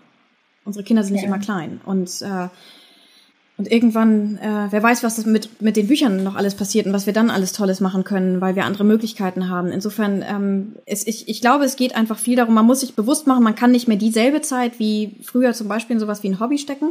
Unsere 0.65 0.83
Kinder 0.83 1.03
sind 1.03 1.13
nicht 1.13 1.25
immer 1.25 1.39
klein. 1.39 1.79
Und 1.85 2.21
äh, 2.21 2.49
Und 3.57 3.71
irgendwann, 3.71 4.37
äh, 4.39 4.67
wer 4.71 4.83
weiß, 4.83 5.01
was 5.03 5.25
mit, 5.25 5.61
mit 5.61 5.77
den 5.77 5.87
Büchern 5.87 6.23
noch 6.23 6.35
alles 6.35 6.55
passiert 6.55 6.87
und 6.87 6.91
was 6.91 7.05
wir 7.05 7.13
dann 7.13 7.29
alles 7.29 7.53
Tolles 7.53 7.79
machen 7.79 8.03
können, 8.03 8.41
weil 8.41 8.57
wir 8.57 8.65
andere 8.65 8.83
Möglichkeiten 8.83 9.47
haben. 9.47 9.69
Insofern, 9.71 10.25
ähm, 10.27 10.75
es, 10.85 11.07
ich, 11.07 11.29
ich 11.29 11.39
glaube, 11.39 11.63
es 11.63 11.77
geht 11.77 11.95
einfach 11.95 12.19
viel 12.19 12.35
darum, 12.35 12.53
man 12.53 12.65
muss 12.65 12.81
sich 12.81 12.95
bewusst 12.95 13.27
machen, 13.27 13.45
man 13.45 13.55
kann 13.55 13.71
nicht 13.71 13.87
mehr 13.87 13.95
dieselbe 13.95 14.41
Zeit 14.41 14.77
wie 14.77 15.15
früher 15.23 15.53
zum 15.53 15.69
Beispiel 15.69 15.93
in 15.93 16.01
sowas 16.01 16.21
wie 16.21 16.27
ein 16.27 16.41
Hobby 16.41 16.57
stecken. 16.57 16.89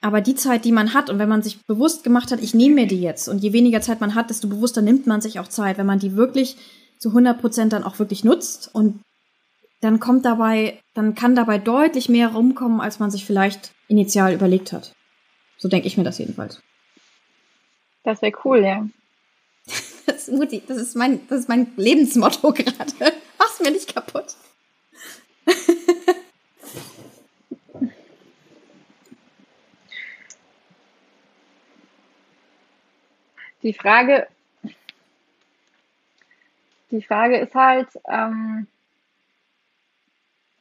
Aber 0.00 0.20
die 0.20 0.36
Zeit, 0.36 0.64
die 0.64 0.72
man 0.72 0.94
hat 0.94 1.10
und 1.10 1.18
wenn 1.18 1.28
man 1.28 1.42
sich 1.42 1.64
bewusst 1.66 2.04
gemacht 2.04 2.30
hat, 2.30 2.40
ich 2.40 2.54
nehme 2.54 2.76
mir 2.76 2.86
die 2.86 3.00
jetzt 3.00 3.28
und 3.28 3.38
je 3.38 3.52
weniger 3.52 3.80
Zeit 3.80 4.00
man 4.00 4.14
hat, 4.14 4.30
desto 4.30 4.48
bewusster 4.48 4.80
nimmt 4.80 5.06
man 5.06 5.20
sich 5.20 5.40
auch 5.40 5.48
Zeit, 5.48 5.76
wenn 5.76 5.86
man 5.86 5.98
die 5.98 6.14
wirklich 6.16 6.56
zu 6.98 7.08
100 7.08 7.40
Prozent 7.40 7.72
dann 7.72 7.84
auch 7.84 7.98
wirklich 7.98 8.24
nutzt 8.24 8.70
und 8.72 9.00
dann 9.80 10.00
kommt 10.00 10.24
dabei, 10.24 10.80
dann 10.94 11.14
kann 11.14 11.34
dabei 11.34 11.58
deutlich 11.58 12.08
mehr 12.08 12.28
rumkommen, 12.28 12.80
als 12.80 12.98
man 12.98 13.10
sich 13.10 13.24
vielleicht 13.24 13.72
initial 13.88 14.32
überlegt 14.32 14.72
hat. 14.72 14.92
So 15.56 15.68
denke 15.68 15.86
ich 15.88 15.96
mir 15.96 16.04
das 16.04 16.18
jedenfalls. 16.18 16.60
Das 18.04 18.22
wäre 18.22 18.32
cool, 18.44 18.64
ja. 18.64 18.88
das, 20.06 20.28
Mutti, 20.28 20.62
das 20.66 20.78
ist 20.78 20.96
mein, 20.96 21.26
das 21.28 21.40
ist 21.40 21.48
mein 21.48 21.72
Lebensmotto 21.76 22.52
gerade. 22.54 23.12
Mach's 23.38 23.60
mir 23.60 23.70
nicht 23.70 23.92
kaputt. 23.94 24.36
Die 33.68 33.74
Frage, 33.74 34.26
die 36.90 37.02
Frage 37.02 37.36
ist 37.36 37.54
halt, 37.54 37.88
ähm, 38.08 38.66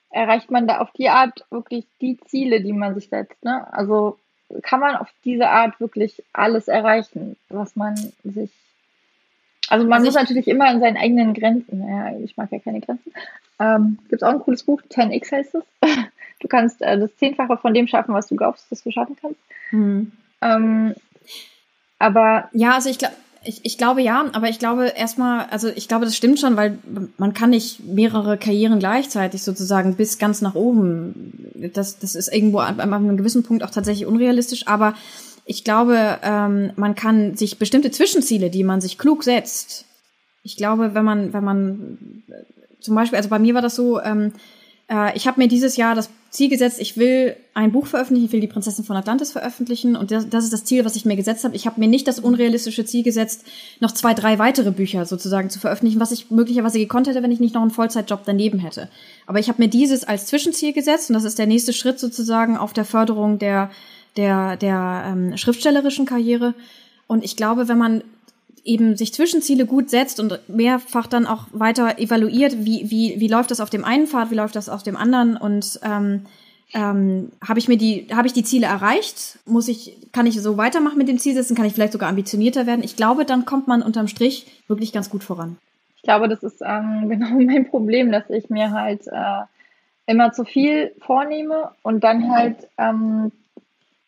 erreicht 0.10 0.52
man 0.52 0.67
da 0.67 0.80
auf 0.80 0.91
die 0.91 1.08
Art 1.08 1.46
wirklich 1.50 1.86
die 2.02 2.20
Ziele, 2.28 2.60
die 2.60 2.74
man 2.74 2.96
sich 2.96 3.08
setzt? 3.08 3.41
Ne? 3.46 3.65
Also 3.72 4.20
kann 4.62 4.82
man 4.82 4.98
auf 4.98 5.08
diese 5.24 5.48
Art 5.48 5.80
wirklich 5.80 6.22
alles 6.34 6.67
erreichen, 6.67 7.38
was 7.48 7.78
man 7.78 7.96
sich. 8.26 8.52
Also 9.70 9.86
man 9.86 10.00
also 10.00 10.08
muss 10.08 10.15
natürlich 10.15 10.50
immer 10.50 10.65
an 10.65 10.82
seinen 10.82 10.98
eigenen 10.98 11.34
Grenzen, 11.34 11.88
ja, 11.88 12.12
ich 12.20 12.36
mag 12.36 12.52
ja 12.52 12.60
keine 12.60 12.82
Grenzen. 12.82 13.13
Ähm, 13.58 14.00
Gibt 14.10 14.22
auch 14.22 14.32
ein 14.32 14.39
cooles 14.39 14.63
Buch, 14.63 14.82
10x 14.82 15.32
heißt 15.32 15.56
es. 15.56 15.63
Du 16.41 16.50
kannst 16.50 16.82
äh, 16.82 17.00
das 17.00 17.15
Zehnfache 17.15 17.56
von 17.56 17.74
dem 17.74 17.88
schaffen, 17.88 18.13
was 18.13 18.28
du 18.28 18.36
glaubst, 18.36 18.70
dass 18.70 18.84
du 18.84 18.91
schaffen 18.91 19.15
kannst. 19.22 19.39
Mhm. 19.72 20.12
Ähm, 20.41 20.93
aber 21.99 22.49
ja, 22.53 22.75
also 22.75 22.89
ich 22.89 22.97
glaube, 22.97 23.15
ich, 23.43 23.62
ich 23.63 23.77
glaube 23.77 24.01
ja, 24.01 24.25
aber 24.33 24.49
ich 24.49 24.60
glaube 24.60 24.88
erstmal, 24.88 25.45
also 25.49 25.69
ich 25.69 25.88
glaube, 25.88 26.05
das 26.05 26.17
stimmt 26.17 26.39
schon, 26.39 26.57
weil 26.57 26.77
man 27.17 27.33
kann 27.33 27.51
nicht 27.51 27.86
mehrere 27.86 28.38
Karrieren 28.38 28.79
gleichzeitig 28.79 29.43
sozusagen 29.43 29.95
bis 29.95 30.17
ganz 30.17 30.41
nach 30.41 30.55
oben. 30.55 31.51
Das, 31.73 31.97
das 31.99 32.15
ist 32.15 32.33
irgendwo 32.33 32.60
an, 32.60 32.79
an 32.79 32.93
einem 32.93 33.17
gewissen 33.17 33.43
Punkt 33.43 33.63
auch 33.63 33.69
tatsächlich 33.69 34.05
unrealistisch, 34.05 34.67
aber 34.67 34.95
ich 35.45 35.63
glaube, 35.63 36.19
ähm, 36.23 36.71
man 36.75 36.95
kann 36.95 37.38
sich 37.38 37.57
bestimmte 37.57 37.89
Zwischenziele, 37.89 38.49
die 38.49 38.65
man 38.65 38.81
sich 38.81 38.97
klug 38.97 39.23
setzt. 39.23 39.86
Ich 40.43 40.57
glaube, 40.57 40.93
wenn 40.93 41.05
man, 41.05 41.31
wenn 41.31 41.43
man 41.43 42.23
zum 42.81 42.95
Beispiel, 42.95 43.17
also 43.17 43.29
bei 43.29 43.39
mir 43.39 43.53
war 43.53 43.62
das 43.62 43.75
so, 43.75 44.01
ähm, 44.01 44.33
äh, 44.89 45.15
ich 45.15 45.28
habe 45.28 45.39
mir 45.39 45.47
dieses 45.47 45.78
Jahr 45.78 45.95
das 45.95 46.10
Ziel 46.30 46.50
gesetzt, 46.50 46.80
ich 46.80 46.97
will 46.97 47.36
ein 47.54 47.71
Buch 47.71 47.88
veröffentlichen, 47.88 48.26
ich 48.26 48.32
will 48.32 48.41
die 48.41 48.47
Prinzessin 48.47 48.84
von 48.84 48.95
Atlantis 48.95 49.32
veröffentlichen 49.32 49.95
und 49.95 50.12
das, 50.12 50.30
das 50.30 50.43
ist 50.43 50.54
das 50.54 50.65
Ziel, 50.65 50.86
was 50.86 50.95
ich 50.95 51.06
mir 51.06 51.15
gesetzt 51.15 51.43
habe. 51.43 51.56
Ich 51.56 51.65
habe 51.65 51.80
mir 51.80 51.88
nicht 51.88 52.08
das 52.08 52.19
unrealistische 52.19 52.86
Ziel 52.86 53.04
gesetzt, 53.04 53.45
noch 53.80 53.91
zwei, 53.91 54.13
drei 54.13 54.38
weitere 54.38 54.71
Bücher 54.71 55.06
sozusagen 55.06 55.50
zu 55.50 55.60
veröffentlichen, 55.60 56.00
was 56.00 56.12
ich 56.12 56.30
möglicherweise 56.30 56.80
gekonnt 56.80 57.08
hätte, 57.08 57.23
wenn 57.23 57.32
ich 57.32 57.39
nicht 57.39 57.56
noch 57.56 57.62
einen 57.62 57.71
Vollzeitjob 57.71 58.21
daneben 58.26 58.60
hätte. 58.60 58.89
Aber 59.26 59.39
ich 59.39 59.47
habe 59.50 59.62
mir 59.62 59.69
dieses 59.69 60.04
als 60.04 60.28
Zwischenziel 60.28 60.73
gesetzt 60.73 61.10
und 61.10 61.13
das 61.13 61.23
ist 61.23 61.39
der 61.39 61.47
nächste 61.47 61.73
Schritt 61.73 62.00
sozusagen 62.00 62.58
auf 62.58 62.73
der 62.73 62.86
Förderung 62.86 63.39
der 63.39 63.71
der 64.15 64.58
der 64.58 65.06
ähm, 65.08 65.38
schriftstellerischen 65.38 66.06
Karriere. 66.06 66.54
Und 67.08 67.23
ich 67.23 67.38
glaube, 67.38 67.67
wenn 67.67 67.78
man 67.78 68.04
eben 68.67 68.95
sich 68.97 69.13
Zwischenziele 69.13 69.65
gut 69.65 69.89
setzt 69.89 70.19
und 70.19 70.39
mehrfach 70.47 71.08
dann 71.08 71.25
auch 71.25 71.45
weiter 71.51 71.97
evaluiert, 71.99 72.65
wie, 72.65 72.89
wie, 72.91 73.19
wie 73.19 73.27
läuft 73.27 73.51
das 73.51 73.60
auf 73.60 73.69
dem 73.69 73.86
einen 73.86 74.08
Pfad, 74.08 74.32
wie 74.32 74.36
läuft 74.36 74.56
das 74.56 74.69
auf 74.69 74.84
dem 74.84 74.97
anderen 74.97 75.38
und 75.38 75.80
ähm, 75.84 76.25
ähm, 76.73 77.32
habe 77.45 77.60
ich 77.60 77.67
mir 77.67 77.77
die, 77.77 78.08
habe 78.13 78.27
ich 78.27 78.34
die 78.34 78.43
Ziele 78.43 78.67
erreicht? 78.67 79.39
Muss 79.45 79.69
ich, 79.69 79.95
kann 80.12 80.25
ich 80.25 80.39
so 80.41 80.58
weitermachen 80.58 80.97
mit 80.97 81.08
dem 81.08 81.17
Ziel 81.17 81.34
setzen? 81.34 81.56
Kann 81.56 81.65
ich 81.65 81.73
vielleicht 81.73 81.93
sogar 81.93 82.10
ambitionierter 82.10 82.67
werden? 82.67 82.84
Ich 82.84 82.97
glaube, 82.97 83.23
dann 83.23 83.45
kommt 83.45 83.67
man 83.67 83.82
unterm 83.82 84.10
Strich 84.10 84.45
wirklich 84.67 84.91
ganz 84.91 85.10
gut 85.10 85.23
voran. 85.23 85.58
Ich 85.95 86.01
glaube, 86.01 86.27
das 86.27 86.43
ist 86.43 86.62
ähm, 86.62 87.06
genau 87.10 87.30
mein 87.30 87.69
Problem, 87.69 88.12
dass 88.12 88.30
ich 88.30 88.49
mir 88.49 88.71
halt 88.71 89.08
äh, 89.08 89.43
immer 90.08 90.34
zu 90.34 90.43
viel 90.43 90.91
vornehme 90.99 91.71
und 91.84 92.03
dann 92.03 92.30
halt 92.30 92.67
ähm, 92.77 93.32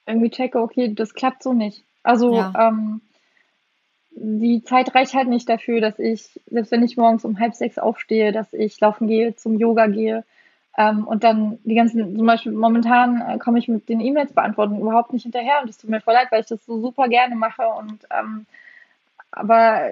irgendwie 0.06 0.30
checke, 0.30 0.60
okay, 0.60 0.94
das 0.94 1.14
klappt 1.14 1.44
so 1.44 1.54
nicht. 1.54 1.84
Also 2.04 2.36
ja. 2.36 2.54
ähm, 2.58 3.02
die 4.12 4.64
Zeit 4.64 4.94
reicht 4.96 5.14
halt 5.14 5.28
nicht 5.28 5.48
dafür, 5.48 5.82
dass 5.82 6.00
ich, 6.00 6.40
selbst 6.48 6.72
wenn 6.72 6.84
ich 6.84 6.98
morgens 6.98 7.26
um 7.26 7.40
halb 7.40 7.54
sechs 7.54 7.78
aufstehe, 7.78 8.32
dass 8.32 8.54
ich 8.54 8.80
laufen 8.80 9.08
gehe, 9.08 9.36
zum 9.36 9.58
Yoga 9.58 9.88
gehe. 9.88 10.24
Ähm, 10.78 11.08
und 11.08 11.24
dann 11.24 11.60
die 11.64 11.76
ganzen, 11.76 12.16
zum 12.16 12.26
Beispiel 12.26 12.52
momentan 12.52 13.22
äh, 13.22 13.38
komme 13.38 13.60
ich 13.60 13.68
mit 13.68 13.90
den 13.90 14.02
E-Mails 14.02 14.34
beantworten 14.34 14.80
überhaupt 14.80 15.14
nicht 15.14 15.24
hinterher 15.24 15.62
und 15.62 15.70
es 15.70 15.78
tut 15.78 15.90
mir 15.90 16.02
voll 16.02 16.14
leid, 16.14 16.28
weil 16.32 16.42
ich 16.42 16.48
das 16.48 16.66
so 16.66 16.80
super 16.80 17.08
gerne 17.08 17.36
mache 17.36 17.64
und 17.80 18.00
ähm, 18.12 18.46
aber 19.32 19.92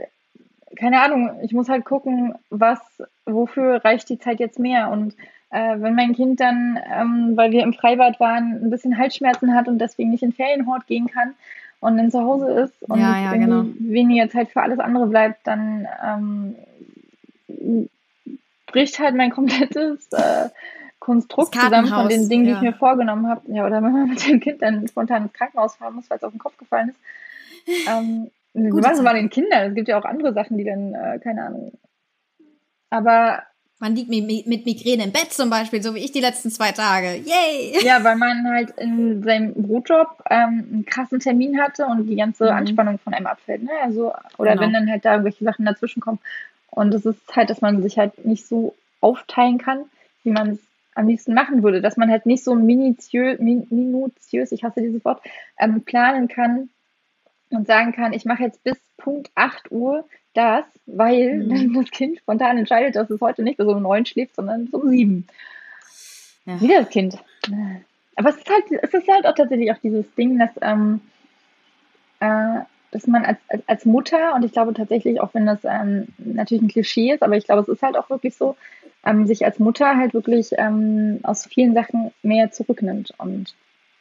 keine 0.75 1.01
Ahnung, 1.01 1.39
ich 1.43 1.53
muss 1.53 1.69
halt 1.69 1.85
gucken, 1.85 2.35
was, 2.49 2.79
wofür 3.25 3.83
reicht 3.83 4.09
die 4.09 4.19
Zeit 4.19 4.39
jetzt 4.39 4.59
mehr? 4.59 4.89
Und 4.89 5.15
äh, 5.49 5.75
wenn 5.79 5.95
mein 5.95 6.13
Kind 6.13 6.39
dann, 6.39 6.79
ähm, 6.91 7.31
weil 7.35 7.51
wir 7.51 7.63
im 7.63 7.73
Freibad 7.73 8.19
waren, 8.19 8.59
ein 8.63 8.69
bisschen 8.69 8.97
Halsschmerzen 8.97 9.55
hat 9.55 9.67
und 9.67 9.79
deswegen 9.79 10.11
nicht 10.11 10.23
in 10.23 10.33
Ferienhort 10.33 10.87
gehen 10.87 11.07
kann, 11.07 11.35
und 11.79 11.97
dann 11.97 12.11
zu 12.11 12.21
Hause 12.21 12.51
ist 12.51 12.83
und 12.83 12.99
ja, 12.99 13.21
ja, 13.21 13.35
genau. 13.35 13.65
weniger 13.79 14.29
Zeit 14.29 14.49
für 14.49 14.61
alles 14.61 14.79
andere 14.79 15.07
bleibt, 15.07 15.45
dann 15.45 15.87
ähm, 16.03 16.55
bricht 18.65 18.99
halt 18.99 19.15
mein 19.15 19.31
komplettes 19.31 20.11
äh, 20.11 20.49
Konstrukt 20.99 21.55
zusammen 21.55 21.87
von 21.87 22.09
den 22.09 22.27
Dingen, 22.27 22.45
die 22.45 22.51
ja. 22.51 22.57
ich 22.57 22.61
mir 22.61 22.73
vorgenommen 22.73 23.27
habe. 23.27 23.41
Ja, 23.51 23.65
oder 23.65 23.81
wenn 23.81 23.91
man 23.91 24.09
mit 24.09 24.27
dem 24.27 24.39
Kind 24.39 24.61
dann 24.61 24.87
spontan 24.87 25.23
ins 25.23 25.33
Krankenhaus 25.33 25.75
fahren 25.75 25.95
muss, 25.95 26.09
weil 26.09 26.17
es 26.17 26.23
auf 26.23 26.33
den 26.33 26.39
Kopf 26.39 26.57
gefallen 26.57 26.89
ist. 26.89 27.87
Ähm, 27.87 28.31
was 28.53 29.03
war 29.03 29.13
den 29.13 29.29
Kindern? 29.29 29.69
Es 29.69 29.75
gibt 29.75 29.87
ja 29.87 29.99
auch 29.99 30.05
andere 30.05 30.33
Sachen, 30.33 30.57
die 30.57 30.63
dann, 30.63 30.93
äh, 30.93 31.19
keine 31.19 31.43
Ahnung. 31.43 31.71
Aber 32.89 33.43
man 33.79 33.95
liegt 33.95 34.09
mit 34.09 34.65
Migräne 34.65 35.03
im 35.03 35.11
Bett 35.11 35.31
zum 35.31 35.49
Beispiel, 35.49 35.83
so 35.83 35.93
wie 35.93 35.99
ich 35.99 36.11
die 36.11 36.19
letzten 36.19 36.49
zwei 36.49 36.71
Tage. 36.71 37.15
Yay! 37.17 37.85
Ja, 37.85 38.03
weil 38.03 38.15
man 38.15 38.47
halt 38.47 38.71
in 38.77 39.21
seinem 39.23 39.53
Brotjob 39.53 40.23
ähm, 40.29 40.67
einen 40.71 40.85
krassen 40.85 41.19
Termin 41.19 41.61
hatte 41.61 41.85
und 41.85 42.07
die 42.07 42.15
ganze 42.15 42.45
mhm. 42.45 42.51
Anspannung 42.51 42.97
von 42.97 43.13
einem 43.13 43.27
abfällt. 43.27 43.63
Ne? 43.63 43.71
Also, 43.83 44.13
oder 44.37 44.51
genau. 44.51 44.63
wenn 44.63 44.73
dann 44.73 44.89
halt 44.89 45.05
da 45.05 45.11
irgendwelche 45.11 45.43
Sachen 45.43 45.65
dazwischen 45.65 45.99
kommen. 45.99 46.19
Und 46.71 46.93
es 46.93 47.05
ist 47.05 47.35
halt, 47.35 47.51
dass 47.51 47.61
man 47.61 47.83
sich 47.83 47.99
halt 47.99 48.25
nicht 48.25 48.47
so 48.47 48.75
aufteilen 48.99 49.59
kann, 49.59 49.85
wie 50.23 50.31
man 50.31 50.51
es 50.51 50.59
am 50.95 51.07
liebsten 51.07 51.35
machen 51.35 51.61
würde. 51.61 51.79
Dass 51.79 51.97
man 51.97 52.09
halt 52.09 52.25
nicht 52.25 52.43
so 52.43 52.55
minutiös, 52.55 53.39
minutiös 53.39 54.51
ich 54.51 54.63
hasse 54.63 54.81
dieses 54.81 55.05
Wort, 55.05 55.21
ähm, 55.59 55.81
planen 55.81 56.27
kann 56.27 56.69
und 57.51 57.67
sagen 57.67 57.91
kann, 57.91 58.13
ich 58.13 58.25
mache 58.25 58.41
jetzt 58.41 58.63
bis 58.63 58.77
Punkt 58.97 59.29
8 59.35 59.71
Uhr 59.71 60.03
das, 60.37 60.65
weil 60.85 61.39
mhm. 61.39 61.73
das 61.73 61.91
Kind 61.91 62.19
spontan 62.19 62.57
entscheidet, 62.57 62.95
dass 62.95 63.09
es 63.09 63.19
heute 63.19 63.43
nicht 63.43 63.57
bis 63.57 63.67
um 63.67 63.81
neun 63.81 64.05
schläft, 64.05 64.35
sondern 64.35 64.67
um 64.71 64.89
sieben. 64.89 65.27
Ja. 66.45 66.61
Wieder 66.61 66.81
das 66.81 66.89
Kind. 66.89 67.17
Aber 68.15 68.29
es 68.29 68.37
ist 68.37 68.49
halt, 68.49 68.63
es 68.81 68.93
ist 68.93 69.07
halt 69.07 69.25
auch 69.25 69.35
tatsächlich 69.35 69.71
auch 69.71 69.77
dieses 69.79 70.13
Ding, 70.15 70.39
dass, 70.39 70.51
ähm, 70.61 71.01
äh, 72.19 72.61
dass 72.91 73.07
man 73.07 73.25
als, 73.25 73.39
als, 73.49 73.63
als 73.67 73.85
Mutter, 73.85 74.35
und 74.35 74.45
ich 74.45 74.53
glaube 74.53 74.73
tatsächlich, 74.73 75.19
auch 75.19 75.33
wenn 75.33 75.45
das 75.45 75.59
ähm, 75.63 76.07
natürlich 76.17 76.63
ein 76.63 76.69
Klischee 76.69 77.11
ist, 77.11 77.23
aber 77.23 77.35
ich 77.35 77.45
glaube, 77.45 77.63
es 77.63 77.67
ist 77.67 77.81
halt 77.81 77.97
auch 77.97 78.09
wirklich 78.09 78.35
so, 78.35 78.55
ähm, 79.05 79.25
sich 79.25 79.45
als 79.45 79.59
Mutter 79.59 79.97
halt 79.97 80.13
wirklich 80.13 80.49
ähm, 80.53 81.19
aus 81.23 81.45
vielen 81.45 81.73
Sachen 81.73 82.11
mehr 82.21 82.51
zurücknimmt. 82.51 83.13
Und 83.17 83.55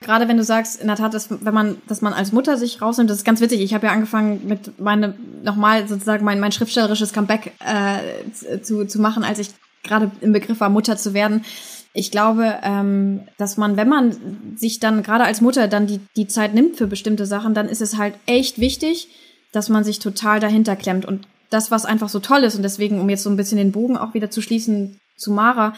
Gerade 0.07 0.29
wenn 0.29 0.37
du 0.37 0.45
sagst, 0.45 0.81
in 0.81 0.87
der 0.87 0.95
Tat, 0.95 1.15
dass, 1.15 1.29
wenn 1.31 1.53
man, 1.53 1.79
dass 1.89 2.01
man 2.01 2.13
als 2.13 2.31
Mutter 2.31 2.57
sich 2.57 2.81
rausnimmt, 2.81 3.11
das 3.11 3.19
ist 3.19 3.25
ganz 3.25 3.41
witzig. 3.41 3.61
Ich 3.61 3.75
habe 3.75 3.89
ja 3.89 3.93
angefangen 3.93 4.47
mit 4.47 4.79
meine 4.79 5.15
nochmal 5.43 5.89
sozusagen 5.89 6.25
mein, 6.25 6.39
mein 6.39 6.53
schriftstellerisches 6.53 7.13
Comeback 7.13 7.55
äh, 7.59 8.61
zu, 8.63 8.87
zu 8.87 9.01
machen, 9.01 9.25
als 9.25 9.41
ich 9.41 9.49
gerade 9.83 10.13
im 10.21 10.33
Begriff 10.33 10.61
war, 10.61 10.69
Mutter 10.69 10.97
zu 10.97 11.13
werden. 11.13 11.45
Ich 11.93 12.13
glaube, 12.13 12.57
ähm, 12.63 13.23
dass 13.37 13.57
man, 13.57 13.77
wenn 13.77 13.89
man 13.89 14.55
sich 14.55 14.79
dann 14.79 15.03
gerade 15.03 15.25
als 15.25 15.41
Mutter 15.41 15.67
dann 15.67 15.89
die, 15.89 15.99
die 16.15 16.29
Zeit 16.29 16.55
nimmt 16.55 16.77
für 16.77 16.87
bestimmte 16.87 17.27
Sachen, 17.27 17.53
dann 17.53 17.69
ist 17.69 17.83
es 17.83 17.97
halt 17.97 18.15
echt 18.27 18.61
wichtig, 18.61 19.09
dass 19.51 19.71
man 19.71 19.83
sich 19.83 19.99
total 19.99 20.39
dahinter 20.39 20.77
klemmt. 20.77 21.05
Und 21.05 21.27
das, 21.51 21.73
was 21.73 21.85
einfach 21.85 22.11
so 22.11 22.21
toll 22.21 22.45
ist, 22.45 22.55
und 22.55 22.63
deswegen, 22.63 23.01
um 23.01 23.09
jetzt 23.09 23.25
so 23.25 23.31
ein 23.31 23.37
bisschen 23.37 23.59
den 23.59 23.73
Bogen 23.73 23.97
auch 23.97 24.15
wieder 24.15 24.31
zu 24.31 24.41
schließen 24.41 25.01
zu 25.17 25.33
Mara, 25.33 25.75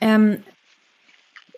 ähm, 0.00 0.38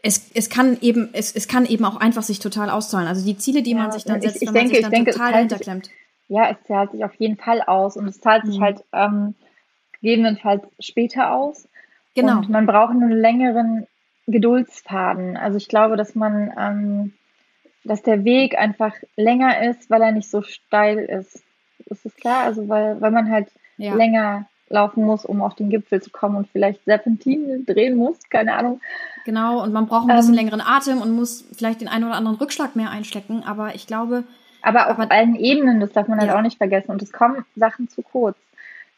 es, 0.02 0.30
es 0.34 0.50
kann 0.50 0.78
eben, 0.80 1.10
es, 1.12 1.34
es 1.34 1.48
kann 1.48 1.66
eben 1.66 1.84
auch 1.84 1.96
einfach 1.96 2.22
sich 2.22 2.38
total 2.38 2.70
auszahlen. 2.70 3.08
Also 3.08 3.24
die 3.24 3.36
Ziele, 3.36 3.62
die 3.62 3.72
ja, 3.72 3.78
man 3.78 3.92
sich 3.92 4.04
dann 4.04 4.20
setzt, 4.20 4.36
ich, 4.36 4.42
ich 4.42 4.50
denke, 4.50 4.60
man 4.60 4.74
sich 4.74 4.82
dann 4.82 4.90
denke, 4.90 5.10
total 5.12 5.36
hinterklemmt. 5.36 5.90
Ja, 6.28 6.50
es 6.50 6.56
zahlt 6.66 6.92
sich 6.92 7.04
auf 7.04 7.14
jeden 7.16 7.36
Fall 7.36 7.62
aus 7.62 7.96
und 7.96 8.06
es 8.08 8.20
zahlt 8.20 8.44
mhm. 8.44 8.52
sich 8.52 8.60
halt 8.60 8.84
ähm, 8.92 9.34
gegebenenfalls 10.00 10.62
später 10.78 11.32
aus. 11.32 11.68
Genau. 12.14 12.38
Und 12.38 12.48
man 12.48 12.66
braucht 12.66 12.92
einen 12.92 13.11
längeren 13.11 13.86
Geduldsfaden. 14.26 15.36
Also 15.36 15.57
ich 15.57 15.68
glaube, 15.68 15.96
dass 15.96 16.14
man 16.14 16.53
ähm, 16.59 17.12
dass 17.84 18.03
der 18.03 18.24
Weg 18.24 18.59
einfach 18.59 18.94
länger 19.16 19.68
ist, 19.70 19.90
weil 19.90 20.03
er 20.03 20.12
nicht 20.12 20.30
so 20.30 20.42
steil 20.42 20.98
ist. 20.98 21.42
Ist 21.86 22.05
das 22.05 22.14
klar? 22.14 22.44
Also 22.44 22.68
weil, 22.68 23.01
weil 23.01 23.11
man 23.11 23.30
halt 23.30 23.48
ja. 23.78 23.94
länger 23.94 24.48
laufen 24.71 25.05
muss, 25.05 25.25
um 25.25 25.43
auf 25.43 25.55
den 25.55 25.68
Gipfel 25.68 26.01
zu 26.01 26.11
kommen 26.11 26.37
und 26.37 26.49
vielleicht 26.49 26.85
Serpentinen 26.85 27.66
drehen 27.66 27.97
muss, 27.97 28.16
keine 28.31 28.55
Ahnung. 28.55 28.81
Genau, 29.25 29.62
und 29.62 29.73
man 29.73 29.87
braucht 29.87 30.09
ein 30.09 30.16
bisschen 30.16 30.33
ähm, 30.33 30.39
längeren 30.39 30.61
Atem 30.61 31.03
und 31.03 31.12
muss 31.12 31.45
vielleicht 31.57 31.81
den 31.81 31.89
einen 31.89 32.05
oder 32.05 32.14
anderen 32.14 32.39
Rückschlag 32.39 32.77
mehr 32.77 32.91
einstecken, 32.91 33.43
aber 33.45 33.75
ich 33.75 33.87
glaube. 33.87 34.25
Aber 34.62 34.87
auch 34.87 34.99
auf 34.99 35.11
allen 35.11 35.35
Ebenen, 35.35 35.81
das 35.81 35.93
darf 35.93 36.09
man 36.09 36.18
halt 36.18 36.31
ja. 36.31 36.39
auch 36.39 36.43
nicht 36.43 36.59
vergessen. 36.59 36.91
Und 36.91 37.03
es 37.03 37.12
kommen 37.12 37.45
Sachen 37.57 37.89
zu 37.89 38.03
kurz. 38.03 38.37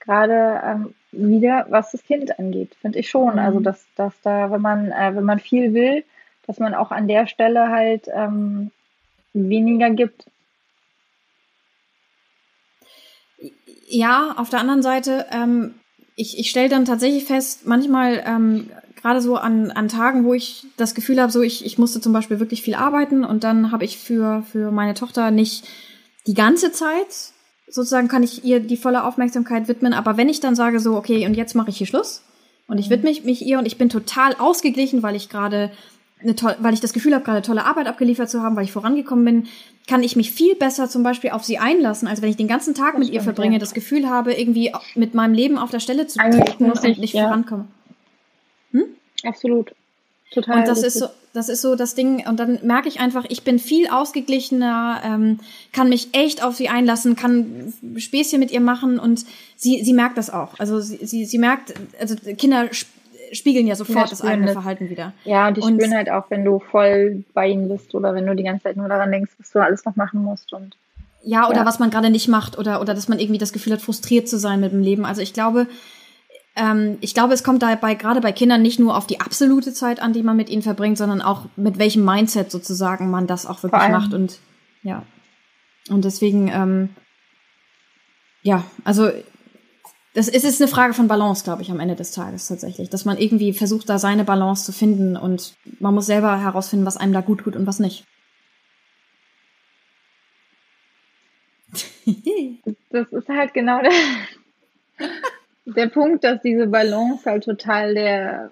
Gerade 0.00 0.60
ähm, 0.64 0.94
wieder, 1.12 1.66
was 1.70 1.92
das 1.92 2.04
Kind 2.04 2.38
angeht, 2.38 2.74
finde 2.80 2.98
ich 2.98 3.08
schon. 3.08 3.38
Also, 3.38 3.40
mhm. 3.40 3.46
Also, 3.46 3.60
dass, 3.60 3.86
dass 3.96 4.20
da, 4.22 4.50
wenn 4.50 4.60
man, 4.60 4.90
äh, 4.92 5.14
wenn 5.14 5.24
man 5.24 5.38
viel 5.38 5.72
will, 5.72 6.04
dass 6.46 6.58
man 6.58 6.74
auch 6.74 6.90
an 6.90 7.08
der 7.08 7.26
Stelle 7.26 7.68
halt 7.68 8.08
ähm, 8.12 8.72
weniger 9.32 9.90
gibt. 9.90 10.26
Ja, 13.94 14.36
auf 14.38 14.48
der 14.48 14.60
anderen 14.60 14.80
Seite, 14.80 15.26
ähm, 15.30 15.74
ich, 16.16 16.38
ich 16.38 16.48
stelle 16.48 16.70
dann 16.70 16.86
tatsächlich 16.86 17.26
fest, 17.26 17.66
manchmal 17.66 18.22
ähm, 18.24 18.70
gerade 18.96 19.20
so 19.20 19.36
an, 19.36 19.70
an 19.70 19.88
Tagen, 19.88 20.24
wo 20.24 20.32
ich 20.32 20.64
das 20.78 20.94
Gefühl 20.94 21.20
habe, 21.20 21.30
so 21.30 21.42
ich, 21.42 21.66
ich 21.66 21.76
musste 21.76 22.00
zum 22.00 22.14
Beispiel 22.14 22.40
wirklich 22.40 22.62
viel 22.62 22.74
arbeiten 22.74 23.22
und 23.22 23.44
dann 23.44 23.70
habe 23.70 23.84
ich 23.84 23.98
für, 23.98 24.44
für 24.50 24.70
meine 24.70 24.94
Tochter 24.94 25.30
nicht 25.30 25.68
die 26.26 26.32
ganze 26.32 26.72
Zeit, 26.72 27.34
sozusagen 27.68 28.08
kann 28.08 28.22
ich 28.22 28.46
ihr 28.46 28.60
die 28.60 28.78
volle 28.78 29.04
Aufmerksamkeit 29.04 29.68
widmen, 29.68 29.92
aber 29.92 30.16
wenn 30.16 30.30
ich 30.30 30.40
dann 30.40 30.56
sage 30.56 30.80
so, 30.80 30.96
okay, 30.96 31.26
und 31.26 31.34
jetzt 31.34 31.54
mache 31.54 31.68
ich 31.68 31.76
hier 31.76 31.86
Schluss 31.86 32.22
und 32.68 32.78
ich 32.78 32.86
mhm. 32.86 32.92
widme 32.92 33.10
mich 33.24 33.42
ihr 33.42 33.58
und 33.58 33.66
ich 33.66 33.76
bin 33.76 33.90
total 33.90 34.36
ausgeglichen, 34.38 35.02
weil 35.02 35.16
ich 35.16 35.28
gerade 35.28 35.70
eine 36.22 36.34
tolle, 36.36 36.56
weil 36.60 36.74
ich 36.74 36.80
das 36.80 36.92
Gefühl 36.92 37.14
habe, 37.14 37.24
gerade 37.24 37.42
tolle 37.42 37.64
Arbeit 37.64 37.86
abgeliefert 37.86 38.30
zu 38.30 38.42
haben, 38.42 38.56
weil 38.56 38.64
ich 38.64 38.72
vorangekommen 38.72 39.24
bin, 39.24 39.46
kann 39.86 40.02
ich 40.02 40.16
mich 40.16 40.30
viel 40.30 40.54
besser 40.54 40.88
zum 40.88 41.02
Beispiel 41.02 41.30
auf 41.30 41.44
sie 41.44 41.58
einlassen, 41.58 42.08
als 42.08 42.22
wenn 42.22 42.30
ich 42.30 42.36
den 42.36 42.48
ganzen 42.48 42.74
Tag 42.74 42.92
das 42.92 42.98
mit 42.98 43.08
stimmt, 43.08 43.14
ihr 43.14 43.22
verbringe, 43.22 43.54
ja. 43.54 43.58
das 43.58 43.74
Gefühl 43.74 44.08
habe, 44.08 44.32
irgendwie 44.32 44.72
mit 44.94 45.14
meinem 45.14 45.34
Leben 45.34 45.58
auf 45.58 45.70
der 45.70 45.80
Stelle 45.80 46.06
zu 46.06 46.18
treten 46.18 46.70
und 46.70 46.98
nicht 46.98 47.14
ja. 47.14 47.24
vorankomme. 47.24 47.66
Hm? 48.72 48.84
Absolut. 49.24 49.72
Total. 50.32 50.60
Und 50.60 50.68
das 50.68 50.82
ist 50.82 50.98
so, 50.98 51.08
das 51.34 51.48
ist 51.48 51.60
so 51.60 51.74
das 51.74 51.94
Ding. 51.94 52.26
Und 52.26 52.40
dann 52.40 52.60
merke 52.62 52.88
ich 52.88 53.00
einfach, 53.00 53.26
ich 53.28 53.42
bin 53.42 53.58
viel 53.58 53.88
ausgeglichener, 53.88 55.02
ähm, 55.04 55.40
kann 55.72 55.88
mich 55.88 56.08
echt 56.12 56.42
auf 56.42 56.56
sie 56.56 56.68
einlassen, 56.68 57.16
kann 57.16 57.72
Späßchen 57.96 58.40
mit 58.40 58.50
ihr 58.50 58.60
machen 58.60 58.98
und 58.98 59.24
sie, 59.56 59.84
sie 59.84 59.92
merkt 59.92 60.16
das 60.16 60.30
auch. 60.30 60.58
Also 60.58 60.80
sie, 60.80 61.04
sie, 61.04 61.26
sie 61.26 61.38
merkt, 61.38 61.74
also 62.00 62.14
Kinder 62.36 62.68
spiegeln 63.32 63.66
ja 63.66 63.74
sofort 63.74 64.06
ja, 64.06 64.10
das 64.10 64.22
eigene 64.22 64.46
das. 64.46 64.54
Verhalten 64.54 64.90
wieder. 64.90 65.12
Ja, 65.24 65.48
und 65.48 65.56
die 65.56 65.60
und, 65.60 65.74
spüren 65.74 65.94
halt 65.96 66.10
auch, 66.10 66.30
wenn 66.30 66.44
du 66.44 66.58
voll 66.58 67.24
bei 67.34 67.48
ihnen 67.48 67.68
bist 67.68 67.94
oder 67.94 68.14
wenn 68.14 68.26
du 68.26 68.34
die 68.34 68.42
ganze 68.42 68.64
Zeit 68.64 68.76
nur 68.76 68.88
daran 68.88 69.10
denkst, 69.10 69.32
was 69.38 69.50
du 69.50 69.60
alles 69.60 69.84
noch 69.84 69.96
machen 69.96 70.22
musst 70.22 70.52
und 70.52 70.76
ja, 71.24 71.48
oder 71.48 71.58
ja. 71.58 71.66
was 71.66 71.78
man 71.78 71.90
gerade 71.90 72.10
nicht 72.10 72.28
macht 72.28 72.58
oder, 72.58 72.80
oder 72.80 72.94
dass 72.94 73.08
man 73.08 73.18
irgendwie 73.18 73.38
das 73.38 73.52
Gefühl 73.52 73.72
hat, 73.72 73.80
frustriert 73.80 74.28
zu 74.28 74.38
sein 74.38 74.60
mit 74.60 74.72
dem 74.72 74.82
Leben. 74.82 75.04
Also 75.04 75.22
ich 75.22 75.32
glaube, 75.32 75.68
ähm, 76.56 76.98
ich 77.00 77.14
glaube, 77.14 77.32
es 77.32 77.44
kommt 77.44 77.62
dabei 77.62 77.94
gerade 77.94 78.20
bei 78.20 78.32
Kindern 78.32 78.60
nicht 78.60 78.80
nur 78.80 78.96
auf 78.96 79.06
die 79.06 79.20
absolute 79.20 79.72
Zeit 79.72 80.00
an, 80.00 80.12
die 80.12 80.22
man 80.22 80.36
mit 80.36 80.50
ihnen 80.50 80.62
verbringt, 80.62 80.98
sondern 80.98 81.22
auch 81.22 81.46
mit 81.56 81.78
welchem 81.78 82.04
Mindset 82.04 82.50
sozusagen 82.50 83.10
man 83.10 83.26
das 83.26 83.46
auch 83.46 83.62
wirklich 83.62 83.88
macht 83.88 84.14
und 84.14 84.38
ja. 84.82 85.04
Und 85.88 86.04
deswegen, 86.04 86.48
ähm, 86.48 86.90
ja, 88.42 88.64
also 88.84 89.10
das 90.14 90.28
ist, 90.28 90.44
ist 90.44 90.60
eine 90.60 90.68
Frage 90.68 90.92
von 90.92 91.08
Balance, 91.08 91.42
glaube 91.42 91.62
ich, 91.62 91.70
am 91.70 91.80
Ende 91.80 91.96
des 91.96 92.12
Tages 92.12 92.46
tatsächlich. 92.46 92.90
Dass 92.90 93.04
man 93.04 93.16
irgendwie 93.16 93.52
versucht, 93.52 93.88
da 93.88 93.98
seine 93.98 94.24
Balance 94.24 94.64
zu 94.64 94.72
finden 94.72 95.16
und 95.16 95.54
man 95.80 95.94
muss 95.94 96.06
selber 96.06 96.38
herausfinden, 96.40 96.84
was 96.84 96.98
einem 96.98 97.12
da 97.14 97.22
gut 97.22 97.40
tut 97.40 97.56
und 97.56 97.66
was 97.66 97.78
nicht. 97.78 98.04
das 102.90 103.06
ist 103.10 103.28
halt 103.28 103.54
genau 103.54 103.80
der, 103.80 105.08
der 105.64 105.86
Punkt, 105.86 106.24
dass 106.24 106.42
diese 106.42 106.66
Balance 106.66 107.24
halt 107.24 107.44
total 107.44 107.94
der 107.94 108.50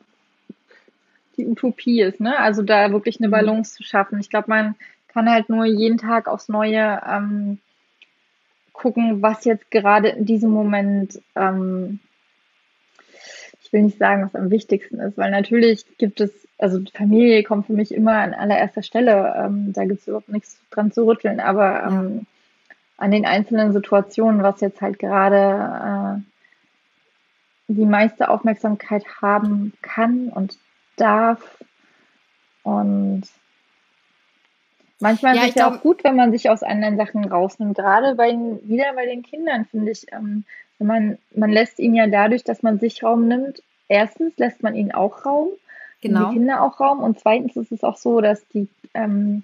die 1.36 1.46
Utopie 1.46 2.02
ist, 2.02 2.20
ne? 2.20 2.38
Also 2.38 2.62
da 2.62 2.92
wirklich 2.92 3.18
eine 3.18 3.28
mhm. 3.28 3.32
Balance 3.32 3.74
zu 3.74 3.82
schaffen. 3.82 4.20
Ich 4.20 4.30
glaube, 4.30 4.48
man 4.48 4.74
kann 5.08 5.30
halt 5.30 5.48
nur 5.48 5.64
jeden 5.64 5.98
Tag 5.98 6.28
aufs 6.28 6.48
Neue 6.48 7.00
ähm, 7.06 7.58
gucken, 8.81 9.20
was 9.20 9.45
jetzt 9.45 9.70
gerade 9.70 10.09
in 10.09 10.24
diesem 10.24 10.51
Moment, 10.51 11.20
ähm, 11.37 12.01
ich 13.62 13.72
will 13.72 13.83
nicht 13.83 13.99
sagen, 13.99 14.24
was 14.24 14.35
am 14.35 14.51
wichtigsten 14.51 14.99
ist, 15.01 15.18
weil 15.18 15.31
natürlich 15.31 15.85
gibt 15.99 16.20
es, 16.20 16.31
also 16.57 16.81
Familie 16.95 17.43
kommt 17.43 17.66
für 17.66 17.74
mich 17.74 17.93
immer 17.93 18.14
an 18.14 18.33
allererster 18.33 18.83
Stelle, 18.83 19.35
ähm, 19.37 19.74
da 19.74 19.85
gibt 19.85 20.01
es 20.01 20.09
überhaupt 20.09 20.31
nichts 20.31 20.59
dran 20.70 20.93
zu 20.93 21.07
rütteln, 21.07 21.41
aber 21.41 21.83
ähm, 21.85 22.26
an 22.97 23.11
den 23.11 23.26
einzelnen 23.26 23.74
Situationen, 23.74 24.43
was 24.43 24.62
jetzt 24.62 24.81
halt 24.81 24.99
gerade 24.99 26.22
äh, 27.68 27.72
die 27.72 27.87
meiste 27.87 28.31
Aufmerksamkeit 28.31 29.05
haben 29.20 29.74
kann 29.83 30.28
und 30.28 30.59
darf 30.97 31.62
und 32.62 33.24
Manchmal 35.01 35.34
ja, 35.34 35.42
ist 35.42 35.51
es 35.51 35.55
ja 35.57 35.70
auch 35.70 35.80
gut, 35.80 36.05
wenn 36.05 36.14
man 36.14 36.30
sich 36.30 36.51
aus 36.51 36.62
anderen 36.62 36.96
Sachen 36.96 37.24
rausnimmt. 37.24 37.76
Gerade 37.76 38.14
bei 38.14 38.32
wieder 38.62 38.92
bei 38.94 39.07
den 39.07 39.22
Kindern 39.22 39.64
finde 39.64 39.92
ich, 39.92 40.07
ähm, 40.12 40.44
man, 40.78 41.18
man 41.34 41.51
lässt 41.51 41.78
ihnen 41.78 41.94
ja 41.94 42.07
dadurch, 42.07 42.44
dass 42.44 42.62
man 42.62 42.78
sich 42.78 43.03
Raum 43.03 43.26
nimmt. 43.26 43.62
Erstens 43.88 44.36
lässt 44.36 44.62
man 44.62 44.74
ihnen 44.74 44.92
auch 44.92 45.24
Raum, 45.24 45.48
genau. 46.03 46.28
die 46.28 46.34
Kinder 46.36 46.62
auch 46.62 46.80
Raum. 46.80 47.01
Und 47.01 47.18
zweitens 47.18 47.57
ist 47.57 47.72
es 47.72 47.82
auch 47.82 47.96
so, 47.96 48.20
dass 48.20 48.46
die 48.48 48.68
ähm, 48.94 49.42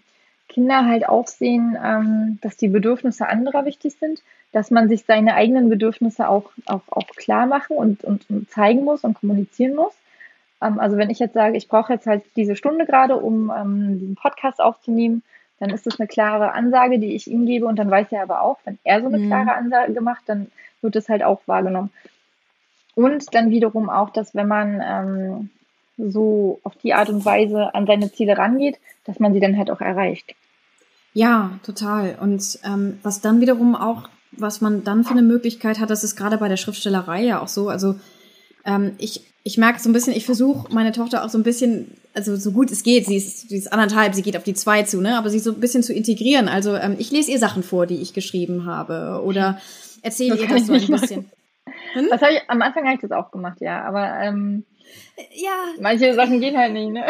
Kinder 0.48 0.86
halt 0.86 1.08
auch 1.08 1.26
sehen, 1.26 1.76
ähm, 1.82 2.38
dass 2.42 2.56
die 2.56 2.68
Bedürfnisse 2.68 3.26
anderer 3.26 3.64
wichtig 3.64 3.96
sind, 3.98 4.22
dass 4.52 4.70
man 4.70 4.88
sich 4.88 5.04
seine 5.04 5.34
eigenen 5.34 5.68
Bedürfnisse 5.68 6.28
auch, 6.28 6.50
auch, 6.66 6.82
auch 6.90 7.06
klar 7.16 7.46
machen 7.46 7.76
und, 7.76 8.04
und, 8.04 8.28
und 8.30 8.50
zeigen 8.50 8.84
muss 8.84 9.04
und 9.04 9.18
kommunizieren 9.18 9.74
muss. 9.74 9.94
Ähm, 10.62 10.78
also 10.78 10.96
wenn 10.96 11.10
ich 11.10 11.18
jetzt 11.18 11.34
sage, 11.34 11.56
ich 11.56 11.68
brauche 11.68 11.92
jetzt 11.92 12.06
halt 12.06 12.22
diese 12.36 12.56
Stunde 12.56 12.86
gerade, 12.86 13.16
um 13.16 13.50
ähm, 13.50 13.98
diesen 13.98 14.14
Podcast 14.16 14.60
aufzunehmen, 14.60 15.22
dann 15.58 15.70
ist 15.70 15.86
das 15.86 15.98
eine 15.98 16.06
klare 16.06 16.52
Ansage, 16.52 16.98
die 16.98 17.14
ich 17.14 17.26
ihm 17.28 17.46
gebe 17.46 17.66
und 17.66 17.76
dann 17.78 17.90
weiß 17.90 18.08
er 18.10 18.22
aber 18.22 18.42
auch, 18.42 18.58
wenn 18.64 18.78
er 18.84 19.00
so 19.00 19.06
eine 19.06 19.18
mhm. 19.18 19.28
klare 19.28 19.54
Ansage 19.54 20.00
macht, 20.00 20.22
dann 20.26 20.48
wird 20.82 20.96
es 20.96 21.08
halt 21.08 21.22
auch 21.22 21.40
wahrgenommen. 21.46 21.90
Und 22.94 23.34
dann 23.34 23.50
wiederum 23.50 23.90
auch, 23.90 24.10
dass 24.10 24.34
wenn 24.34 24.48
man 24.48 24.82
ähm, 24.84 25.50
so 25.98 26.60
auf 26.62 26.76
die 26.76 26.94
Art 26.94 27.08
und 27.08 27.24
Weise 27.24 27.74
an 27.74 27.86
seine 27.86 28.12
Ziele 28.12 28.36
rangeht, 28.36 28.78
dass 29.04 29.18
man 29.18 29.32
sie 29.32 29.40
dann 29.40 29.56
halt 29.56 29.70
auch 29.70 29.80
erreicht. 29.80 30.34
Ja, 31.12 31.58
total. 31.62 32.16
Und 32.20 32.58
ähm, 32.64 32.98
was 33.02 33.20
dann 33.20 33.40
wiederum 33.40 33.74
auch, 33.74 34.08
was 34.32 34.60
man 34.60 34.84
dann 34.84 35.04
für 35.04 35.12
eine 35.12 35.22
Möglichkeit 35.22 35.80
hat, 35.80 35.88
das 35.88 36.04
ist 36.04 36.16
gerade 36.16 36.36
bei 36.36 36.48
der 36.48 36.58
Schriftstellerei 36.58 37.22
ja 37.22 37.40
auch 37.40 37.48
so. 37.48 37.70
Also 37.70 37.96
ähm, 38.66 38.94
ich, 38.98 39.24
ich 39.46 39.58
merke 39.58 39.78
so 39.78 39.88
ein 39.88 39.92
bisschen, 39.92 40.12
ich 40.12 40.26
versuche 40.26 40.74
meine 40.74 40.90
Tochter 40.90 41.24
auch 41.24 41.28
so 41.28 41.38
ein 41.38 41.44
bisschen, 41.44 41.96
also 42.14 42.34
so 42.34 42.50
gut 42.50 42.72
es 42.72 42.82
geht, 42.82 43.06
sie 43.06 43.14
ist, 43.14 43.48
sie 43.48 43.56
ist 43.56 43.72
anderthalb, 43.72 44.12
sie 44.12 44.22
geht 44.22 44.36
auf 44.36 44.42
die 44.42 44.54
zwei 44.54 44.82
zu, 44.82 45.00
ne? 45.00 45.16
Aber 45.16 45.30
sie 45.30 45.38
so 45.38 45.52
ein 45.52 45.60
bisschen 45.60 45.84
zu 45.84 45.94
integrieren. 45.94 46.48
Also 46.48 46.74
ähm, 46.74 46.96
ich 46.98 47.12
lese 47.12 47.30
ihr 47.30 47.38
Sachen 47.38 47.62
vor, 47.62 47.86
die 47.86 48.02
ich 48.02 48.12
geschrieben 48.12 48.66
habe. 48.66 49.22
Oder 49.24 49.60
erzähle 50.02 50.36
ihr 50.36 50.48
das 50.48 50.66
so 50.66 50.72
ein 50.72 50.86
bisschen. 50.88 51.30
Hm? 51.92 52.08
Das 52.10 52.20
ich, 52.22 52.42
am 52.48 52.60
Anfang 52.60 52.86
habe 52.86 52.96
ich 52.96 53.00
das 53.00 53.12
auch 53.12 53.30
gemacht, 53.30 53.60
ja. 53.60 53.84
Aber 53.84 54.18
ähm, 54.20 54.64
ja. 55.32 55.52
manche 55.80 56.12
Sachen 56.14 56.40
gehen 56.40 56.58
halt 56.58 56.72
nicht, 56.72 56.90
ne? 56.90 57.04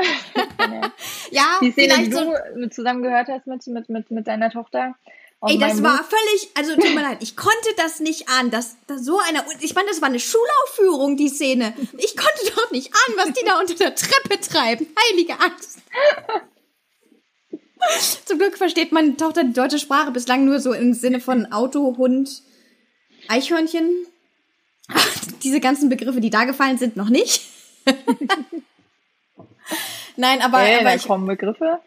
ja, 1.30 1.58
die 1.62 1.70
Szene, 1.70 1.94
die 2.04 2.10
du 2.10 2.18
so 2.18 2.68
zusammen 2.68 3.02
gehört 3.02 3.28
hast 3.28 3.46
mit, 3.46 3.66
mit, 3.66 3.88
mit, 3.88 4.10
mit 4.10 4.26
deiner 4.26 4.50
Tochter, 4.50 4.94
Ey, 5.42 5.58
das 5.58 5.82
war 5.82 6.02
völlig, 6.02 6.48
also 6.54 6.74
tut 6.74 6.94
mir 6.94 7.02
leid, 7.08 7.18
ich 7.20 7.36
konnte 7.36 7.68
das 7.76 8.00
nicht 8.00 8.28
an, 8.28 8.50
dass 8.50 8.76
da 8.86 8.98
so 8.98 9.18
eine, 9.18 9.44
ich 9.60 9.74
meine, 9.74 9.88
das 9.88 10.00
war 10.00 10.08
eine 10.08 10.18
Schulaufführung, 10.18 11.16
die 11.16 11.28
Szene. 11.28 11.74
Ich 11.98 12.16
konnte 12.16 12.52
doch 12.54 12.70
nicht 12.70 12.92
an, 12.94 13.14
was 13.16 13.32
die 13.34 13.44
da 13.44 13.60
unter 13.60 13.74
der 13.74 13.94
Treppe 13.94 14.40
treiben. 14.40 14.86
Heilige 15.10 15.38
Angst. 15.38 15.78
Zum 18.24 18.38
Glück 18.38 18.56
versteht 18.56 18.92
meine 18.92 19.16
Tochter 19.16 19.44
die 19.44 19.52
deutsche 19.52 19.78
Sprache 19.78 20.10
bislang 20.10 20.44
nur 20.44 20.58
so 20.58 20.72
im 20.72 20.94
Sinne 20.94 21.20
von 21.20 21.52
Auto, 21.52 21.96
Hund, 21.96 22.42
Eichhörnchen. 23.28 24.06
Diese 25.42 25.60
ganzen 25.60 25.88
Begriffe, 25.88 26.20
die 26.20 26.30
da 26.30 26.44
gefallen 26.44 26.78
sind, 26.78 26.96
noch 26.96 27.10
nicht. 27.10 27.42
Nein, 30.16 30.40
aber, 30.40 30.58
hey, 30.58 30.80
aber 30.80 30.94
ich, 30.94 31.06
kommen 31.06 31.26
Begriffe. 31.26 31.80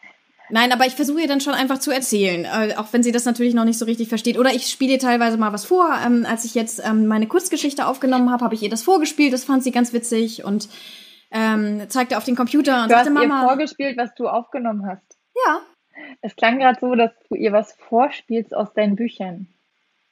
Nein, 0.52 0.72
aber 0.72 0.86
ich 0.86 0.96
versuche 0.96 1.22
ihr 1.22 1.28
dann 1.28 1.42
schon 1.42 1.54
einfach 1.54 1.80
zu 1.80 1.92
erzählen, 1.92 2.46
äh, 2.46 2.76
auch 2.76 2.88
wenn 2.92 3.04
sie 3.04 3.12
das 3.12 3.26
natürlich 3.26 3.54
noch 3.54 3.66
nicht 3.66 3.78
so 3.78 3.86
richtig 3.86 4.10
versteht. 4.10 4.38
Oder 4.38 4.54
ich 4.54 4.68
spiele 4.68 4.94
ihr 4.94 5.00
teilweise 5.00 5.38
mal 5.38 5.54
was 5.54 5.66
vor. 5.66 5.96
Ähm, 6.06 6.26
als 6.28 6.44
ich 6.46 6.56
jetzt 6.56 6.82
ähm, 6.84 7.08
meine 7.08 7.28
Kurzgeschichte 7.28 7.86
aufgenommen 7.86 8.32
habe, 8.32 8.44
habe 8.44 8.56
ich 8.56 8.64
ihr 8.64 8.70
das 8.70 8.82
vorgespielt. 8.82 9.32
Das 9.32 9.44
fand 9.44 9.64
sie 9.64 9.72
ganz 9.72 9.94
witzig 9.94 10.44
und 10.44 10.68
ähm, 11.32 11.88
zeigte 11.90 12.18
auf 12.18 12.24
den 12.24 12.36
Computer 12.36 12.84
und 12.84 12.90
du 12.90 12.96
sagte, 12.96 13.10
hast 13.10 13.14
Mama. 13.14 13.42
ihr 13.42 13.48
vorgespielt, 13.48 13.98
was 13.98 14.14
du 14.16 14.28
aufgenommen 14.28 14.88
hast. 14.88 15.18
Ja. 15.46 15.62
Es 16.22 16.36
klang 16.36 16.60
gerade 16.60 16.80
so, 16.80 16.96
dass 16.96 17.12
du 17.30 17.36
ihr 17.36 17.52
was 17.52 17.74
vorspielst 17.88 18.56
aus 18.56 18.74
deinen 18.74 18.96
Büchern. 18.96 19.48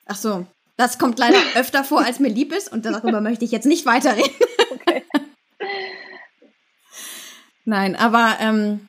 Ach 0.05 0.15
so. 0.15 0.45
Das 0.75 0.99
kommt 0.99 1.17
leider 1.17 1.39
öfter 1.55 1.83
vor, 1.83 2.05
als 2.05 2.19
mir 2.19 2.29
lieb 2.29 2.53
ist 2.53 2.71
und 2.71 2.85
darüber 2.85 3.21
möchte 3.21 3.43
ich 3.45 3.51
jetzt 3.51 3.65
nicht 3.65 3.85
weiterreden. 3.87 4.31
Okay. 4.69 5.03
Nein, 7.65 7.95
aber 7.95 8.37
ähm, 8.39 8.87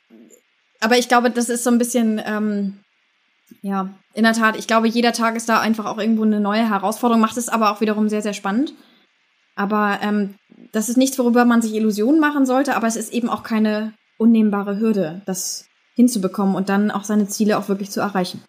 aber 0.79 0.97
ich 0.97 1.07
glaube, 1.07 1.31
das 1.31 1.49
ist 1.49 1.63
so 1.63 1.69
ein 1.69 1.77
bisschen, 1.77 2.21
ähm, 2.25 2.79
ja, 3.61 3.89
in 4.13 4.23
der 4.23 4.33
Tat, 4.33 4.57
ich 4.57 4.67
glaube, 4.67 4.87
jeder 4.87 5.13
Tag 5.13 5.35
ist 5.35 5.49
da 5.49 5.59
einfach 5.59 5.85
auch 5.85 5.97
irgendwo 5.97 6.23
eine 6.23 6.39
neue 6.39 6.67
Herausforderung, 6.69 7.21
macht 7.21 7.37
es 7.37 7.49
aber 7.49 7.71
auch 7.71 7.81
wiederum 7.81 8.09
sehr, 8.09 8.21
sehr 8.21 8.33
spannend. 8.33 8.73
Aber 9.55 9.99
ähm, 10.01 10.35
das 10.71 10.87
ist 10.89 10.97
nichts, 10.97 11.19
worüber 11.19 11.45
man 11.45 11.61
sich 11.61 11.73
Illusionen 11.73 12.19
machen 12.19 12.45
sollte, 12.45 12.75
aber 12.75 12.87
es 12.87 12.95
ist 12.95 13.11
eben 13.11 13.29
auch 13.29 13.43
keine 13.43 13.93
unnehmbare 14.17 14.79
Hürde, 14.79 15.21
das 15.25 15.67
hinzubekommen 15.95 16.55
und 16.55 16.69
dann 16.69 16.91
auch 16.91 17.03
seine 17.03 17.27
Ziele 17.27 17.57
auch 17.57 17.67
wirklich 17.67 17.91
zu 17.91 17.99
erreichen. 17.99 18.43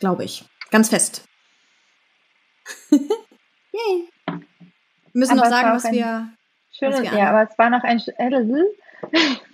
Glaube 0.00 0.24
ich. 0.24 0.44
Ganz 0.70 0.88
fest. 0.88 1.24
Yay. 2.90 4.08
Wir 4.26 4.40
müssen 5.12 5.38
aber 5.38 5.48
noch 5.48 5.50
sagen, 5.50 5.76
was 5.76 5.84
wir. 5.92 6.32
Schönes, 6.70 7.02
was 7.02 7.10
wir 7.10 7.18
ja, 7.18 7.30
aber 7.30 7.50
es 7.50 7.58
war 7.58 7.70
noch 7.70 7.82
ein. 7.82 8.00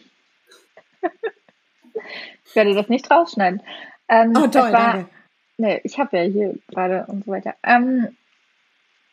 ich 2.44 2.56
werde 2.56 2.74
das 2.74 2.88
nicht 2.88 3.10
rausschneiden. 3.10 3.62
Ähm, 4.08 4.32
oh, 4.36 4.46
toll, 4.46 4.72
war, 4.72 4.92
danke. 4.92 5.10
Nee, 5.56 5.80
ich 5.84 5.98
habe 5.98 6.16
ja 6.16 6.22
hier 6.24 6.54
gerade 6.68 7.06
und 7.06 7.24
so 7.24 7.30
weiter. 7.30 7.54
Ähm, 7.62 8.16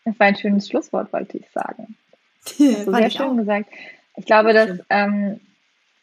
es 0.03 0.19
war 0.19 0.27
ein 0.27 0.35
schönes 0.35 0.67
Schlusswort, 0.67 1.13
wollte 1.13 1.37
ich 1.37 1.49
sagen. 1.51 1.95
Also 2.59 2.91
sehr 2.91 3.09
schön 3.11 3.27
auch. 3.27 3.37
gesagt. 3.37 3.69
Ich 4.15 4.25
glaube, 4.25 4.53
dass 4.53 4.79
ähm, 4.89 5.39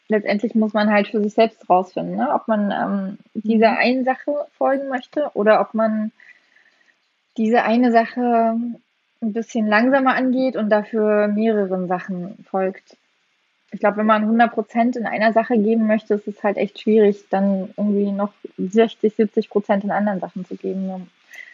letztendlich 0.08 0.54
muss 0.54 0.72
man 0.72 0.90
halt 0.90 1.08
für 1.08 1.22
sich 1.22 1.34
selbst 1.34 1.68
rausfinden, 1.68 2.16
ne? 2.16 2.32
ob 2.32 2.48
man 2.48 2.70
ähm, 2.70 3.18
dieser 3.34 3.72
mhm. 3.72 3.78
einen 3.78 4.04
Sache 4.04 4.46
folgen 4.56 4.88
möchte 4.88 5.30
oder 5.34 5.60
ob 5.60 5.74
man 5.74 6.12
diese 7.36 7.62
eine 7.62 7.92
Sache 7.92 8.56
ein 9.20 9.32
bisschen 9.32 9.66
langsamer 9.66 10.14
angeht 10.14 10.56
und 10.56 10.70
dafür 10.70 11.28
mehreren 11.28 11.88
Sachen 11.88 12.44
folgt. 12.48 12.96
Ich 13.70 13.80
glaube, 13.80 13.98
wenn 13.98 14.06
man 14.06 14.22
100 14.22 14.52
Prozent 14.52 14.96
in 14.96 15.06
einer 15.06 15.32
Sache 15.32 15.58
geben 15.58 15.86
möchte, 15.86 16.14
ist 16.14 16.26
es 16.26 16.42
halt 16.42 16.56
echt 16.56 16.80
schwierig, 16.80 17.24
dann 17.30 17.74
irgendwie 17.76 18.10
noch 18.10 18.32
60, 18.56 19.14
70 19.14 19.50
Prozent 19.50 19.84
in 19.84 19.90
anderen 19.90 20.20
Sachen 20.20 20.46
zu 20.46 20.56
geben. 20.56 21.08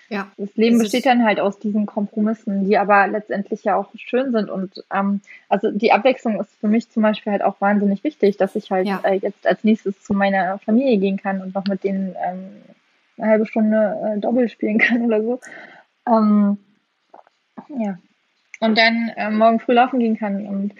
Ja. 0.08 0.30
Das 0.36 0.54
Leben 0.56 0.78
das 0.78 0.84
besteht 0.84 1.06
dann 1.06 1.24
halt 1.24 1.40
aus 1.40 1.58
diesen 1.58 1.86
Kompromissen, 1.86 2.68
die 2.68 2.76
aber 2.76 3.06
letztendlich 3.06 3.64
ja 3.64 3.76
auch 3.76 3.88
schön 3.96 4.32
sind. 4.32 4.50
Und 4.50 4.84
ähm, 4.92 5.20
also 5.48 5.70
die 5.70 5.92
Abwechslung 5.92 6.40
ist 6.40 6.54
für 6.60 6.68
mich 6.68 6.90
zum 6.90 7.02
Beispiel 7.02 7.32
halt 7.32 7.42
auch 7.42 7.60
wahnsinnig 7.60 8.04
wichtig, 8.04 8.36
dass 8.36 8.54
ich 8.54 8.70
halt 8.70 8.86
ja. 8.86 9.00
äh, 9.02 9.16
jetzt 9.16 9.46
als 9.46 9.64
nächstes 9.64 10.00
zu 10.02 10.12
meiner 10.14 10.58
Familie 10.58 10.98
gehen 10.98 11.16
kann 11.16 11.40
und 11.40 11.54
noch 11.54 11.64
mit 11.66 11.84
denen 11.84 12.14
ähm, 12.24 12.50
eine 13.18 13.30
halbe 13.30 13.46
Stunde 13.46 14.14
äh, 14.16 14.20
Doppel 14.20 14.48
spielen 14.48 14.78
kann 14.78 15.02
oder 15.02 15.22
so. 15.22 15.40
Ähm, 16.06 16.58
ja. 17.78 17.98
Und 18.60 18.78
dann 18.78 19.10
äh, 19.16 19.30
morgen 19.30 19.60
früh 19.60 19.72
laufen 19.72 20.00
gehen 20.00 20.18
kann 20.18 20.46
und 20.46 20.74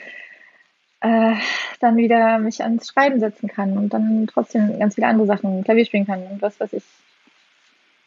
äh, 1.05 1.35
dann 1.81 1.99
wieder 1.99 2.39
mich 2.39 2.63
ans 2.63 2.89
Schreiben 2.89 3.21
setzen 3.21 3.47
kann 3.49 3.77
und 3.77 3.91
dann 3.91 4.27
trotzdem 4.27 4.79
ganz 4.79 4.95
viele 4.95 5.07
andere 5.07 5.27
Sachen 5.27 5.63
Klavier 5.63 5.85
spielen 5.85 6.07
kann 6.07 6.23
und 6.23 6.41
was 6.41 6.59
weiß 6.59 6.73
ich. 6.73 6.83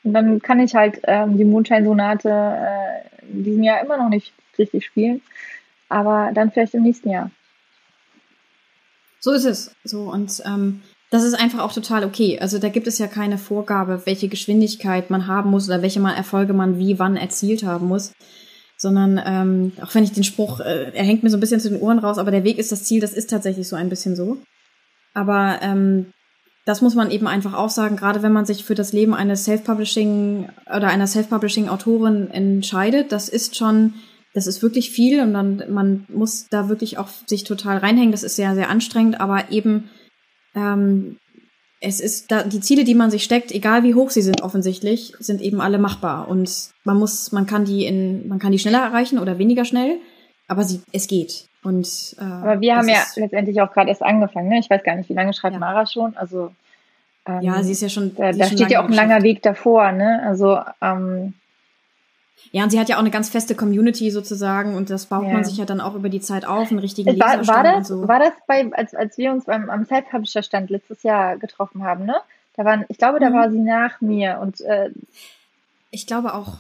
Und 0.04 0.14
dann 0.14 0.42
kann 0.42 0.60
ich 0.60 0.74
halt 0.74 1.02
ähm, 1.04 1.38
die 1.38 1.46
Mondscheinsonate 1.46 2.30
äh, 2.30 3.32
in 3.32 3.44
diesem 3.44 3.62
Jahr 3.62 3.82
immer 3.82 3.98
noch 3.98 4.10
nicht 4.10 4.34
richtig 4.58 4.86
spielen, 4.86 5.22
aber 5.90 6.32
dann 6.34 6.52
vielleicht 6.52 6.74
im 6.74 6.84
nächsten 6.84 7.12
Jahr. 7.12 7.30
So 9.20 9.32
ist 9.32 9.46
es. 9.46 9.76
So 9.84 10.12
und 10.12 10.42
ähm, 10.46 10.82
das 11.12 11.24
ist 11.24 11.36
einfach 11.36 11.60
auch 11.60 11.74
total 11.74 12.04
okay. 12.04 12.40
Also 12.40 12.58
da 12.58 12.70
gibt 12.70 12.88
es 12.88 12.98
ja 12.98 13.06
keine 13.06 13.38
Vorgabe, 13.38 14.02
welche 14.06 14.28
Geschwindigkeit 14.28 15.12
man 15.12 15.28
haben 15.28 15.52
muss 15.52 15.70
oder 15.70 15.84
welche 15.84 16.02
Erfolge 16.02 16.54
man 16.54 16.80
wie 16.80 16.98
wann 16.98 17.16
erzielt 17.16 17.64
haben 17.64 17.88
muss. 17.88 18.14
Sondern 18.78 19.20
ähm, 19.26 19.72
auch 19.82 19.94
wenn 19.96 20.04
ich 20.04 20.12
den 20.12 20.24
Spruch, 20.24 20.60
äh, 20.60 20.92
er 20.94 21.04
hängt 21.04 21.24
mir 21.24 21.30
so 21.30 21.38
ein 21.38 21.40
bisschen 21.40 21.60
zu 21.60 21.70
den 21.70 21.82
Ohren 21.82 22.00
raus, 22.00 22.18
aber 22.18 22.32
der 22.32 22.44
Weg 22.44 22.60
ist 22.60 22.72
das 22.72 22.84
Ziel, 22.84 23.02
das 23.02 23.14
ist 23.14 23.30
tatsächlich 23.30 23.68
so 23.68 23.76
ein 23.76 23.90
bisschen 23.90 24.16
so. 24.16 24.38
Aber 25.14 25.60
ähm, 25.62 26.14
das 26.68 26.82
muss 26.82 26.96
man 26.96 27.10
eben 27.10 27.28
einfach 27.28 27.54
auch 27.54 27.70
sagen, 27.70 27.96
gerade 27.96 28.22
wenn 28.22 28.34
man 28.34 28.46
sich 28.46 28.66
für 28.66 28.76
das 28.76 28.92
Leben 28.92 29.14
eines 29.14 29.46
Self-Publishing 29.46 30.50
oder 30.68 30.90
einer 30.90 31.08
Self-Publishing-Autorin 31.08 32.30
entscheidet, 32.30 33.14
das 33.14 33.30
ist 33.30 33.56
schon, 33.56 33.94
das 34.34 34.48
ist 34.48 34.62
wirklich 34.62 34.92
viel 34.92 35.22
und 35.22 35.34
dann, 35.34 35.64
man 35.70 36.06
muss 36.10 36.48
da 36.50 36.68
wirklich 36.68 36.98
auch 36.98 37.08
sich 37.26 37.46
total 37.46 37.78
reinhängen. 37.78 38.12
Das 38.12 38.24
ist 38.24 38.36
sehr, 38.36 38.54
sehr 38.54 38.70
anstrengend, 38.70 39.22
aber 39.22 39.50
eben 39.50 39.90
ähm, 40.56 41.18
es 41.80 42.00
ist 42.00 42.32
da, 42.32 42.44
die 42.44 42.60
Ziele, 42.60 42.84
die 42.84 42.96
man 42.96 43.12
sich 43.12 43.24
steckt, 43.24 43.52
egal 43.52 43.84
wie 43.84 43.94
hoch 43.94 44.10
sie 44.10 44.22
sind 44.22 44.42
offensichtlich, 44.42 45.14
sind 45.20 45.42
eben 45.42 45.62
alle 45.62 45.78
machbar. 45.78 46.28
Und 46.28 46.72
man 46.84 46.98
muss, 46.98 47.32
man 47.32 47.46
kann 47.46 47.66
die 47.66 47.86
in, 47.86 48.28
man 48.28 48.40
kann 48.40 48.52
die 48.52 48.60
schneller 48.60 48.82
erreichen 48.82 49.20
oder 49.20 49.38
weniger 49.38 49.66
schnell, 49.66 50.00
aber 50.48 50.64
sie, 50.64 50.82
es 50.92 51.08
geht. 51.08 51.48
Und, 51.64 52.16
äh, 52.20 52.24
aber 52.24 52.62
wir 52.62 52.76
haben 52.78 52.88
ja 52.88 53.04
letztendlich 53.16 53.62
auch 53.62 53.72
gerade 53.72 53.90
erst 53.90 54.02
angefangen. 54.02 54.48
Ne? 54.48 54.60
Ich 54.60 54.70
weiß 54.70 54.84
gar 54.84 54.96
nicht, 54.96 55.10
wie 55.10 55.14
lange 55.14 55.34
schreibt 55.34 55.54
ja. 55.54 55.60
Mara 55.60 55.86
schon. 55.86 56.16
Also 56.16 56.52
ähm, 57.28 57.42
ja, 57.42 57.62
sie 57.62 57.74
ist 57.74 57.82
ja 57.82 57.90
schon. 57.90 58.16
Da, 58.16 58.32
da 58.32 58.46
steht 58.46 58.72
ja 58.72 58.82
auch 58.82 58.88
ein 58.88 58.94
langer 58.94 59.22
Weg 59.22 59.42
davor. 59.42 59.92
Ne? 59.92 60.22
Also 60.26 60.60
ähm, 60.82 61.34
ja, 62.52 62.64
und 62.64 62.70
sie 62.70 62.80
hat 62.80 62.90
ja 62.90 62.96
auch 62.96 63.02
eine 63.02 63.12
ganz 63.12 63.30
feste 63.30 63.56
Community 63.56 64.12
sozusagen 64.12 64.76
und 64.76 64.90
das 64.90 65.08
baut 65.08 65.26
ja. 65.26 65.34
man 65.34 65.44
sich 65.44 65.58
ja 65.58 65.66
dann 65.66 65.82
auch 65.82 65.96
über 65.96 66.10
die 66.10 66.22
Zeit 66.22 66.46
auf, 66.46 66.70
einen 66.70 66.80
richtigen 66.80 67.20
war, 67.20 67.46
war 67.48 67.64
das, 67.64 67.78
und 67.78 67.88
so. 67.88 68.08
War 68.08 68.20
das 68.20 68.34
bei, 68.48 68.70
als, 68.72 68.96
als 68.96 69.18
wir 69.18 69.32
uns 69.32 69.46
beim, 69.46 69.70
am 69.70 69.86
Self-Publisher-Stand 69.86 70.70
letztes 70.70 71.04
Jahr 71.04 71.38
getroffen 71.38 71.84
haben, 71.84 72.06
ne? 72.06 72.16
Da 72.56 72.66
waren, 72.66 72.86
ich 72.90 72.98
glaube, 72.98 73.20
da 73.20 73.30
mhm. 73.30 73.34
war 73.34 73.52
sie 73.52 73.60
nach 73.60 74.02
mir 74.02 74.40
und 74.42 74.62
äh, 74.62 74.90
ich 75.92 76.08
glaube 76.08 76.34
auch. 76.34 76.58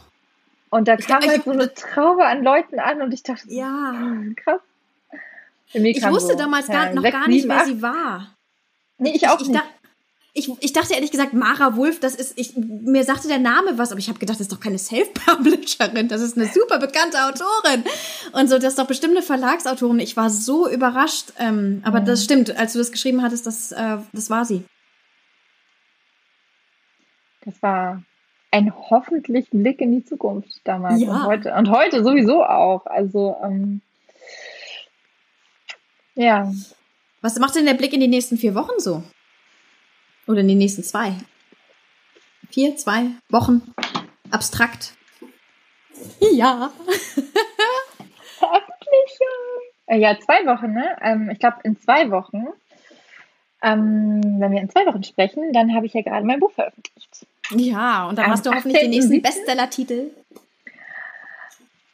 Und 0.69 0.87
da 0.87 0.95
ich 0.95 1.07
kam 1.07 1.21
halt 1.21 1.43
so 1.43 1.51
eine 1.51 1.73
Traube 1.73 2.25
an 2.25 2.43
Leuten 2.43 2.79
an 2.79 3.01
und 3.01 3.13
ich 3.13 3.23
dachte, 3.23 3.51
ja, 3.51 3.91
hm, 3.91 4.35
krass. 4.35 4.61
Ich 5.73 6.03
wusste 6.03 6.33
so, 6.33 6.37
damals 6.37 6.67
gar, 6.67 6.93
noch 6.93 7.01
6, 7.01 7.13
gar 7.13 7.27
nicht, 7.27 7.41
7, 7.43 7.53
wer 7.53 7.65
sie 7.65 7.81
war. 7.81 8.35
Nee, 8.99 9.11
ich 9.15 9.27
auch 9.27 9.39
ich, 9.39 9.47
nicht. 9.47 9.63
Ich, 10.37 10.51
ich 10.59 10.71
dachte 10.71 10.93
ehrlich 10.93 11.09
gesagt, 11.09 11.33
Mara 11.33 11.75
Wolf, 11.75 11.99
das 11.99 12.13
ist, 12.13 12.37
ich, 12.37 12.55
mir 12.55 13.03
sagte 13.03 13.27
der 13.27 13.39
Name 13.39 13.79
was, 13.79 13.89
aber 13.89 13.97
ich 13.97 14.07
habe 14.07 14.19
gedacht, 14.19 14.35
das 14.39 14.45
ist 14.45 14.51
doch 14.51 14.59
keine 14.59 14.77
Self-Publisherin, 14.77 16.09
das 16.09 16.21
ist 16.21 16.37
eine 16.37 16.45
super 16.45 16.77
bekannte 16.77 17.17
Autorin. 17.25 17.83
Und 18.33 18.47
so, 18.47 18.59
das 18.59 18.73
ist 18.73 18.77
doch 18.77 18.85
bestimmt 18.85 19.15
eine 19.15 19.23
Verlagsautorin. 19.23 19.99
Ich 19.99 20.15
war 20.15 20.29
so 20.29 20.69
überrascht. 20.69 21.33
Ähm, 21.39 21.81
aber 21.83 22.01
mhm. 22.01 22.05
das 22.05 22.23
stimmt, 22.23 22.55
als 22.55 22.73
du 22.73 22.77
das 22.77 22.91
geschrieben 22.91 23.23
hattest, 23.23 23.47
das, 23.47 23.71
äh, 23.71 23.97
das 24.13 24.29
war 24.29 24.45
sie. 24.45 24.63
Das 27.43 27.59
war 27.63 28.03
ein 28.51 28.71
hoffentlich 28.75 29.49
Blick 29.49 29.81
in 29.81 29.91
die 29.91 30.05
Zukunft 30.05 30.61
damals 30.65 31.01
ja. 31.01 31.09
und 31.09 31.25
heute. 31.25 31.53
Und 31.55 31.71
heute 31.71 32.03
sowieso 32.03 32.43
auch. 32.43 32.85
Also, 32.85 33.37
ähm, 33.43 33.81
ja. 36.13 36.51
Was 37.21 37.39
macht 37.39 37.55
denn 37.55 37.65
der 37.65 37.73
Blick 37.73 37.93
in 37.93 38.01
die 38.01 38.07
nächsten 38.07 38.37
vier 38.37 38.53
Wochen 38.53 38.79
so? 38.79 39.01
Oder 40.27 40.41
in 40.41 40.47
den 40.47 40.57
nächsten 40.57 40.83
zwei. 40.83 41.13
Vier, 42.49 42.75
zwei 42.77 43.07
Wochen. 43.29 43.73
Abstrakt. 44.29 44.93
Ja. 46.19 46.71
Äh, 49.87 49.99
ja, 49.99 50.17
zwei 50.19 50.45
Wochen, 50.45 50.73
ne? 50.73 50.97
Ähm, 51.01 51.29
ich 51.29 51.39
glaube, 51.39 51.57
in 51.63 51.79
zwei 51.79 52.11
Wochen, 52.11 52.47
ähm, 53.61 54.21
wenn 54.39 54.51
wir 54.51 54.59
in 54.59 54.69
zwei 54.69 54.85
Wochen 54.85 55.03
sprechen, 55.03 55.53
dann 55.53 55.73
habe 55.73 55.85
ich 55.85 55.93
ja 55.93 56.01
gerade 56.01 56.25
mein 56.25 56.39
Buch 56.39 56.51
veröffentlicht. 56.51 57.25
Ja, 57.51 58.07
und 58.07 58.17
dann 58.17 58.27
hast 58.27 58.45
du 58.45 58.53
hoffentlich 58.53 58.81
den 58.81 58.89
nächsten 58.89 59.21
Bestseller-Titel. 59.21 60.11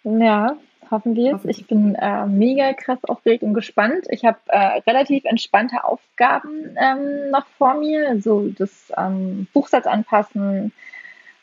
Ja, 0.03 0.57
hoffen 0.91 1.15
wir 1.15 1.35
es. 1.35 1.45
Ich 1.45 1.67
bin 1.67 1.95
äh, 1.95 2.25
mega 2.25 2.73
krass 2.73 3.03
aufgeregt 3.03 3.43
und 3.43 3.53
gespannt. 3.53 4.05
Ich 4.09 4.25
habe 4.25 4.37
äh, 4.47 4.79
relativ 4.87 5.25
entspannte 5.25 5.83
Aufgaben 5.83 6.75
ähm, 6.77 7.31
noch 7.31 7.45
vor 7.57 7.75
mir, 7.75 8.21
so 8.21 8.47
das 8.49 8.91
ähm, 8.97 9.47
Buchsatz 9.53 9.85
anpassen 9.85 10.71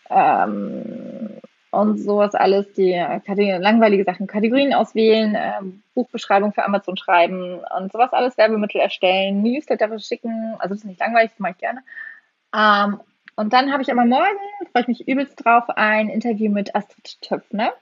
ähm, 0.09 1.30
und 1.70 1.99
sowas 1.99 2.34
alles, 2.34 2.72
die 2.72 2.93
langweilige 2.93 4.05
Sachen, 4.05 4.26
Kategorien 4.26 4.74
auswählen, 4.74 5.34
äh, 5.34 5.61
Buchbeschreibung 5.95 6.53
für 6.53 6.64
Amazon 6.64 6.97
schreiben 6.97 7.61
und 7.78 7.93
sowas 7.93 8.12
alles, 8.12 8.36
Werbemittel 8.36 8.80
erstellen, 8.80 9.43
Newsletter 9.43 9.88
verschicken. 9.88 10.55
Also 10.59 10.74
das 10.74 10.78
ist 10.78 10.84
nicht 10.84 11.01
langweilig, 11.01 11.30
das 11.30 11.41
mache 11.41 11.53
ich 11.53 11.59
gerne. 11.59 11.82
Ähm, 12.55 13.01
und 13.36 13.53
dann 13.53 13.72
habe 13.72 13.82
ich 13.82 13.91
aber 13.91 14.05
morgen, 14.05 14.38
freue 14.72 14.82
ich 14.82 14.88
mich 14.88 15.09
übelst 15.09 15.45
drauf, 15.45 15.64
ein 15.70 16.09
Interview 16.09 16.51
mit 16.51 16.74
Astrid 16.74 17.22
Töpfner. 17.22 17.72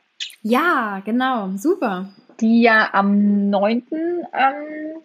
Ja, 0.42 1.02
genau, 1.04 1.50
super. 1.56 2.08
Die 2.40 2.62
ja 2.62 2.90
am 2.92 3.50
9. 3.50 3.82
Ähm, 3.90 5.02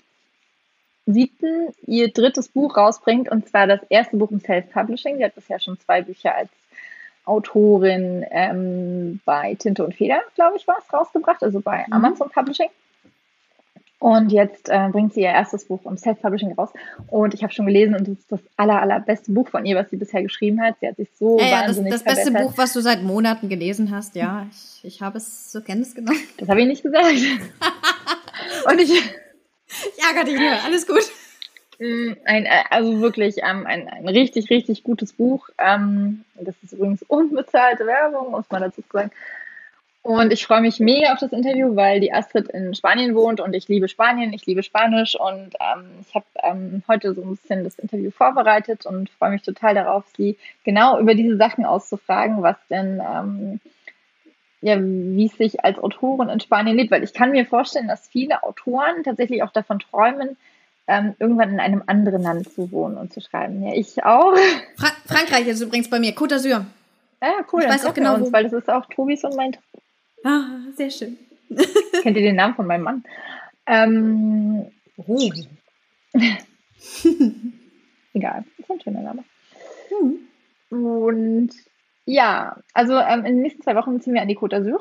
7. 1.05 1.73
ihr 1.85 2.13
drittes 2.13 2.47
Buch 2.47 2.77
rausbringt 2.77 3.29
und 3.29 3.47
zwar 3.47 3.67
das 3.67 3.81
erste 3.89 4.17
Buch 4.17 4.31
im 4.31 4.39
Self-Publishing. 4.39 5.17
Sie 5.17 5.25
hat 5.25 5.35
bisher 5.35 5.59
schon 5.59 5.79
zwei 5.79 6.01
Bücher 6.01 6.35
als 6.35 6.49
Autorin 7.25 8.25
ähm, 8.31 9.19
bei 9.25 9.55
Tinte 9.55 9.83
und 9.83 9.95
Feder, 9.95 10.21
glaube 10.35 10.57
ich, 10.57 10.67
war 10.67 10.77
es 10.79 10.93
rausgebracht, 10.93 11.41
also 11.43 11.61
bei 11.61 11.85
mhm. 11.87 11.93
Amazon 11.93 12.29
Publishing. 12.29 12.69
Und 14.03 14.33
jetzt 14.33 14.67
äh, 14.67 14.89
bringt 14.89 15.13
sie 15.13 15.21
ihr 15.21 15.29
erstes 15.29 15.63
Buch 15.63 15.79
im 15.85 15.95
Self-Publishing 15.95 16.51
raus. 16.55 16.71
Und 17.07 17.33
ich 17.33 17.41
habe 17.41 17.53
schon 17.53 17.67
gelesen 17.67 17.95
und 17.95 18.01
es 18.01 18.19
ist 18.19 18.33
das 18.33 18.41
aller, 18.57 18.81
allerbeste 18.81 19.31
Buch 19.31 19.47
von 19.47 19.65
ihr, 19.65 19.77
was 19.77 19.89
sie 19.91 19.95
bisher 19.95 20.21
geschrieben 20.21 20.61
hat. 20.61 20.75
Sie 20.81 20.89
hat 20.89 20.97
sich 20.97 21.07
so 21.17 21.39
ja, 21.39 21.61
wahnsinnig 21.61 21.93
Das, 21.93 22.03
das 22.03 22.15
beste 22.15 22.31
Buch, 22.33 22.51
was 22.57 22.73
du 22.73 22.81
seit 22.81 23.01
Monaten 23.01 23.47
gelesen 23.47 23.91
hast, 23.95 24.17
ja. 24.17 24.45
Ich, 24.51 24.83
ich 24.83 25.01
habe 25.01 25.19
es 25.19 25.51
zur 25.51 25.63
Kenntnis 25.63 25.95
genommen. 25.95 26.19
Das 26.37 26.49
habe 26.49 26.59
ich 26.59 26.67
nicht 26.67 26.83
gesagt. 26.83 27.07
und 28.69 28.81
ich... 28.81 28.91
Ich 28.91 30.03
ärgere 30.05 30.25
dich 30.25 30.37
nur, 30.37 30.51
alles 30.51 30.85
gut. 30.85 31.09
Mm, 31.79 32.11
ein, 32.25 32.45
äh, 32.45 32.63
also 32.69 32.99
wirklich 32.99 33.37
ähm, 33.37 33.65
ein, 33.65 33.87
ein 33.87 34.09
richtig, 34.09 34.49
richtig 34.49 34.83
gutes 34.83 35.13
Buch. 35.13 35.47
Ähm, 35.57 36.25
das 36.35 36.55
ist 36.61 36.73
übrigens 36.73 37.03
unbezahlte 37.03 37.87
Werbung, 37.87 38.31
muss 38.31 38.51
man 38.51 38.63
dazu 38.63 38.83
sagen. 38.91 39.11
Und 40.03 40.33
ich 40.33 40.45
freue 40.45 40.59
mich 40.59 40.81
mega 40.81 41.13
auf 41.13 41.19
das 41.19 41.31
Interview, 41.31 41.77
weil 41.77 42.01
die 42.01 42.11
Astrid 42.11 42.49
in 42.49 42.75
Spanien 42.75 43.15
wohnt 43.15 43.39
und 43.39 43.53
ich 43.53 43.69
liebe 43.69 43.87
Spanien, 43.87 44.33
ich 44.33 44.45
liebe 44.45 44.61
Spanisch 44.61 45.17
und 45.17 45.55
ähm, 45.61 45.85
ich 46.01 46.13
habe 46.13 46.25
ähm, 46.43 46.83
heute 46.89 47.13
so 47.13 47.21
ein 47.21 47.37
bisschen 47.37 47.63
das 47.63 47.79
Interview 47.79 48.11
vorbereitet 48.11 48.85
und 48.85 49.09
freue 49.09 49.31
mich 49.31 49.43
total 49.43 49.75
darauf, 49.75 50.03
sie 50.17 50.37
genau 50.65 50.99
über 50.99 51.15
diese 51.15 51.37
Sachen 51.37 51.63
auszufragen, 51.63 52.43
was 52.43 52.57
denn, 52.69 53.01
ähm, 53.01 53.61
ja, 54.59 54.77
wie 54.77 55.25
es 55.25 55.37
sich 55.37 55.63
als 55.63 55.79
Autorin 55.79 56.27
in 56.27 56.41
Spanien 56.41 56.75
lebt, 56.75 56.91
weil 56.91 57.03
ich 57.03 57.13
kann 57.13 57.31
mir 57.31 57.45
vorstellen, 57.45 57.87
dass 57.87 58.09
viele 58.09 58.43
Autoren 58.43 59.05
tatsächlich 59.05 59.41
auch 59.41 59.53
davon 59.53 59.79
träumen, 59.79 60.35
ähm, 60.85 61.15
irgendwann 61.17 61.53
in 61.53 61.61
einem 61.61 61.83
anderen 61.87 62.23
Land 62.23 62.51
zu 62.51 62.73
wohnen 62.73 62.97
und 62.97 63.13
zu 63.13 63.21
schreiben. 63.21 63.65
Ja, 63.65 63.73
ich 63.73 64.03
auch. 64.03 64.35
Fra 64.75 64.89
Frankreich 65.05 65.47
ist 65.47 65.61
übrigens 65.61 65.89
bei 65.89 65.99
mir, 65.99 66.11
Côte 66.11 66.35
d'Azur. 66.35 66.65
Ja, 67.21 67.35
cool. 67.53 67.61
Ich 67.61 67.69
weiß 67.69 67.85
auch 67.85 67.93
genau, 67.93 68.15
uns, 68.15 68.33
weil 68.33 68.43
das 68.43 68.51
ist 68.51 68.69
auch 68.69 68.85
Tobis 68.87 69.23
und 69.23 69.37
mein 69.37 69.55
Ah, 70.23 70.45
sehr 70.75 70.89
schön. 70.89 71.17
Kennt 72.01 72.17
ihr 72.17 72.23
den 72.23 72.35
Namen 72.35 72.55
von 72.55 72.67
meinem 72.67 72.83
Mann? 72.83 73.03
Ähm, 73.65 74.71
oh. 74.97 75.31
Egal, 78.13 78.45
ist 78.57 78.71
ein 78.71 78.81
schöner 78.81 79.01
Name. 79.01 79.23
Hm. 79.89 80.19
Und 80.69 81.51
ja, 82.05 82.57
also 82.73 82.97
ähm, 82.97 83.25
in 83.25 83.35
den 83.35 83.41
nächsten 83.41 83.61
zwei 83.61 83.75
Wochen 83.75 84.01
ziehen 84.01 84.13
wir 84.13 84.21
an 84.21 84.27
die 84.27 84.37
Côte 84.37 84.57
d'Azur. 84.57 84.79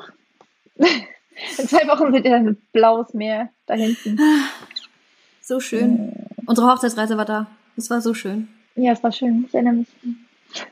in 0.77 1.67
zwei 1.67 1.87
Wochen 1.87 2.11
seht 2.13 2.25
ihr 2.25 2.31
dann 2.31 2.47
ein 2.47 2.61
blaues 2.71 3.13
Meer 3.13 3.49
da 3.65 3.75
hinten. 3.75 4.19
So 5.41 5.59
schön. 5.59 5.97
Hm. 5.97 6.13
Unsere 6.45 6.67
Hochzeitsreise 6.71 7.17
war 7.17 7.25
da. 7.25 7.47
Es 7.77 7.89
war 7.89 8.01
so 8.01 8.13
schön. 8.13 8.47
Ja, 8.75 8.91
es 8.91 9.03
war 9.03 9.11
schön. 9.11 9.45
Ich 9.47 9.53
erinnere 9.53 9.73
mich. 9.73 9.87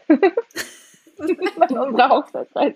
An 1.59 1.78
unsere 1.78 2.09
Hochzeitsreise 2.09 2.76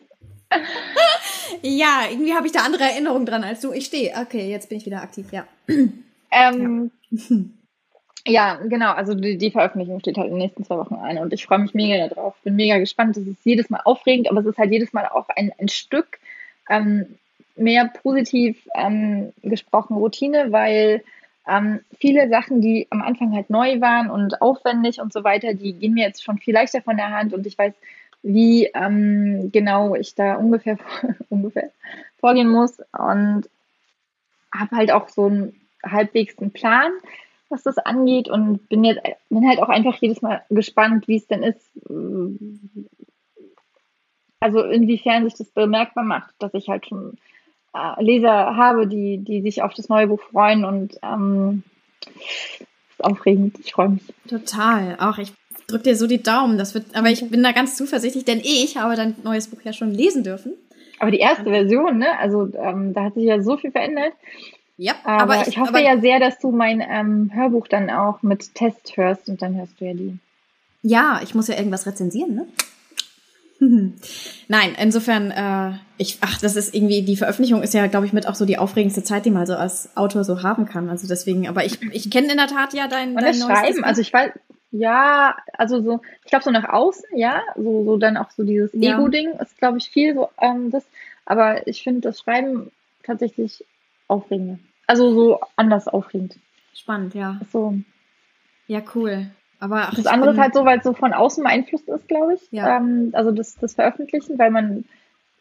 ja, 1.62 2.03
irgendwie 2.10 2.34
habe 2.34 2.47
ich 2.47 2.53
da 2.53 2.62
andere 2.62 2.84
Erinnerungen 2.84 3.26
dran 3.26 3.43
als 3.43 3.62
du. 3.62 3.72
Ich 3.72 3.86
stehe. 3.86 4.14
Okay, 4.20 4.49
jetzt 4.49 4.70
bin 4.70 4.78
ich 4.78 4.86
wieder 4.86 5.01
aktiv, 5.01 5.28
ja. 5.32 5.45
Ähm, 6.32 6.91
ja. 7.12 7.38
ja. 8.28 8.56
genau. 8.56 8.91
Also 8.91 9.14
die, 9.14 9.38
die, 9.38 9.51
Veröffentlichung 9.51 9.99
steht 9.99 10.18
halt 10.18 10.28
in 10.28 10.34
den 10.34 10.39
nächsten 10.39 10.64
zwei 10.64 10.78
Wochen 10.78 10.95
ein 10.95 11.18
und 11.18 11.34
ich 11.34 11.45
freue 11.45 11.60
mich 11.60 11.74
mega 11.74 12.08
darauf. 12.08 12.36
Bin 12.43 12.56
mega 12.56 12.78
gespannt. 12.78 13.18
Es 13.18 13.28
ist 13.28 13.45
jedes 13.45 13.70
Mal 13.70 13.82
aufregend, 13.84 14.30
aber 14.30 14.41
es 14.41 14.45
ist 14.45 14.58
halt 14.58 14.72
jedes 14.72 14.93
Mal 14.93 15.08
auch 15.08 15.30
ein, 15.30 15.51
ein 15.60 15.70
Stück 15.70 16.20
ähm, 16.70 17.06
mehr 17.56 17.91
positiv 18.01 18.68
ähm, 18.76 19.32
gesprochen 19.41 19.95
Routine, 19.95 20.51
weil 20.51 21.03
ähm, 21.47 21.82
viele 21.99 22.28
Sachen, 22.30 22.62
die 22.62 22.88
am 22.89 23.01
Anfang 23.01 23.34
halt 23.34 23.49
neu 23.49 23.80
waren 23.80 24.10
und 24.10 24.41
aufwendig 24.41 24.99
und 24.99 25.14
so 25.14 25.24
weiter, 25.24 25.53
die 25.53 25.74
gehen 25.74 25.93
mir 25.93 26.06
jetzt 26.06 26.24
schon 26.24 26.38
viel 26.38 26.53
leichter 26.53 26.82
von 26.82 26.97
der 26.97 27.12
Hand 27.12 27.34
und 27.34 27.45
ich 27.45 27.58
weiß, 27.58 27.74
wie 28.26 28.66
ähm, 28.74 29.52
genau 29.52 29.96
ich 29.96 30.16
da 30.16 30.36
ungefähr, 30.36 30.78
ungefähr 31.30 31.72
vorgehen 32.18 32.50
muss 32.50 32.80
und 32.92 33.44
habe 34.54 34.76
halt 34.76 34.92
auch 34.92 35.10
so 35.10 35.28
einen 35.28 35.62
halbwegs 35.84 36.38
einen 36.40 36.52
Plan, 36.52 36.92
was 37.50 37.62
das 37.62 37.78
angeht 37.78 38.28
und 38.28 38.68
bin 38.68 38.84
jetzt 38.84 39.02
bin 39.30 39.48
halt 39.48 39.62
auch 39.62 39.70
einfach 39.70 39.96
jedes 39.98 40.24
Mal 40.24 40.44
gespannt, 40.50 41.08
wie 41.08 41.18
es 41.18 41.28
denn 41.28 41.44
ist. 41.44 41.70
Also 44.40 44.64
inwiefern 44.64 45.26
sich 45.26 45.36
das 45.36 45.50
bemerkbar 45.52 46.04
macht, 46.04 46.34
dass 46.40 46.54
ich 46.56 46.68
halt 46.68 46.88
schon 46.88 47.18
äh, 47.76 48.04
Leser 48.04 48.56
habe, 48.56 48.88
die, 48.88 49.20
die 49.20 49.42
sich 49.42 49.62
auf 49.62 49.76
das 49.76 49.88
neue 49.88 50.08
Buch 50.08 50.22
freuen 50.22 50.66
und 50.66 50.98
ähm, 51.04 51.64
ist 52.90 53.04
aufregend. 53.04 53.60
Ich 53.60 53.74
freue 53.74 53.90
mich. 53.90 54.04
Total. 54.28 54.98
Auch 55.00 55.20
ich 55.20 55.32
drück 55.68 55.84
dir 55.84 55.95
so 55.95 56.07
die 56.07 56.22
Daumen. 56.22 56.57
Das 56.57 56.74
wird, 56.74 56.86
aber 56.93 57.09
ich 57.09 57.30
bin 57.30 57.43
da 57.43 57.51
ganz 57.51 57.76
zuversichtlich, 57.76 58.26
denn 58.26 58.39
ich 58.39 58.78
habe 58.78 58.95
dein 58.95 59.16
neues 59.24 59.47
Buch 59.47 59.59
ja 59.63 59.74
schon 59.74 59.93
lesen 59.93 60.24
dürfen. 60.24 60.53
Aber 60.99 61.11
die 61.11 61.20
erste 61.20 61.43
Version, 61.43 61.97
ne? 61.97 62.18
Also 62.20 62.49
ähm, 62.55 62.93
da 62.93 63.05
hat 63.05 63.16
sich 63.16 63.26
ja 63.26 63.41
so 63.41 63.57
viel 63.57 63.72
verändert. 63.72 64.13
Ja, 64.78 64.95
aber, 65.03 65.34
aber 65.34 65.41
ich, 65.41 65.49
ich, 65.49 65.57
hoffe 65.57 65.70
aber, 65.70 65.82
ja 65.82 65.99
sehr, 65.99 66.20
dass 66.20 66.39
du 66.39 66.51
mein 66.51 66.82
ähm, 66.82 67.32
Hörbuch 67.34 67.68
dann 67.68 67.89
auch 67.89 68.22
mit 68.24 68.55
Test 68.55 68.95
hörst 68.95 69.30
und 69.30 69.41
dann 69.41 69.55
hörst 69.55 69.80
du 69.80 69.86
ja 69.86 69.93
die. 69.93 70.18
Ja, 70.84 71.22
ich 71.24 71.34
muss 71.34 71.47
ja 71.47 71.57
irgendwas 71.57 71.88
rezensieren, 71.88 72.36
ne? 72.36 72.47
Nein, 74.47 74.76
insofern, 74.80 75.32
äh, 75.32 75.78
ich, 75.97 76.18
ach, 76.22 76.39
das 76.39 76.57
ist 76.57 76.76
irgendwie, 76.76 77.03
die 77.03 77.16
Veröffentlichung 77.16 77.63
ist 77.63 77.74
ja, 77.74 77.88
glaube 77.88 78.05
ich, 78.05 78.11
mit 78.11 78.28
auch 78.28 78.36
so 78.36 78.45
die 78.45 78.57
aufregendste 78.57 79.03
Zeit, 79.03 79.26
die 79.26 79.32
man 79.32 79.45
so 79.45 79.55
als 79.55 79.95
Autor 79.95 80.26
so 80.26 80.43
haben 80.43 80.66
kann. 80.66 80.89
Also 80.89 81.07
deswegen, 81.07 81.47
aber 81.47 81.63
ich, 81.63 81.82
ich 81.93 82.11
kenne 82.11 82.32
in 82.32 82.38
der 82.38 82.47
Tat 82.47 82.74
ja 82.74 82.88
dein, 82.88 83.09
und 83.09 83.22
dein 83.22 83.39
das 83.39 83.39
Schreiben, 83.39 83.84
also 83.86 84.01
ich 84.01 84.11
weiß, 84.11 84.32
ja, 84.78 85.36
also 85.54 85.82
so, 85.82 86.02
ich 86.24 86.30
glaube 86.30 86.44
so 86.44 86.52
nach 86.52 86.70
außen, 86.70 87.18
ja, 87.18 87.42
so, 87.56 87.84
so 87.86 87.98
dann 87.98 88.18
auch 88.18 88.30
so 88.32 88.44
dieses 88.44 88.72
ja. 88.74 88.96
Ego-Ding 88.96 89.34
ist, 89.40 89.58
glaube 89.58 89.78
ich, 89.78 89.90
viel 89.90 90.14
so 90.14 90.30
ähm, 90.42 90.72
das, 90.72 90.86
aber 91.26 91.68
ich 91.68 91.84
finde 91.84 92.02
das 92.02 92.20
Schreiben 92.20 92.72
tatsächlich 93.04 93.66
aufregend. 94.08 94.60
Also 94.88 95.14
so 95.14 95.40
anders 95.56 95.88
aufregend. 95.88 96.38
Spannend, 96.74 97.16
ja. 97.16 97.40
So. 97.52 97.76
Ja, 98.68 98.82
cool. 98.94 99.28
Aber 99.60 99.84
ach, 99.84 99.96
das 99.96 100.06
andere 100.06 100.32
ist 100.32 100.38
halt 100.38 100.54
so, 100.54 100.66
weil 100.66 100.80
es 100.80 100.84
so 100.84 100.94
von 100.94 101.14
außen 101.14 101.44
beeinflusst 101.44 101.88
ist, 101.88 102.08
glaube 102.08 102.36
ich. 102.36 102.52
Ja. 102.52 102.78
Ähm, 102.78 103.12
also 103.14 103.32
das, 103.32 103.56
das 103.56 103.76
Veröffentlichen, 103.76 104.38
weil 104.38 104.52
man 104.52 104.86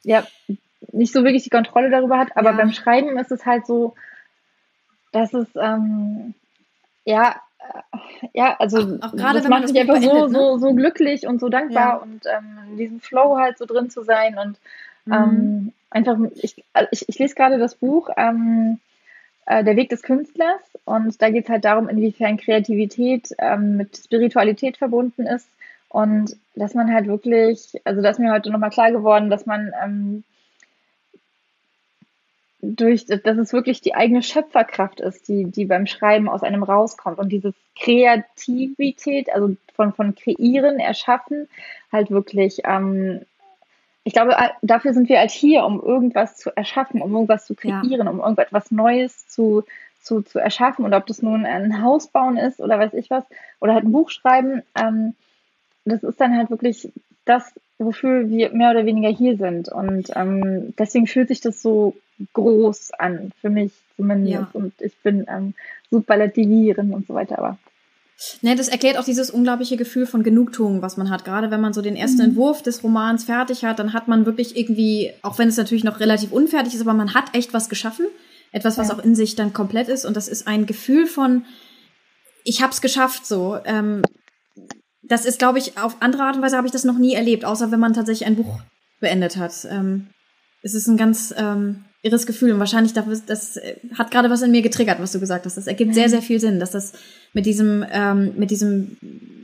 ja 0.03 0.24
nicht 0.93 1.12
so 1.12 1.24
wirklich 1.24 1.43
die 1.43 1.51
Kontrolle 1.51 1.91
darüber 1.91 2.18
hat. 2.18 2.37
Aber 2.37 2.51
ja. 2.51 2.57
beim 2.57 2.72
Schreiben 2.72 3.18
ist 3.18 3.32
es 3.32 3.45
halt 3.45 3.66
so, 3.66 3.95
dass 5.12 5.35
es 5.35 5.49
ähm, 5.57 6.35
ja 7.05 7.41
ja, 8.32 8.56
also 8.58 8.78
auch, 8.78 9.02
auch 9.02 9.12
gerade, 9.12 9.40
das 9.40 9.48
macht 9.48 9.68
mich 9.68 9.80
einfach 9.80 10.00
so, 10.00 10.26
ne? 10.26 10.30
so, 10.30 10.58
so 10.58 10.74
glücklich 10.74 11.26
und 11.26 11.40
so 11.40 11.48
dankbar 11.48 11.88
ja. 11.88 11.96
und 11.96 12.26
ähm, 12.26 12.58
in 12.70 12.76
diesem 12.76 13.00
Flow 13.00 13.36
halt 13.36 13.58
so 13.58 13.66
drin 13.66 13.90
zu 13.90 14.02
sein 14.02 14.38
und 14.38 14.58
mhm. 15.04 15.12
ähm, 15.12 15.72
einfach, 15.90 16.16
ich, 16.36 16.62
ich, 16.90 17.08
ich 17.08 17.18
lese 17.18 17.34
gerade 17.34 17.58
das 17.58 17.74
Buch 17.74 18.10
ähm, 18.16 18.78
äh, 19.46 19.64
Der 19.64 19.76
Weg 19.76 19.90
des 19.90 20.02
Künstlers 20.02 20.62
und 20.84 21.20
da 21.20 21.30
geht 21.30 21.44
es 21.44 21.50
halt 21.50 21.64
darum, 21.64 21.88
inwiefern 21.88 22.36
Kreativität 22.36 23.34
ähm, 23.38 23.76
mit 23.76 23.96
Spiritualität 23.96 24.76
verbunden 24.76 25.26
ist 25.26 25.48
und 25.88 26.36
dass 26.56 26.74
man 26.74 26.92
halt 26.92 27.06
wirklich, 27.06 27.80
also 27.84 28.02
da 28.02 28.10
ist 28.10 28.18
mir 28.18 28.32
heute 28.32 28.50
nochmal 28.50 28.70
klar 28.70 28.90
geworden, 28.90 29.30
dass 29.30 29.46
man 29.46 29.72
ähm, 29.82 30.24
durch, 32.76 33.06
dass 33.06 33.38
es 33.38 33.52
wirklich 33.52 33.80
die 33.80 33.94
eigene 33.94 34.22
Schöpferkraft 34.22 35.00
ist, 35.00 35.28
die, 35.28 35.44
die 35.44 35.64
beim 35.64 35.86
Schreiben 35.86 36.28
aus 36.28 36.42
einem 36.42 36.62
rauskommt 36.62 37.18
und 37.18 37.30
diese 37.30 37.54
Kreativität, 37.78 39.32
also 39.32 39.56
von, 39.74 39.92
von 39.92 40.14
kreieren, 40.14 40.78
erschaffen, 40.78 41.48
halt 41.92 42.10
wirklich, 42.10 42.60
ähm, 42.64 43.22
ich 44.04 44.12
glaube, 44.12 44.36
dafür 44.62 44.92
sind 44.92 45.08
wir 45.08 45.18
halt 45.18 45.30
hier, 45.30 45.64
um 45.64 45.80
irgendwas 45.80 46.36
zu 46.36 46.54
erschaffen, 46.54 47.00
um 47.00 47.12
irgendwas 47.12 47.46
zu 47.46 47.54
kreieren, 47.54 48.06
ja. 48.06 48.10
um 48.10 48.20
irgendetwas 48.20 48.70
Neues 48.70 49.26
zu, 49.28 49.64
zu, 50.02 50.20
zu 50.20 50.38
erschaffen. 50.38 50.84
Und 50.84 50.92
ob 50.92 51.06
das 51.06 51.22
nun 51.22 51.46
ein 51.46 51.82
Haus 51.82 52.08
bauen 52.08 52.36
ist 52.36 52.60
oder 52.60 52.78
weiß 52.78 52.92
ich 52.94 53.10
was, 53.10 53.24
oder 53.60 53.74
halt 53.74 53.84
ein 53.84 53.92
Buch 53.92 54.10
schreiben, 54.10 54.62
ähm, 54.78 55.14
das 55.86 56.02
ist 56.02 56.20
dann 56.20 56.36
halt 56.36 56.50
wirklich 56.50 56.90
das, 57.24 57.52
wofür 57.78 58.28
wir 58.28 58.52
mehr 58.52 58.70
oder 58.70 58.86
weniger 58.86 59.08
hier 59.08 59.36
sind. 59.36 59.70
Und 59.70 60.10
ähm, 60.14 60.74
deswegen 60.78 61.06
fühlt 61.06 61.28
sich 61.28 61.40
das 61.40 61.62
so 61.62 61.94
groß 62.32 62.92
an, 62.98 63.32
für 63.40 63.50
mich 63.50 63.72
zumindest. 63.96 64.34
Ja. 64.34 64.50
Und 64.52 64.72
ich 64.80 64.96
bin 65.02 65.26
ähm, 65.28 65.54
Superlativierin 65.90 66.92
und 66.92 67.06
so 67.06 67.14
weiter, 67.14 67.38
aber. 67.38 67.58
Ne, 68.42 68.54
das 68.54 68.68
erklärt 68.68 68.96
auch 68.96 69.04
dieses 69.04 69.30
unglaubliche 69.30 69.76
Gefühl 69.76 70.06
von 70.06 70.22
Genugtuung, 70.22 70.82
was 70.82 70.96
man 70.96 71.10
hat. 71.10 71.24
Gerade 71.24 71.50
wenn 71.50 71.60
man 71.60 71.72
so 71.72 71.82
den 71.82 71.96
ersten 71.96 72.18
mhm. 72.18 72.30
Entwurf 72.30 72.62
des 72.62 72.82
Romans 72.84 73.24
fertig 73.24 73.64
hat, 73.64 73.78
dann 73.78 73.92
hat 73.92 74.06
man 74.06 74.24
wirklich 74.24 74.56
irgendwie, 74.56 75.12
auch 75.22 75.38
wenn 75.38 75.48
es 75.48 75.56
natürlich 75.56 75.84
noch 75.84 76.00
relativ 76.00 76.30
unfertig 76.30 76.74
ist, 76.74 76.80
aber 76.80 76.94
man 76.94 77.14
hat 77.14 77.34
echt 77.34 77.52
was 77.52 77.68
geschaffen. 77.68 78.06
Etwas, 78.52 78.78
was 78.78 78.88
ja. 78.88 78.94
auch 78.94 78.98
in 79.00 79.16
sich 79.16 79.34
dann 79.34 79.52
komplett 79.52 79.88
ist. 79.88 80.06
Und 80.06 80.16
das 80.16 80.28
ist 80.28 80.46
ein 80.46 80.64
Gefühl 80.64 81.06
von, 81.06 81.44
ich 82.44 82.62
hab's 82.62 82.80
geschafft 82.80 83.26
so. 83.26 83.58
Ähm, 83.64 84.02
das 85.02 85.24
ist, 85.24 85.40
glaube 85.40 85.58
ich, 85.58 85.76
auf 85.76 85.96
andere 86.00 86.22
Art 86.22 86.36
und 86.36 86.42
Weise 86.42 86.56
habe 86.56 86.66
ich 86.66 86.72
das 86.72 86.84
noch 86.84 86.98
nie 86.98 87.14
erlebt, 87.14 87.44
außer 87.44 87.72
wenn 87.72 87.80
man 87.80 87.94
tatsächlich 87.94 88.26
ein 88.26 88.36
Buch 88.36 88.60
beendet 89.00 89.36
hat. 89.36 89.66
Ähm, 89.68 90.08
es 90.62 90.74
ist 90.74 90.86
ein 90.86 90.96
ganz 90.96 91.34
ähm, 91.36 91.84
irres 92.05 92.26
Gefühl 92.26 92.52
und 92.52 92.59
wahrscheinlich 92.59 92.92
das, 92.92 93.24
das 93.24 93.61
hat 93.96 94.11
gerade 94.11 94.30
was 94.30 94.42
in 94.42 94.50
mir 94.50 94.62
getriggert, 94.62 95.00
was 95.00 95.12
du 95.12 95.20
gesagt 95.20 95.46
hast. 95.46 95.57
Das 95.57 95.66
ergibt 95.66 95.94
sehr, 95.94 96.09
sehr 96.09 96.22
viel 96.22 96.38
Sinn, 96.38 96.61
dass 96.61 96.70
das 96.70 96.92
mit 97.32 97.46
diesem, 97.46 97.84
ähm, 97.90 98.34
mit 98.36 98.50
diesem 98.50 98.98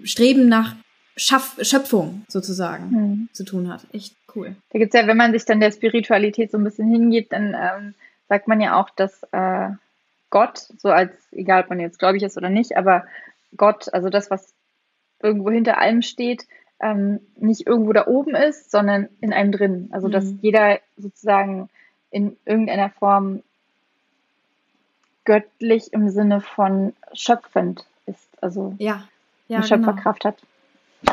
Streben 0.04 0.48
nach 0.48 0.76
Schaff 1.16 1.58
Schöpfung 1.62 2.24
sozusagen 2.28 2.90
mhm. 2.90 3.28
zu 3.32 3.44
tun 3.44 3.72
hat. 3.72 3.86
Echt 3.92 4.14
cool. 4.36 4.54
Da 4.70 4.78
gibt's 4.78 4.94
ja, 4.94 5.06
wenn 5.06 5.16
man 5.16 5.32
sich 5.32 5.44
dann 5.44 5.60
der 5.60 5.72
Spiritualität 5.72 6.50
so 6.50 6.58
ein 6.58 6.64
bisschen 6.64 6.88
hingeht, 6.88 7.32
dann 7.32 7.54
ähm, 7.54 7.94
sagt 8.28 8.46
man 8.46 8.60
ja 8.60 8.80
auch, 8.80 8.90
dass 8.90 9.22
äh, 9.32 9.70
Gott, 10.28 10.58
so 10.78 10.90
als, 10.90 11.12
egal 11.32 11.62
ob 11.62 11.70
man 11.70 11.80
jetzt 11.80 11.98
gläubig 11.98 12.22
ist 12.22 12.36
oder 12.36 12.50
nicht, 12.50 12.76
aber 12.76 13.04
Gott, 13.56 13.92
also 13.92 14.10
das, 14.10 14.30
was 14.30 14.52
irgendwo 15.22 15.50
hinter 15.50 15.78
allem 15.78 16.02
steht, 16.02 16.46
ähm, 16.80 17.20
nicht 17.36 17.66
irgendwo 17.66 17.92
da 17.92 18.06
oben 18.06 18.34
ist, 18.34 18.70
sondern 18.70 19.08
in 19.20 19.32
einem 19.32 19.52
drin. 19.52 19.88
Also 19.92 20.08
dass 20.08 20.24
mhm. 20.24 20.38
jeder 20.42 20.78
sozusagen 20.96 21.68
in 22.10 22.36
irgendeiner 22.44 22.90
Form 22.90 23.42
göttlich 25.24 25.92
im 25.92 26.10
Sinne 26.10 26.40
von 26.40 26.94
schöpfend 27.12 27.86
ist, 28.06 28.28
also 28.40 28.74
ja, 28.78 29.08
ja, 29.48 29.58
eine 29.58 29.68
genau. 29.68 29.76
Schöpferkraft 29.76 30.22
genau. 30.22 30.34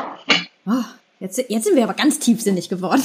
hat. 0.02 0.48
Oh, 0.66 0.84
jetzt, 1.20 1.38
jetzt 1.48 1.64
sind 1.64 1.76
wir 1.76 1.84
aber 1.84 1.94
ganz 1.94 2.18
tiefsinnig 2.18 2.68
geworden. 2.68 3.02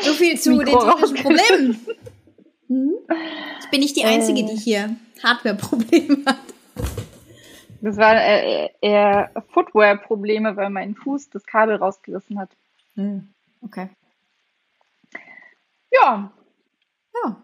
so 0.00 0.12
viel 0.14 0.38
zu 0.38 0.58
den 0.58 0.78
technischen 0.78 1.16
Problemen. 1.16 1.86
Hm? 2.68 2.92
Ich 3.60 3.70
bin 3.70 3.80
nicht 3.80 3.96
die 3.96 4.04
Einzige, 4.04 4.44
die 4.44 4.52
äh. 4.52 4.58
hier 4.58 4.96
Hardware-Probleme 5.22 6.18
hat. 6.26 6.36
Das 7.80 7.96
waren 7.96 8.16
eher, 8.16 8.82
eher 8.82 9.44
Footwear-Probleme, 9.52 10.56
weil 10.56 10.70
mein 10.70 10.94
Fuß 10.94 11.30
das 11.30 11.46
Kabel 11.46 11.76
rausgerissen 11.76 12.38
hat. 12.38 12.50
Hm. 12.94 13.28
Okay. 13.62 13.88
Ja. 15.92 16.30
Ja. 17.24 17.36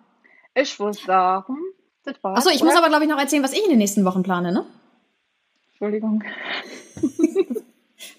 Ich 0.54 0.78
würde 0.78 0.98
sagen, 0.98 1.56
das 2.04 2.22
war's. 2.22 2.38
Achso, 2.38 2.50
ich 2.50 2.62
oder? 2.62 2.66
muss 2.66 2.76
aber, 2.76 2.88
glaube 2.88 3.04
ich, 3.04 3.10
noch 3.10 3.18
erzählen, 3.18 3.42
was 3.42 3.52
ich 3.52 3.62
in 3.62 3.70
den 3.70 3.78
nächsten 3.78 4.04
Wochen 4.04 4.22
plane, 4.22 4.52
ne? 4.52 4.66
Entschuldigung. 5.70 6.22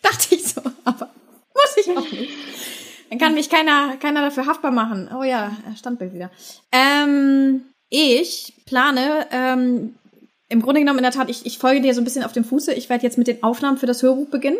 Dachte 0.01 0.36
ich 0.36 0.47
so, 0.47 0.61
aber 0.84 1.09
muss 1.53 1.78
ich 1.78 1.97
auch 1.97 2.11
nicht. 2.11 2.34
Dann 3.09 3.20
kann 3.20 3.36
mich 3.36 3.49
keiner, 3.49 3.97
keiner 3.97 4.22
dafür 4.22 4.45
haftbar 4.45 4.72
machen. 4.72 5.09
Oh 5.16 5.24
ja, 5.24 5.51
Standbild 5.78 6.13
wieder. 6.13 6.32
Ähm, 6.72 7.66
ich 7.89 8.53
plane, 8.66 9.28
ähm, 9.32 9.95
im 10.47 10.61
Grunde 10.61 10.81
genommen 10.81 10.99
in 10.99 11.03
der 11.03 11.11
Tat, 11.11 11.29
ich, 11.29 11.45
ich 11.45 11.57
folge 11.57 11.81
dir 11.81 11.93
so 11.93 12.01
ein 12.01 12.03
bisschen 12.03 12.23
auf 12.23 12.33
dem 12.33 12.43
Fuße. 12.43 12.73
Ich 12.73 12.89
werde 12.89 13.03
jetzt 13.03 13.17
mit 13.17 13.27
den 13.27 13.41
Aufnahmen 13.43 13.77
für 13.77 13.87
das 13.87 14.03
Hörbuch 14.03 14.29
beginnen. 14.29 14.57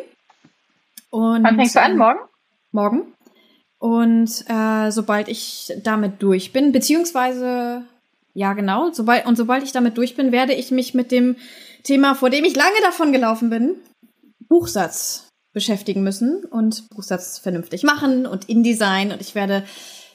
Und, 1.10 1.44
Wann 1.44 1.56
fängst 1.56 1.76
du 1.76 1.82
an? 1.82 1.98
Morgen? 1.98 2.20
Morgen. 2.72 3.14
Und 3.78 4.46
äh, 4.48 4.92
sobald 4.92 5.28
ich 5.28 5.72
damit 5.84 6.22
durch 6.22 6.54
bin, 6.54 6.72
beziehungsweise 6.72 7.84
ja 8.34 8.54
genau, 8.54 8.92
sobald 8.92 9.26
und 9.26 9.38
sobald 9.38 9.64
ich 9.64 9.72
damit 9.72 9.98
durch 9.98 10.16
bin, 10.16 10.32
werde 10.32 10.54
ich 10.54 10.72
mich 10.72 10.94
mit 10.94 11.12
dem 11.12 11.36
Thema, 11.84 12.16
vor 12.16 12.30
dem 12.30 12.44
ich 12.44 12.56
lange 12.56 12.82
davon 12.82 13.12
gelaufen 13.12 13.50
bin, 13.50 13.76
Buchsatz 14.48 15.30
beschäftigen 15.54 16.04
müssen 16.04 16.44
und 16.44 16.90
Buchsatz 16.90 17.40
vernünftig 17.40 17.84
machen 17.84 18.26
und 18.26 18.50
InDesign 18.50 19.12
und 19.12 19.22
ich 19.22 19.36
werde 19.36 19.64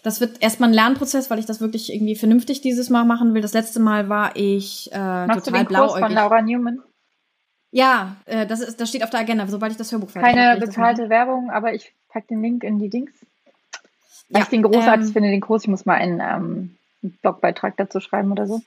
das 0.03 0.21
wird 0.21 0.43
erstmal 0.43 0.71
ein 0.71 0.75
Lernprozess, 0.75 1.31
weil 1.31 1.39
ich 1.39 1.47
das 1.47 1.61
wirklich 1.61 1.93
irgendwie 1.93 2.17
vernünftig 2.17 2.61
dieses 2.61 2.91
Mal 2.91 3.05
machen 3.05 3.35
will. 3.35 3.43
Das 3.43 3.53
letzte 3.53 3.81
Mal 3.81 4.09
war 4.09 4.35
ich 4.35 4.91
äh, 4.93 5.27
Machst 5.27 5.47
total 5.47 5.65
den 5.65 5.75
Kurs 5.75 5.99
von 5.99 6.13
Laura 6.13 6.43
Newman? 6.43 6.81
Ja, 7.71 8.17
äh, 8.27 8.47
das, 8.47 8.61
ist, 8.61 8.81
das 8.81 8.89
steht 8.89 9.05
auf 9.05 9.11
der 9.11 9.21
Agenda, 9.21 9.47
sobald 9.47 9.73
ich 9.73 9.79
das 9.79 9.93
Hörbuch 9.93 10.11
fertig 10.11 10.31
habe. 10.31 10.39
Keine 10.39 10.61
bezahlte 10.61 11.09
Werbung, 11.09 11.51
aber 11.51 11.75
ich 11.75 11.93
pack 12.09 12.27
den 12.29 12.43
Link 12.43 12.65
in 12.65 12.79
die 12.79 12.89
Dings. 12.89 13.13
Weil 14.29 14.41
ja, 14.41 14.45
ich 14.45 14.51
den 14.51 14.63
großartig 14.63 15.09
ähm, 15.09 15.13
finde, 15.13 15.31
den 15.31 15.41
Kurs. 15.41 15.63
Ich 15.63 15.69
muss 15.69 15.87
mal 15.87 15.95
einen, 15.95 16.21
ähm, 16.21 16.77
einen 17.03 17.19
Blogbeitrag 17.23 17.77
dazu 17.77 18.01
schreiben 18.01 18.33
oder 18.33 18.47
so. 18.47 18.63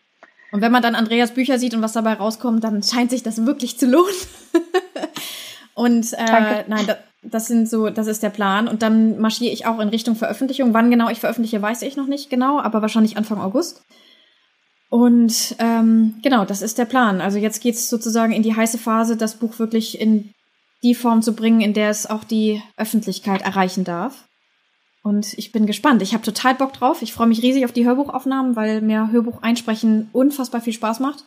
Und 0.51 0.61
wenn 0.61 0.71
man 0.71 0.83
dann 0.83 0.95
Andreas 0.95 1.33
Bücher 1.33 1.57
sieht 1.57 1.73
und 1.73 1.81
was 1.81 1.93
dabei 1.93 2.13
rauskommt, 2.13 2.63
dann 2.63 2.83
scheint 2.83 3.09
sich 3.09 3.23
das 3.23 3.45
wirklich 3.45 3.79
zu 3.79 3.87
lohnen. 3.87 4.13
und 5.75 6.13
äh, 6.13 6.63
nein, 6.67 6.85
da, 6.87 6.97
das 7.23 7.47
sind 7.47 7.69
so, 7.69 7.89
das 7.89 8.07
ist 8.07 8.23
der 8.23 8.29
Plan. 8.29 8.67
Und 8.67 8.81
dann 8.81 9.19
marschiere 9.19 9.53
ich 9.53 9.65
auch 9.65 9.79
in 9.79 9.89
Richtung 9.89 10.15
Veröffentlichung. 10.15 10.73
Wann 10.73 10.91
genau 10.91 11.09
ich 11.09 11.19
veröffentliche, 11.19 11.61
weiß 11.61 11.81
ich 11.81 11.95
noch 11.95 12.07
nicht 12.07 12.29
genau, 12.29 12.59
aber 12.59 12.81
wahrscheinlich 12.81 13.17
Anfang 13.17 13.39
August. 13.39 13.81
Und 14.89 15.55
ähm, 15.57 16.15
genau, 16.21 16.45
das 16.45 16.61
ist 16.61 16.77
der 16.77 16.85
Plan. 16.85 17.19
Also 17.21 17.39
jetzt 17.39 17.61
geht's 17.61 17.89
sozusagen 17.89 18.31
in 18.31 18.43
die 18.43 18.55
heiße 18.55 18.77
Phase, 18.77 19.17
das 19.17 19.35
Buch 19.35 19.57
wirklich 19.57 19.99
in 19.99 20.31
die 20.83 20.93
Form 20.93 21.21
zu 21.21 21.33
bringen, 21.33 21.61
in 21.61 21.73
der 21.73 21.89
es 21.89 22.07
auch 22.07 22.23
die 22.23 22.61
Öffentlichkeit 22.77 23.41
erreichen 23.41 23.85
darf. 23.85 24.27
Und 25.01 25.33
ich 25.33 25.51
bin 25.51 25.65
gespannt. 25.65 26.01
Ich 26.01 26.13
habe 26.13 26.23
total 26.23 26.55
Bock 26.55 26.73
drauf. 26.73 27.01
Ich 27.01 27.11
freue 27.11 27.27
mich 27.27 27.41
riesig 27.41 27.65
auf 27.65 27.71
die 27.71 27.85
Hörbuchaufnahmen, 27.85 28.55
weil 28.55 28.81
mir 28.81 29.11
Hörbuch 29.11 29.41
einsprechen 29.41 30.09
unfassbar 30.13 30.61
viel 30.61 30.73
Spaß 30.73 30.99
macht. 30.99 31.25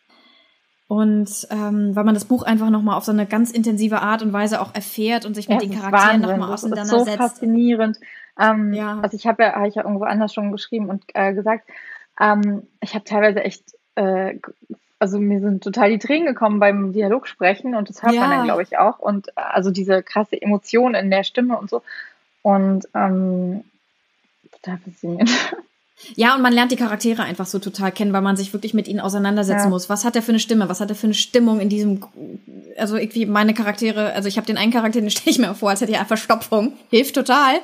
Und 0.89 1.49
ähm, 1.51 1.97
weil 1.97 2.05
man 2.05 2.15
das 2.15 2.27
Buch 2.27 2.45
einfach 2.45 2.71
nochmal 2.71 2.97
auf 2.97 3.05
so 3.05 3.11
eine 3.11 3.27
ganz 3.27 3.51
intensive 3.51 4.03
Art 4.03 4.23
und 4.23 4.33
Weise 4.33 4.61
auch 4.61 4.73
erfährt 4.75 5.27
und 5.27 5.35
sich 5.35 5.49
mit 5.49 5.61
den 5.61 5.75
Charakteren 5.75 6.21
nochmal 6.21 6.53
auseinandersetzt. 6.53 6.93
Das 6.93 7.09
ist 7.09 7.13
so 7.13 7.19
faszinierend. 7.19 7.99
Ähm, 8.39 8.73
ja. 8.73 9.01
Also 9.01 9.17
ich 9.17 9.27
habe 9.27 9.43
ja, 9.43 9.55
hab 9.55 9.67
ich 9.67 9.75
ja 9.75 9.83
irgendwo 9.83 10.05
anders 10.05 10.33
schon 10.33 10.53
geschrieben 10.53 10.89
und 10.89 11.03
äh, 11.15 11.35
gesagt, 11.35 11.69
ähm, 12.21 12.69
ich 12.81 12.95
habe 12.95 13.05
teilweise 13.05 13.43
echt, 13.43 13.65
äh, 13.97 14.39
also 15.01 15.19
mir 15.19 15.41
sind 15.41 15.65
total 15.65 15.91
die 15.91 15.99
Tränen 15.99 16.27
gekommen 16.27 16.61
beim 16.61 16.93
Dialogsprechen 16.93 17.75
und 17.75 17.89
das 17.89 18.03
hört 18.03 18.15
ja. 18.15 18.21
man 18.21 18.31
dann, 18.31 18.45
glaube 18.45 18.63
ich, 18.63 18.79
auch. 18.79 19.01
Und 19.01 19.29
äh, 19.29 19.33
also 19.41 19.73
diese 19.73 20.05
krasse 20.05 20.41
Emotion 20.41 20.95
in 20.95 21.11
der 21.11 21.25
Stimme 21.25 21.59
und 21.59 21.69
so. 21.69 21.83
Und 22.43 22.87
ähm, 22.95 23.65
total 24.53 24.79
faszinierend. 24.79 25.31
Ja, 26.15 26.35
und 26.35 26.43
man 26.43 26.53
lernt 26.53 26.73
die 26.73 26.77
Charaktere 26.77 27.23
einfach 27.23 27.47
so 27.47 27.59
total 27.59 27.91
kennen, 27.91 28.13
weil 28.13 28.21
man 28.21 28.37
sich 28.37 28.53
wirklich 28.53 28.75
mit 28.75 28.87
ihnen 28.87 29.01
auseinandersetzen 29.01 29.65
ja. 29.65 29.71
muss. 29.71 29.89
Was 29.89 30.05
hat 30.05 30.15
er 30.15 30.23
für 30.23 30.33
eine 30.33 30.39
Stimme? 30.39 30.69
Was 30.69 30.81
hat 30.81 30.91
er 30.91 30.97
für 30.97 31.07
eine 31.07 31.15
Stimmung 31.15 31.59
in 31.59 31.69
diesem, 31.69 32.05
also 32.77 32.97
irgendwie 32.97 33.25
meine 33.25 33.55
Charaktere, 33.55 34.13
also 34.13 34.29
ich 34.29 34.37
habe 34.37 34.47
den 34.47 34.59
einen 34.59 34.73
Charakter, 34.73 35.01
den 35.01 35.11
stelle 35.11 35.31
ich 35.31 35.39
mir 35.39 35.55
vor, 35.55 35.71
als 35.71 35.81
hätte 35.81 35.95
er 35.95 36.05
Verstopfung. 36.05 36.75
Hilft 36.91 37.15
total. 37.15 37.55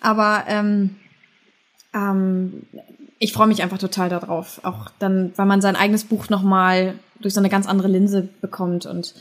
Aber 0.00 0.44
ähm, 0.48 0.96
ähm, 1.94 2.66
ich 3.20 3.32
freue 3.32 3.46
mich 3.46 3.62
einfach 3.62 3.78
total 3.78 4.08
darauf. 4.08 4.60
Auch 4.64 4.90
dann, 4.98 5.32
weil 5.36 5.46
man 5.46 5.60
sein 5.60 5.76
eigenes 5.76 6.04
Buch 6.04 6.28
nochmal 6.28 6.98
durch 7.20 7.34
so 7.34 7.40
eine 7.40 7.48
ganz 7.48 7.66
andere 7.66 7.88
Linse 7.88 8.28
bekommt. 8.40 8.86
Und 8.86 9.14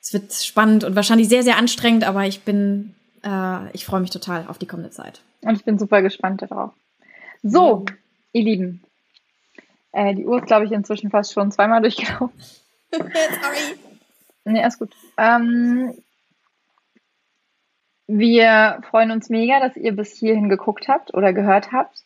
es 0.00 0.12
wird 0.12 0.32
spannend 0.32 0.84
und 0.84 0.96
wahrscheinlich 0.96 1.28
sehr, 1.28 1.42
sehr 1.42 1.58
anstrengend, 1.58 2.04
aber 2.04 2.26
ich 2.26 2.40
bin, 2.42 2.94
äh, 3.22 3.70
ich 3.74 3.84
freue 3.84 4.00
mich 4.00 4.10
total 4.10 4.46
auf 4.48 4.58
die 4.58 4.66
kommende 4.66 4.90
Zeit. 4.90 5.20
Und 5.42 5.54
ich 5.54 5.64
bin 5.64 5.78
super 5.78 6.02
gespannt 6.02 6.42
darauf. 6.42 6.72
So, 7.42 7.84
ihr 8.32 8.42
Lieben. 8.42 8.82
Äh, 9.92 10.14
die 10.14 10.26
Uhr 10.26 10.38
ist, 10.38 10.46
glaube 10.46 10.66
ich, 10.66 10.72
inzwischen 10.72 11.10
fast 11.10 11.32
schon 11.32 11.52
zweimal 11.52 11.80
durchgelaufen. 11.82 12.30
Sorry. 12.92 13.78
Nee, 14.44 14.66
ist 14.66 14.78
gut. 14.78 14.92
Ähm, 15.16 15.94
wir 18.06 18.80
freuen 18.90 19.12
uns 19.12 19.28
mega, 19.28 19.60
dass 19.60 19.76
ihr 19.76 19.92
bis 19.92 20.12
hierhin 20.16 20.48
geguckt 20.48 20.88
habt 20.88 21.14
oder 21.14 21.32
gehört 21.32 21.72
habt. 21.72 22.02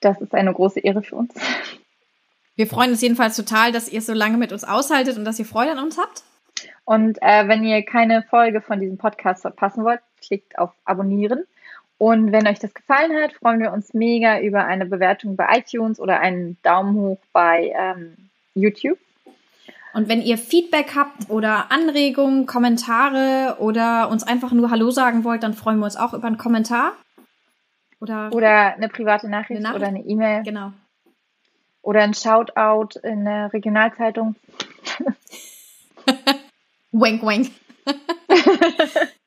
Das 0.00 0.20
ist 0.20 0.34
eine 0.34 0.52
große 0.52 0.80
Ehre 0.80 1.02
für 1.02 1.16
uns. 1.16 1.34
Wir 2.54 2.66
freuen 2.66 2.90
uns 2.90 3.00
jedenfalls 3.00 3.34
total, 3.34 3.72
dass 3.72 3.88
ihr 3.88 4.00
es 4.00 4.06
so 4.06 4.12
lange 4.12 4.36
mit 4.36 4.52
uns 4.52 4.62
aushaltet 4.62 5.16
und 5.16 5.24
dass 5.24 5.38
ihr 5.38 5.46
Freude 5.46 5.72
an 5.72 5.78
uns 5.78 5.96
habt. 5.96 6.22
Und 6.84 7.16
äh, 7.22 7.48
wenn 7.48 7.64
ihr 7.64 7.82
keine 7.82 8.22
Folge 8.24 8.60
von 8.60 8.78
diesem 8.78 8.98
Podcast 8.98 9.40
verpassen 9.40 9.84
wollt, 9.84 10.00
klickt 10.20 10.58
auf 10.58 10.70
Abonnieren 10.84 11.46
und 12.02 12.32
wenn 12.32 12.48
euch 12.48 12.58
das 12.58 12.74
gefallen 12.74 13.14
hat, 13.22 13.32
freuen 13.32 13.60
wir 13.60 13.72
uns 13.72 13.94
mega 13.94 14.40
über 14.40 14.64
eine 14.64 14.86
Bewertung 14.86 15.36
bei 15.36 15.46
iTunes 15.58 16.00
oder 16.00 16.18
einen 16.18 16.60
Daumen 16.64 16.96
hoch 16.96 17.20
bei 17.32 17.72
ähm, 17.78 18.16
YouTube. 18.54 18.98
Und 19.94 20.08
wenn 20.08 20.20
ihr 20.20 20.36
Feedback 20.36 20.96
habt 20.96 21.30
oder 21.30 21.70
Anregungen, 21.70 22.46
Kommentare 22.46 23.58
oder 23.60 24.08
uns 24.10 24.24
einfach 24.24 24.50
nur 24.50 24.72
Hallo 24.72 24.90
sagen 24.90 25.22
wollt, 25.22 25.44
dann 25.44 25.54
freuen 25.54 25.78
wir 25.78 25.84
uns 25.84 25.96
auch 25.96 26.12
über 26.12 26.26
einen 26.26 26.38
Kommentar. 26.38 26.94
Oder, 28.00 28.32
oder 28.32 28.74
eine 28.74 28.88
private 28.88 29.28
Nachricht, 29.28 29.60
eine 29.60 29.60
Nachricht. 29.60 29.76
oder 29.76 29.86
eine 29.86 30.00
E-Mail. 30.00 30.42
Genau. 30.42 30.72
Oder 31.82 32.00
ein 32.00 32.14
Shoutout 32.14 32.98
in 33.04 33.26
der 33.26 33.52
Regionalzeitung. 33.52 34.34
wank, 36.90 37.22
wank. 37.22 37.52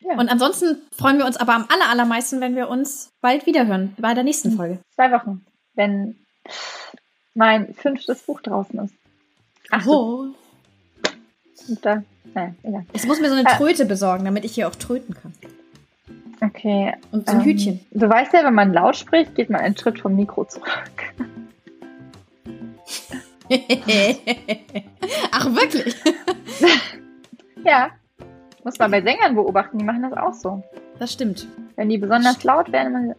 Ja. 0.00 0.14
Und 0.18 0.28
ansonsten 0.28 0.78
freuen 0.96 1.18
wir 1.18 1.26
uns 1.26 1.36
aber 1.36 1.54
am 1.54 1.66
allermeisten, 1.68 2.40
wenn 2.40 2.56
wir 2.56 2.68
uns 2.68 3.12
bald 3.20 3.46
wiederhören 3.46 3.94
bei 3.98 4.14
der 4.14 4.24
nächsten 4.24 4.52
Folge. 4.52 4.78
Zwei 4.94 5.12
Wochen, 5.12 5.44
wenn 5.74 6.16
mein 7.34 7.74
fünftes 7.74 8.22
Buch 8.22 8.40
draußen 8.40 8.78
ist. 8.80 8.94
Ach 9.70 9.84
so. 9.84 10.34
Und 11.68 11.84
da, 11.84 12.02
naja, 12.34 12.54
egal. 12.62 12.86
Ich 12.92 13.06
muss 13.06 13.20
mir 13.20 13.28
so 13.28 13.34
eine 13.34 13.48
äh. 13.48 13.56
Tröte 13.56 13.84
besorgen, 13.84 14.24
damit 14.24 14.44
ich 14.44 14.54
hier 14.54 14.68
auch 14.68 14.74
tröten 14.74 15.14
kann. 15.14 15.34
Okay. 16.40 16.94
Und 17.12 17.28
so 17.28 17.34
ein 17.34 17.40
ähm, 17.40 17.46
Hütchen. 17.46 17.80
Du 17.90 18.08
weißt 18.08 18.32
ja, 18.32 18.44
wenn 18.44 18.54
man 18.54 18.72
laut 18.72 18.96
spricht, 18.96 19.34
geht 19.34 19.50
man 19.50 19.60
einen 19.60 19.76
Schritt 19.76 20.00
vom 20.00 20.16
Mikro 20.16 20.46
zurück. 20.46 20.70
Ach, 25.32 25.46
wirklich? 25.54 25.94
ja. 27.64 27.90
Muss 28.64 28.78
man 28.78 28.90
bei 28.90 29.00
Sängern 29.00 29.34
beobachten, 29.34 29.78
die 29.78 29.84
machen 29.84 30.02
das 30.02 30.12
auch 30.12 30.34
so. 30.34 30.62
Das 30.98 31.12
stimmt. 31.12 31.46
Wenn 31.76 31.88
die 31.88 31.98
besonders 31.98 32.44
laut 32.44 32.70
werden, 32.72 32.92
dann. 32.92 33.14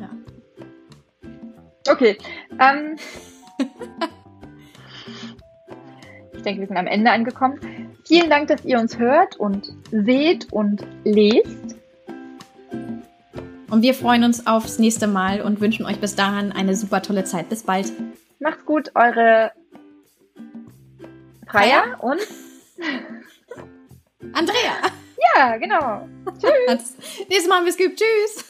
Ja. 0.00 0.10
Okay. 1.90 2.16
Ähm, 2.60 2.96
ich 6.32 6.42
denke, 6.42 6.60
wir 6.60 6.68
sind 6.68 6.76
am 6.76 6.86
Ende 6.86 7.10
angekommen. 7.10 7.58
Vielen 8.06 8.30
Dank, 8.30 8.48
dass 8.48 8.64
ihr 8.64 8.78
uns 8.78 8.98
hört 8.98 9.36
und 9.36 9.72
seht 9.90 10.52
und 10.52 10.86
lest. 11.02 11.76
Und 13.70 13.82
wir 13.82 13.94
freuen 13.94 14.22
uns 14.22 14.46
aufs 14.46 14.78
nächste 14.78 15.08
Mal 15.08 15.40
und 15.40 15.60
wünschen 15.60 15.84
euch 15.86 15.98
bis 15.98 16.14
dahin 16.14 16.52
eine 16.52 16.76
super 16.76 17.02
tolle 17.02 17.24
Zeit. 17.24 17.48
Bis 17.48 17.64
bald. 17.64 17.90
Macht's 18.38 18.64
gut, 18.64 18.92
eure 18.94 19.50
Freier 21.48 21.96
und 22.00 22.20
Andrea. 24.32 24.76
Ja. 25.34 25.56
Genau. 25.56 26.08
Tschüss. 26.40 26.96
Nächstes 27.28 27.48
Mal 27.48 27.56
haben 27.56 27.64
wir 27.64 27.70
es 27.70 27.76
geübt. 27.76 27.98
Tschüss. 27.98 28.44